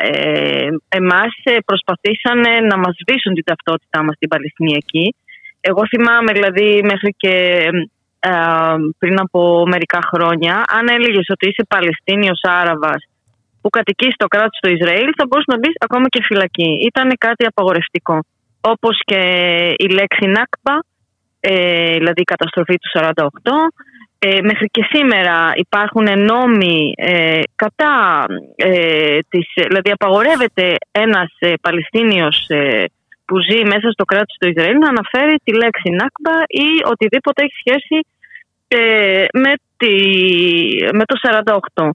[0.03, 5.15] ε, εμάς ε, προσπαθήσανε να μας σβήσουν την ταυτότητά μας στην Παλαιστινιακή.
[5.61, 7.35] Εγώ θυμάμαι δηλαδή μέχρι και
[8.19, 8.31] ε,
[8.99, 13.03] πριν από μερικά χρόνια αν έλεγες ότι είσαι Παλαιστίνιος Άραβας
[13.63, 16.71] που κατοικεί στο κράτος του Ισραήλ θα μπορούσε να μπεις ακόμα και φυλακή.
[16.91, 18.19] Ήταν κάτι απαγορευτικό.
[18.61, 19.21] Όπως και
[19.77, 20.85] η λέξη Νάκπα,
[21.41, 23.73] ε, δηλαδή η καταστροφή του 48,
[24.19, 28.25] ε, μέχρι και σήμερα υπάρχουν νόμοι ε, κατά
[28.57, 32.85] ε, της, δηλαδή απαγορεύεται ένας ε, Παλαιστίνιος ε,
[33.25, 37.57] που ζει μέσα στο κράτος του Ισραήλ να αναφέρει τη λέξη Νάκμπα ή οτιδήποτε έχει
[37.65, 37.99] σχέση
[39.33, 39.95] με, τη,
[40.93, 41.15] με το
[41.75, 41.89] 48.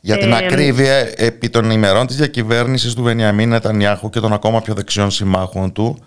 [0.00, 4.74] Για την ακρίβεια, επί των ημερών της διακυβέρνησης του Βενιαμίν Νετανιάχου και των ακόμα πιο
[4.74, 5.98] δεξιών συμμάχων του,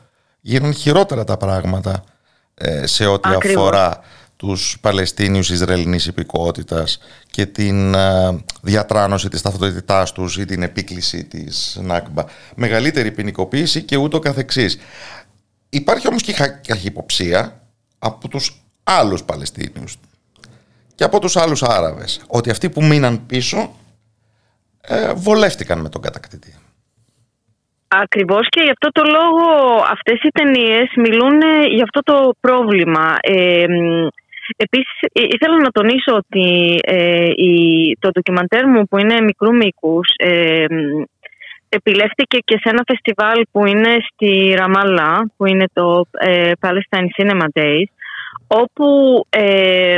[0.41, 2.03] γίνουν χειρότερα τα πράγματα
[2.84, 3.99] σε ό,τι αφορά
[4.35, 6.99] τους Παλαιστίνιους Ισραηλινής υπηκότητας
[7.31, 7.95] και την
[8.61, 12.26] διατράνωση της ταυτότητάς τους ή την επίκληση της ΝΑΚΜΠΑ.
[12.55, 14.77] Μεγαλύτερη ποινικοποίηση και ούτω καθεξής.
[15.69, 16.34] Υπάρχει όμως και
[16.68, 17.61] καχυποψία
[17.99, 19.97] από τους άλλους Παλαιστίνιους
[20.95, 23.76] και από τους άλλους Άραβες ότι αυτοί που μείναν πίσω
[24.81, 26.55] ε, βολεύτηκαν με τον κατακτητή.
[27.87, 29.45] Ακριβώς και γι' αυτό το λόγο
[29.89, 31.39] αυτές οι ταινίες μιλούν
[31.75, 33.15] για αυτό το πρόβλημα.
[33.21, 33.65] Ε,
[34.57, 37.55] επίσης ήθελα να τονίσω ότι ε, η,
[37.99, 40.65] το ντοκιμαντέρ μου που είναι μικρού μήκους ε,
[41.69, 47.45] επιλέχθηκε και σε ένα φεστιβάλ που είναι στη Ραμάλα που είναι το ε, Palestine Cinema
[47.59, 47.89] Days
[48.53, 48.88] όπου
[49.30, 49.98] ε,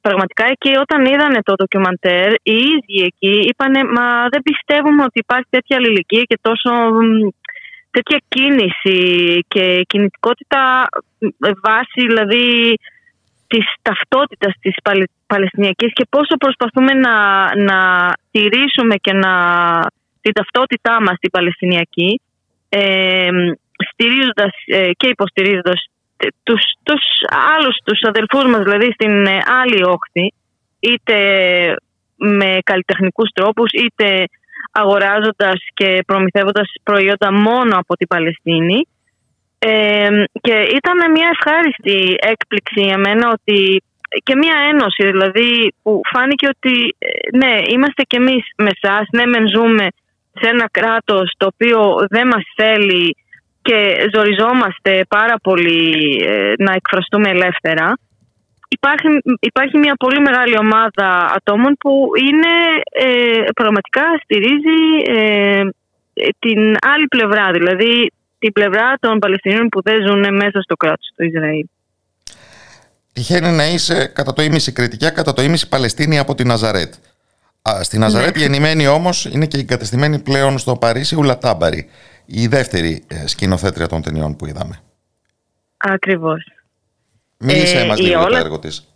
[0.00, 5.46] πραγματικά εκεί όταν είδανε το ντοκιμαντέρ οι ίδιοι εκεί είπανε μα δεν πιστεύουμε ότι υπάρχει
[5.50, 6.70] τέτοια αλληλεγγύη και τόσο
[7.90, 8.98] τέτοια κίνηση
[9.48, 10.86] και κινητικότητα
[11.64, 12.74] βάση δηλαδή
[13.46, 14.74] της ταυτότητας της
[15.26, 17.16] Παλαιστινιακής και πόσο προσπαθούμε να,
[17.56, 17.78] να
[18.30, 19.32] τηρήσουμε και να
[20.20, 22.20] την ταυτότητά μας την Παλαιστινιακή
[22.68, 23.28] ε,
[23.90, 25.86] στηρίζοντας ε, και υποστηρίζοντας
[26.42, 27.02] τους, τους
[27.54, 30.32] άλλους τους αδελφούς μας δηλαδή στην ε, άλλη όχθη
[30.80, 31.16] είτε
[32.16, 34.24] με καλλιτεχνικούς τρόπους είτε
[34.72, 38.86] αγοράζοντας και προμηθεύοντας προϊόντα μόνο από την Παλαιστίνη
[39.58, 40.08] ε,
[40.40, 43.82] και ήταν μια ευχάριστη έκπληξη για μένα ότι
[44.22, 49.26] και μια ένωση δηλαδή που φάνηκε ότι ε, ναι είμαστε κι εμείς με εσάς, ναι
[49.26, 49.86] μεν ζούμε
[50.40, 53.16] σε ένα κράτος το οποίο δεν μας θέλει
[53.62, 57.98] και ζοριζόμαστε πάρα πολύ ε, να εκφραστούμε ελεύθερα.
[58.68, 59.08] Υπάρχει,
[59.40, 62.54] υπάρχει μια πολύ μεγάλη ομάδα ατόμων που είναι
[62.90, 65.60] ε, πραγματικά στηρίζει ε,
[66.38, 71.24] την άλλη πλευρά, δηλαδή την πλευρά των Παλαιστινίων που δεν ζουν μέσα στο κράτος του
[71.24, 71.66] Ισραήλ.
[73.12, 76.94] Τυχαίνει να είσαι κατά το ίμιση κριτικιά, κατά το ίμιση Παλαιστίνη από την Ναζαρέτ.
[77.80, 78.42] Στην Ναζαρέτ ναι.
[78.42, 81.88] γεννημένη όμως είναι και εγκατεστημένη πλέον στο Παρίσι Ουλατάμπαρη
[82.34, 84.80] η δεύτερη ε, σκηνοθέτρια των ταινιών που είδαμε.
[85.76, 86.44] Ακριβώς.
[87.38, 88.38] Μίλησε ε, μας λίγο όλα...
[88.38, 88.86] το έργο της.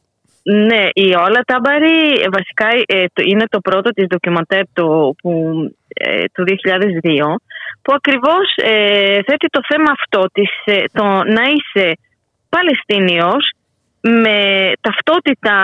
[0.42, 5.52] Ναι, η Όλα Τάμπαρη βασικά ε, είναι το πρώτο της ντοκιμαντέρ του, που,
[5.88, 7.34] ε, του 2002
[7.82, 10.50] που ακριβώς ε, θέτει το θέμα αυτό της,
[10.92, 11.98] το να είσαι
[12.48, 13.52] Παλαιστίνιος
[14.00, 15.54] με ταυτότητα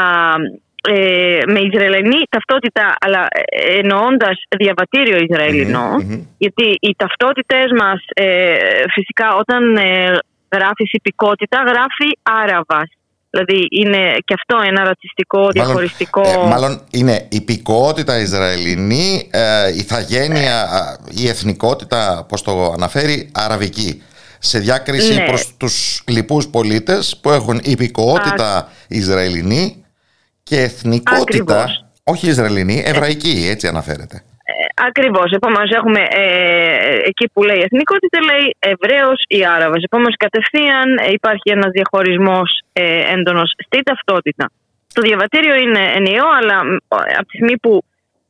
[0.89, 5.17] ε, με Ισραηλινή ταυτότητα, αλλά ε, εννοώντας διαβατήριο
[6.39, 8.55] γιατί οι ταυτότητες μας ε,
[8.95, 10.19] φυσικά όταν ε,
[10.55, 12.91] γράφεις υπηκότητα, γράφει Άραβας.
[13.31, 16.21] Δηλαδή είναι και αυτό ένα ρατσιστικό, διαχωριστικό.
[16.21, 19.31] Μάλλον, μάλλον είναι υπηκότητα Ισραηλινή,
[19.75, 20.69] η ηθαγένεια,
[21.11, 24.03] η εθνικότητα, πώς το αναφέρει, αραβική.
[24.39, 25.25] Σε διάκριση ναι.
[25.25, 29.82] προς τους λοιπούς πολίτες που έχουν υπηκότητα Ισραηλινή
[30.53, 31.85] και εθνικότητα, Ακριβώς.
[32.13, 34.17] όχι Ισραηλινή, εβραϊκή, έτσι αναφέρεται.
[34.51, 34.53] Ε,
[34.89, 35.29] Ακριβώς.
[35.39, 36.27] Επομένως, έχουμε ε,
[37.11, 39.77] εκεί που λέει εθνικότητα, λέει Εβραίος ή Άραβα.
[39.89, 40.89] Επομένως, κατευθείαν
[41.19, 44.45] υπάρχει ένας διαχωρισμός ε, έντονος στη ταυτότητα.
[44.97, 46.57] Το διαβατήριο είναι ενιαίο, αλλά
[47.19, 47.83] από τη στιγμή που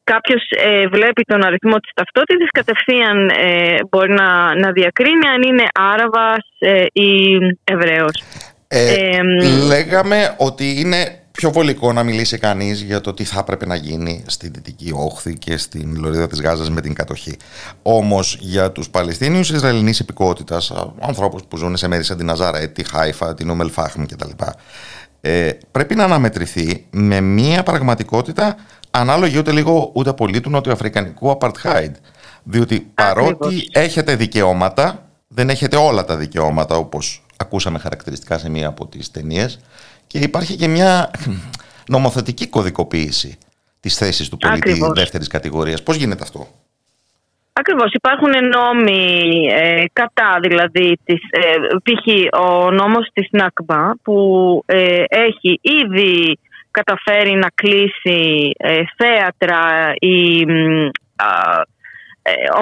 [0.04, 5.66] κάποιος ε, βλέπει τον αριθμό της ταυτότητας, κατευθείαν ε, μπορεί να, να διακρίνει αν είναι
[5.92, 7.10] Άραβας ε, ή
[7.64, 8.16] Εβραίος.
[9.72, 14.24] λέγαμε ότι είναι πιο βολικό να μιλήσει κανείς για το τι θα έπρεπε να γίνει
[14.26, 17.36] στη Δυτική Όχθη και στην Λωρίδα της Γάζας με την κατοχή.
[17.82, 22.84] Όμως για τους Παλαιστίνιους Ισραηλινής υπηκότητας, ανθρώπους που ζουν σε μέρη σαν την Αζάρα, τη
[22.84, 24.30] Χάιφα, την Ούμελ Φάχμ κτλ.
[25.20, 28.56] Ε, πρέπει να αναμετρηθεί με μια πραγματικότητα
[28.90, 31.90] ανάλογη ούτε λίγο ούτε πολύ του νοτιοαφρικανικού apartheid.
[32.42, 38.86] Διότι παρότι έχετε δικαιώματα, δεν έχετε όλα τα δικαιώματα όπως ακούσαμε χαρακτηριστικά σε μία από
[38.86, 39.58] τις ταινίες
[40.12, 41.10] και υπάρχει και μια
[41.88, 43.38] νομοθετική κωδικοποίηση
[43.80, 45.82] της θέσης του πολίτη δεύτερη δεύτερης κατηγορίας.
[45.82, 46.46] Πώς γίνεται αυτό;
[47.52, 47.92] Ακριβώς.
[47.92, 52.06] Υπάρχουν νόμοι ε, κατά δηλαδή της, ε, π.χ.
[52.40, 54.16] ο νόμος της ΝΑΚΜΑ που
[54.66, 56.38] ε, έχει ήδη
[56.70, 60.44] καταφέρει να κλείσει ε, θέατρα ή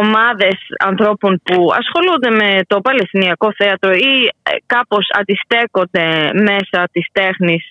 [0.00, 4.30] ομάδες ανθρώπων που ασχολούνται με το Παλαιστινιακό θέατρο ή
[4.66, 7.64] κάπως αντιστέκονται μέσα της τέχνης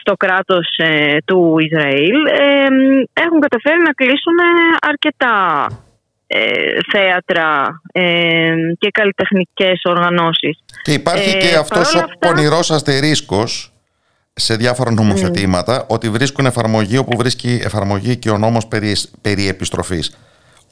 [0.00, 0.66] στο κράτος
[1.24, 2.16] του Ισραήλ
[3.12, 4.38] έχουν καταφέρει να κλείσουν
[4.80, 5.66] αρκετά
[6.92, 7.80] θέατρα
[8.78, 10.58] και καλλιτεχνικές οργανώσεις.
[10.82, 13.72] Και υπάρχει και αυτός ο πονηρός αστερίσκος
[14.34, 20.16] σε διάφορα νομοθετήματα ότι βρίσκουν εφαρμογή όπου βρίσκει εφαρμογή και ο νόμος περί, περί επιστροφής.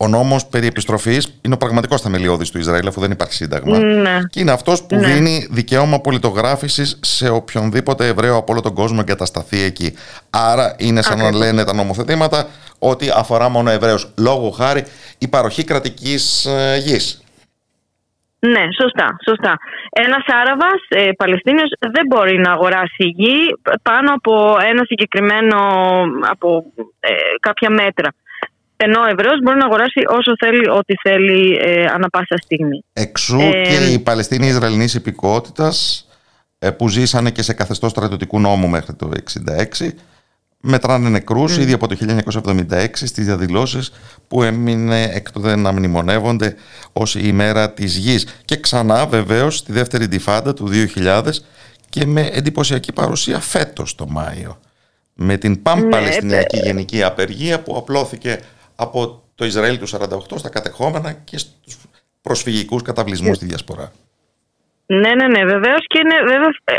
[0.03, 3.79] Ο νόμος περί επιστροφής είναι ο πραγματικός θεμελιώδης του Ισραήλ, αφού δεν υπάρχει σύνταγμα.
[3.79, 4.19] Ναι.
[4.31, 5.07] Και είναι αυτός που ναι.
[5.07, 9.95] δίνει δικαίωμα πολιτογράφησης σε οποιονδήποτε Εβραίο από όλο τον κόσμο εγκατασταθεί εκεί.
[10.31, 12.47] Άρα είναι σαν να λένε τα νομοθετήματα
[12.79, 14.13] ότι αφορά μόνο Εβραίους.
[14.19, 14.85] Λόγω χάρη
[15.19, 17.23] η παροχή κρατικής ε, γης.
[18.39, 19.17] Ναι, σωστά.
[19.29, 19.59] σωστά.
[19.91, 23.37] Ένας Άραβας ε, Παλαιστίνιος δεν μπορεί να αγοράσει γη
[23.83, 25.59] πάνω από ένα συγκεκριμένο
[26.21, 26.65] από
[27.01, 28.09] ε, κάποια μέτρα.
[28.83, 32.85] Ενώ ο Εβραίος μπορεί να αγοράσει όσο θέλει, ό,τι θέλει ε, ανα πάσα στιγμή.
[32.93, 36.07] Εξού ε, και οι Παλαιστίνοι Ισραηλινής υπηκότητας
[36.59, 39.11] ε, που ζήσανε και σε καθεστώς στρατιωτικού νόμου μέχρι το
[39.81, 39.89] 1966
[40.61, 41.61] μετράνε νεκρούς mm.
[41.61, 41.97] ήδη από το
[42.71, 43.93] 1976 στις διαδηλώσεις
[44.29, 46.55] που έμεινε έκτοτε να μνημονεύονται
[46.93, 51.23] ως η ημέρα της γης και ξανά βεβαίως στη δεύτερη τυφάντα του 2000
[51.89, 54.61] και με εντυπωσιακή παρουσία φέτος το Μάιο
[55.15, 58.41] με την Παλαιστινιακή ναι, Γενική Απεργία που απλώθηκε
[58.81, 59.99] από το Ισραήλ του 48
[60.37, 61.77] στα κατεχόμενα και στους
[62.23, 63.93] προσφυγικούς καταβλισμούς στη Διασπορά.
[64.87, 66.77] Ναι, ναι, ναι, βεβαίως και είναι βέβαια ε,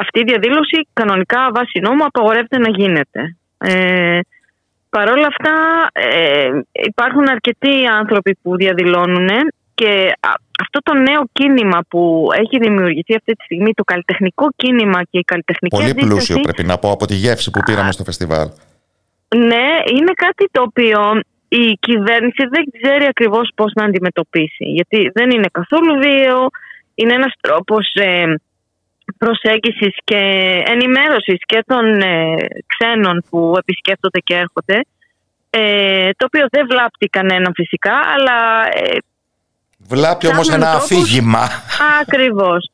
[0.00, 3.36] αυτή η διαδήλωση κανονικά βάσει νόμου απαγορεύεται να γίνεται.
[3.58, 4.20] Ε,
[4.90, 5.54] Παρ' όλα αυτά
[5.92, 9.28] ε, υπάρχουν αρκετοί άνθρωποι που διαδηλώνουν
[9.74, 10.12] και
[10.60, 15.24] αυτό το νέο κίνημα που έχει δημιουργηθεί αυτή τη στιγμή, το καλλιτεχνικό κίνημα και η
[15.24, 18.48] καλλιτεχνική Πολύ πλούσιο πρέπει να πω από τη γεύση που πήραμε στο φεστιβάλ.
[19.36, 19.66] Ναι,
[19.96, 24.64] είναι κάτι το οποίο η κυβέρνηση δεν ξέρει ακριβώς πώς να αντιμετωπίσει.
[24.64, 26.46] Γιατί δεν είναι καθόλου βίαιο,
[26.94, 28.34] είναι ένας τρόπος ε,
[29.18, 30.20] προσέγγισης και
[30.66, 32.34] ενημέρωσης και των ε,
[32.66, 34.80] ξένων που επισκέπτονται και έρχονται
[35.50, 38.96] ε, το οποίο δεν βλάπτει κανέναν φυσικά αλλά ε,
[39.88, 40.84] Βλάπτει όμως ένα τρόπους...
[40.84, 41.48] αφήγημα.
[42.00, 42.70] Ακριβώς,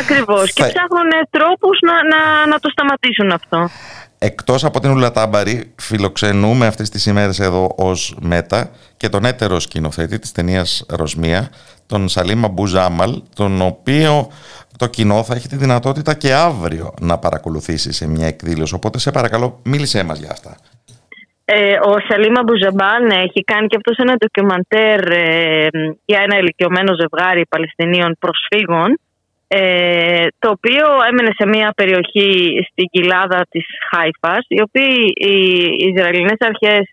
[0.00, 0.52] ακριβώς.
[0.52, 3.68] Και ψάχνουν τρόπους να, να, να το σταματήσουν αυτό.
[4.18, 10.18] Εκτός από την Ουλατάμπαρη φιλοξενούμε αυτές τις ημέρες εδώ ως ΜΕΤΑ και τον έτερο σκηνοθέτη
[10.18, 11.50] της ταινίας Ροσμία,
[11.86, 14.28] τον Σαλίμα Μπουζάμαλ, τον οποίο
[14.78, 18.74] το κοινό θα έχει τη δυνατότητα και αύριο να παρακολουθήσει σε μια εκδήλωση.
[18.74, 20.56] Οπότε σε παρακαλώ μίλησέ μας για αυτά.
[21.44, 25.68] Ε, ο Σαλίμα Μπουζαμπάν ναι, έχει κάνει και αυτός ένα ντοκιμαντέρ ε,
[26.04, 28.98] για ένα ηλικιωμένο ζευγάρι Παλαιστινίων προσφύγων
[29.48, 35.34] ε, το οποίο έμενε σε μια περιοχή στην κοιλάδα της Χάιφας οι οποίοι οι
[35.94, 36.90] Ισραηλινές αρχές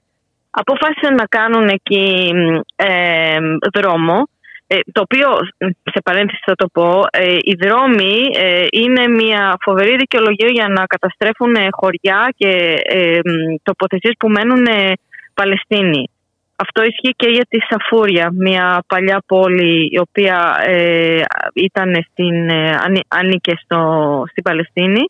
[0.49, 2.31] αποφάσισαν να κάνουν εκεί
[2.75, 3.37] ε,
[3.73, 4.27] δρόμο
[4.67, 5.29] ε, το οποίο,
[5.83, 10.85] σε παρένθεση θα το πω, ε, οι δρόμοι ε, είναι μια φοβερή δικαιολογία για να
[10.85, 13.19] καταστρέφουν χωριά και ε,
[13.63, 14.65] τοποθεσίες που μένουν
[15.33, 16.09] Παλαιστίνοι.
[16.55, 20.37] Αυτό ισχύει και για τη Σαφούρια, μια παλιά πόλη η οποία
[21.53, 22.51] ήταν στην,
[23.07, 23.79] ανήκε στο,
[24.29, 25.03] στην Παλαιστίνη.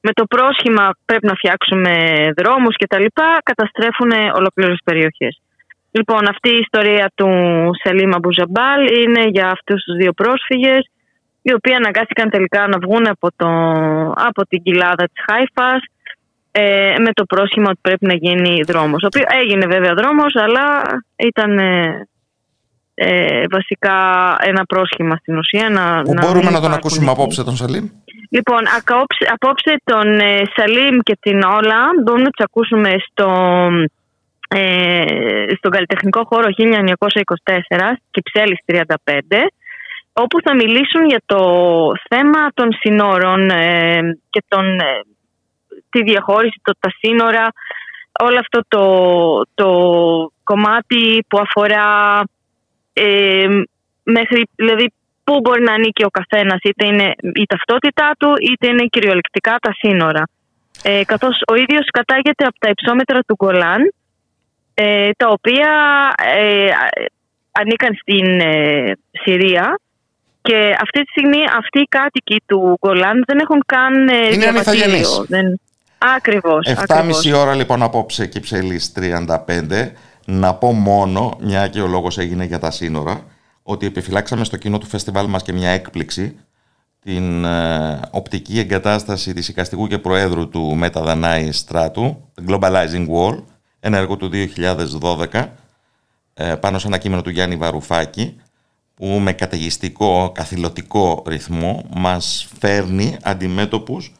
[0.00, 1.92] Με το πρόσχημα πρέπει να φτιάξουμε
[2.36, 5.40] δρόμους και τα λοιπά, καταστρέφουν ολοκλήρες περιοχές.
[5.90, 7.30] Λοιπόν, αυτή η ιστορία του
[7.82, 10.90] Σελίμα Μπουζαμπάλ είναι για αυτούς τους δύο πρόσφυγες
[11.42, 13.48] οι οποίοι αναγκάστηκαν τελικά να βγουν από, το,
[14.28, 15.82] από την κοιλάδα της Χάιφας
[16.58, 19.02] ε, με το πρόσχημα ότι πρέπει να γίνει δρόμος.
[19.02, 20.66] Ο οποίος έγινε βέβαια δρόμος, αλλά
[21.16, 22.08] ήταν ε,
[22.94, 23.96] ε βασικά
[24.40, 25.68] ένα πρόσχημα στην ουσία.
[25.70, 27.86] Να, Που να μπορούμε να τον ακούσουμε απόψε τον Σαλίμ;
[28.30, 28.62] Λοιπόν,
[29.32, 33.28] απόψε τον ε, Σαλίμ και την Όλα μπορούμε να τους ακούσουμε στο
[34.48, 35.04] ε,
[35.58, 38.82] στον καλλιτεχνικό χώρο 1924 Κυψέλης 35
[40.12, 41.40] όπου θα μιλήσουν για το
[42.08, 44.00] θέμα των συνόρων ε,
[44.30, 44.64] και τον,
[45.96, 47.46] ε, τη διαχώρηση, το, τα σύνορα,
[48.18, 48.84] όλο αυτό το,
[49.54, 49.68] το
[50.44, 52.22] κομμάτι που αφορά
[52.92, 53.46] ε,
[54.02, 54.92] μέχρι, δηλαδή
[55.24, 59.72] πού μπορεί να ανήκει ο καθένας, είτε είναι η ταυτότητά του, είτε είναι κυριολεκτικά τα
[59.78, 60.22] σύνορα.
[60.82, 63.92] Ε, καθώς ο ίδιος κατάγεται από τα υψόμετρα του Γκολάν,
[64.74, 65.70] ε, τα οποία
[66.36, 66.68] ε,
[67.52, 69.78] ανήκαν στην ε, Συρία
[70.42, 75.24] και αυτή τη στιγμή αυτοί οι κάτοικοι του Γκολάν δεν έχουν καν ε, Είναι ανηθαγενείς.
[75.28, 75.60] Δεν...
[76.16, 76.74] Ακριβώς.
[76.86, 79.90] 7,5 ώρα λοιπόν απόψε και ψελής 35.
[80.24, 83.24] Να πω μόνο, μια και ο λόγος έγινε για τα σύνορα,
[83.62, 86.36] ότι επιφυλάξαμε στο κοινό του φεστιβάλ μας και μια έκπληξη
[87.02, 93.42] την ε, οπτική εγκατάσταση της οικαστικού και προέδρου του Μεταδανάη Στράτου, Globalizing Wall,
[93.80, 94.30] ένα έργο του
[95.32, 95.46] 2012
[96.34, 98.40] ε, πάνω σε ένα κείμενο του Γιάννη Βαρουφάκη
[98.94, 104.14] που με καταιγιστικό, καθηλωτικό ρυθμό μας φέρνει αντιμέτωπους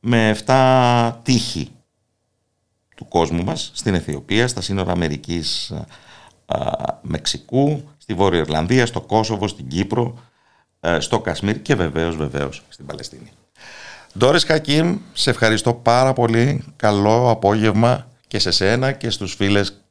[0.00, 1.70] με 7 τείχη
[2.96, 5.72] του κόσμου μας στην Αιθιοπία, στα σύνορα Αμερικής
[7.02, 10.18] Μεξικού, στη Βόρεια Ιρλανδία, στο Κόσοβο, στην Κύπρο,
[10.80, 13.30] ε, στο Κασμίρ και βεβαίως, βεβαίως στην Παλαιστίνη.
[14.18, 16.64] Ντόρις Χακίμ, σε ευχαριστώ πάρα πολύ.
[16.76, 19.84] Καλό απόγευμα και σε σένα και στους, φίλες,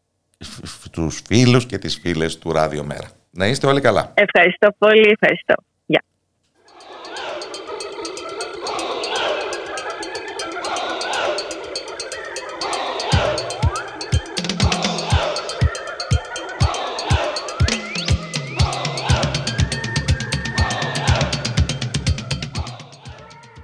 [0.64, 3.08] στους φίλους και τις φίλες του Ράδιο Μέρα.
[3.30, 4.12] Να είστε όλοι καλά.
[4.14, 5.54] Ευχαριστώ πολύ, ευχαριστώ.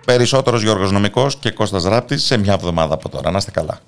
[0.06, 3.32] Περισσότερος Γιώργος Νομικός και Κώστας Ράπτης σε μια εβδομάδα από τώρα.
[3.32, 3.80] Να είστε καλά.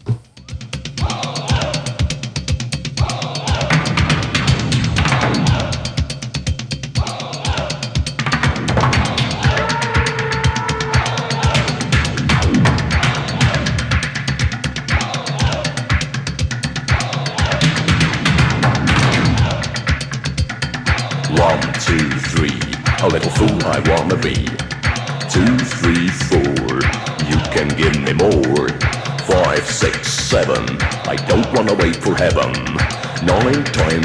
[32.18, 32.52] Heaven.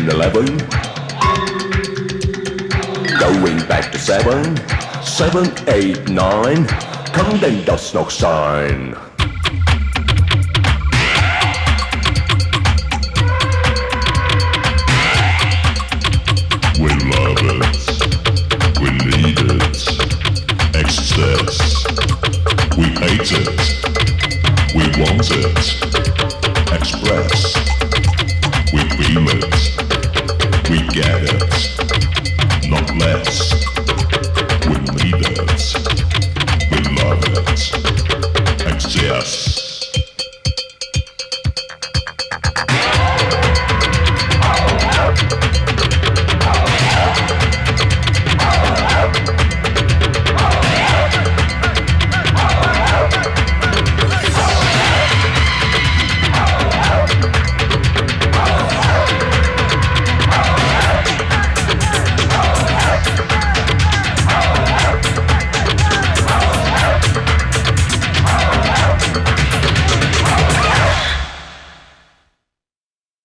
[0.08, 0.58] eleven,
[3.18, 4.56] going back to seven.
[5.02, 6.66] Seven, eight, nine,
[7.16, 8.94] come then dust no sign.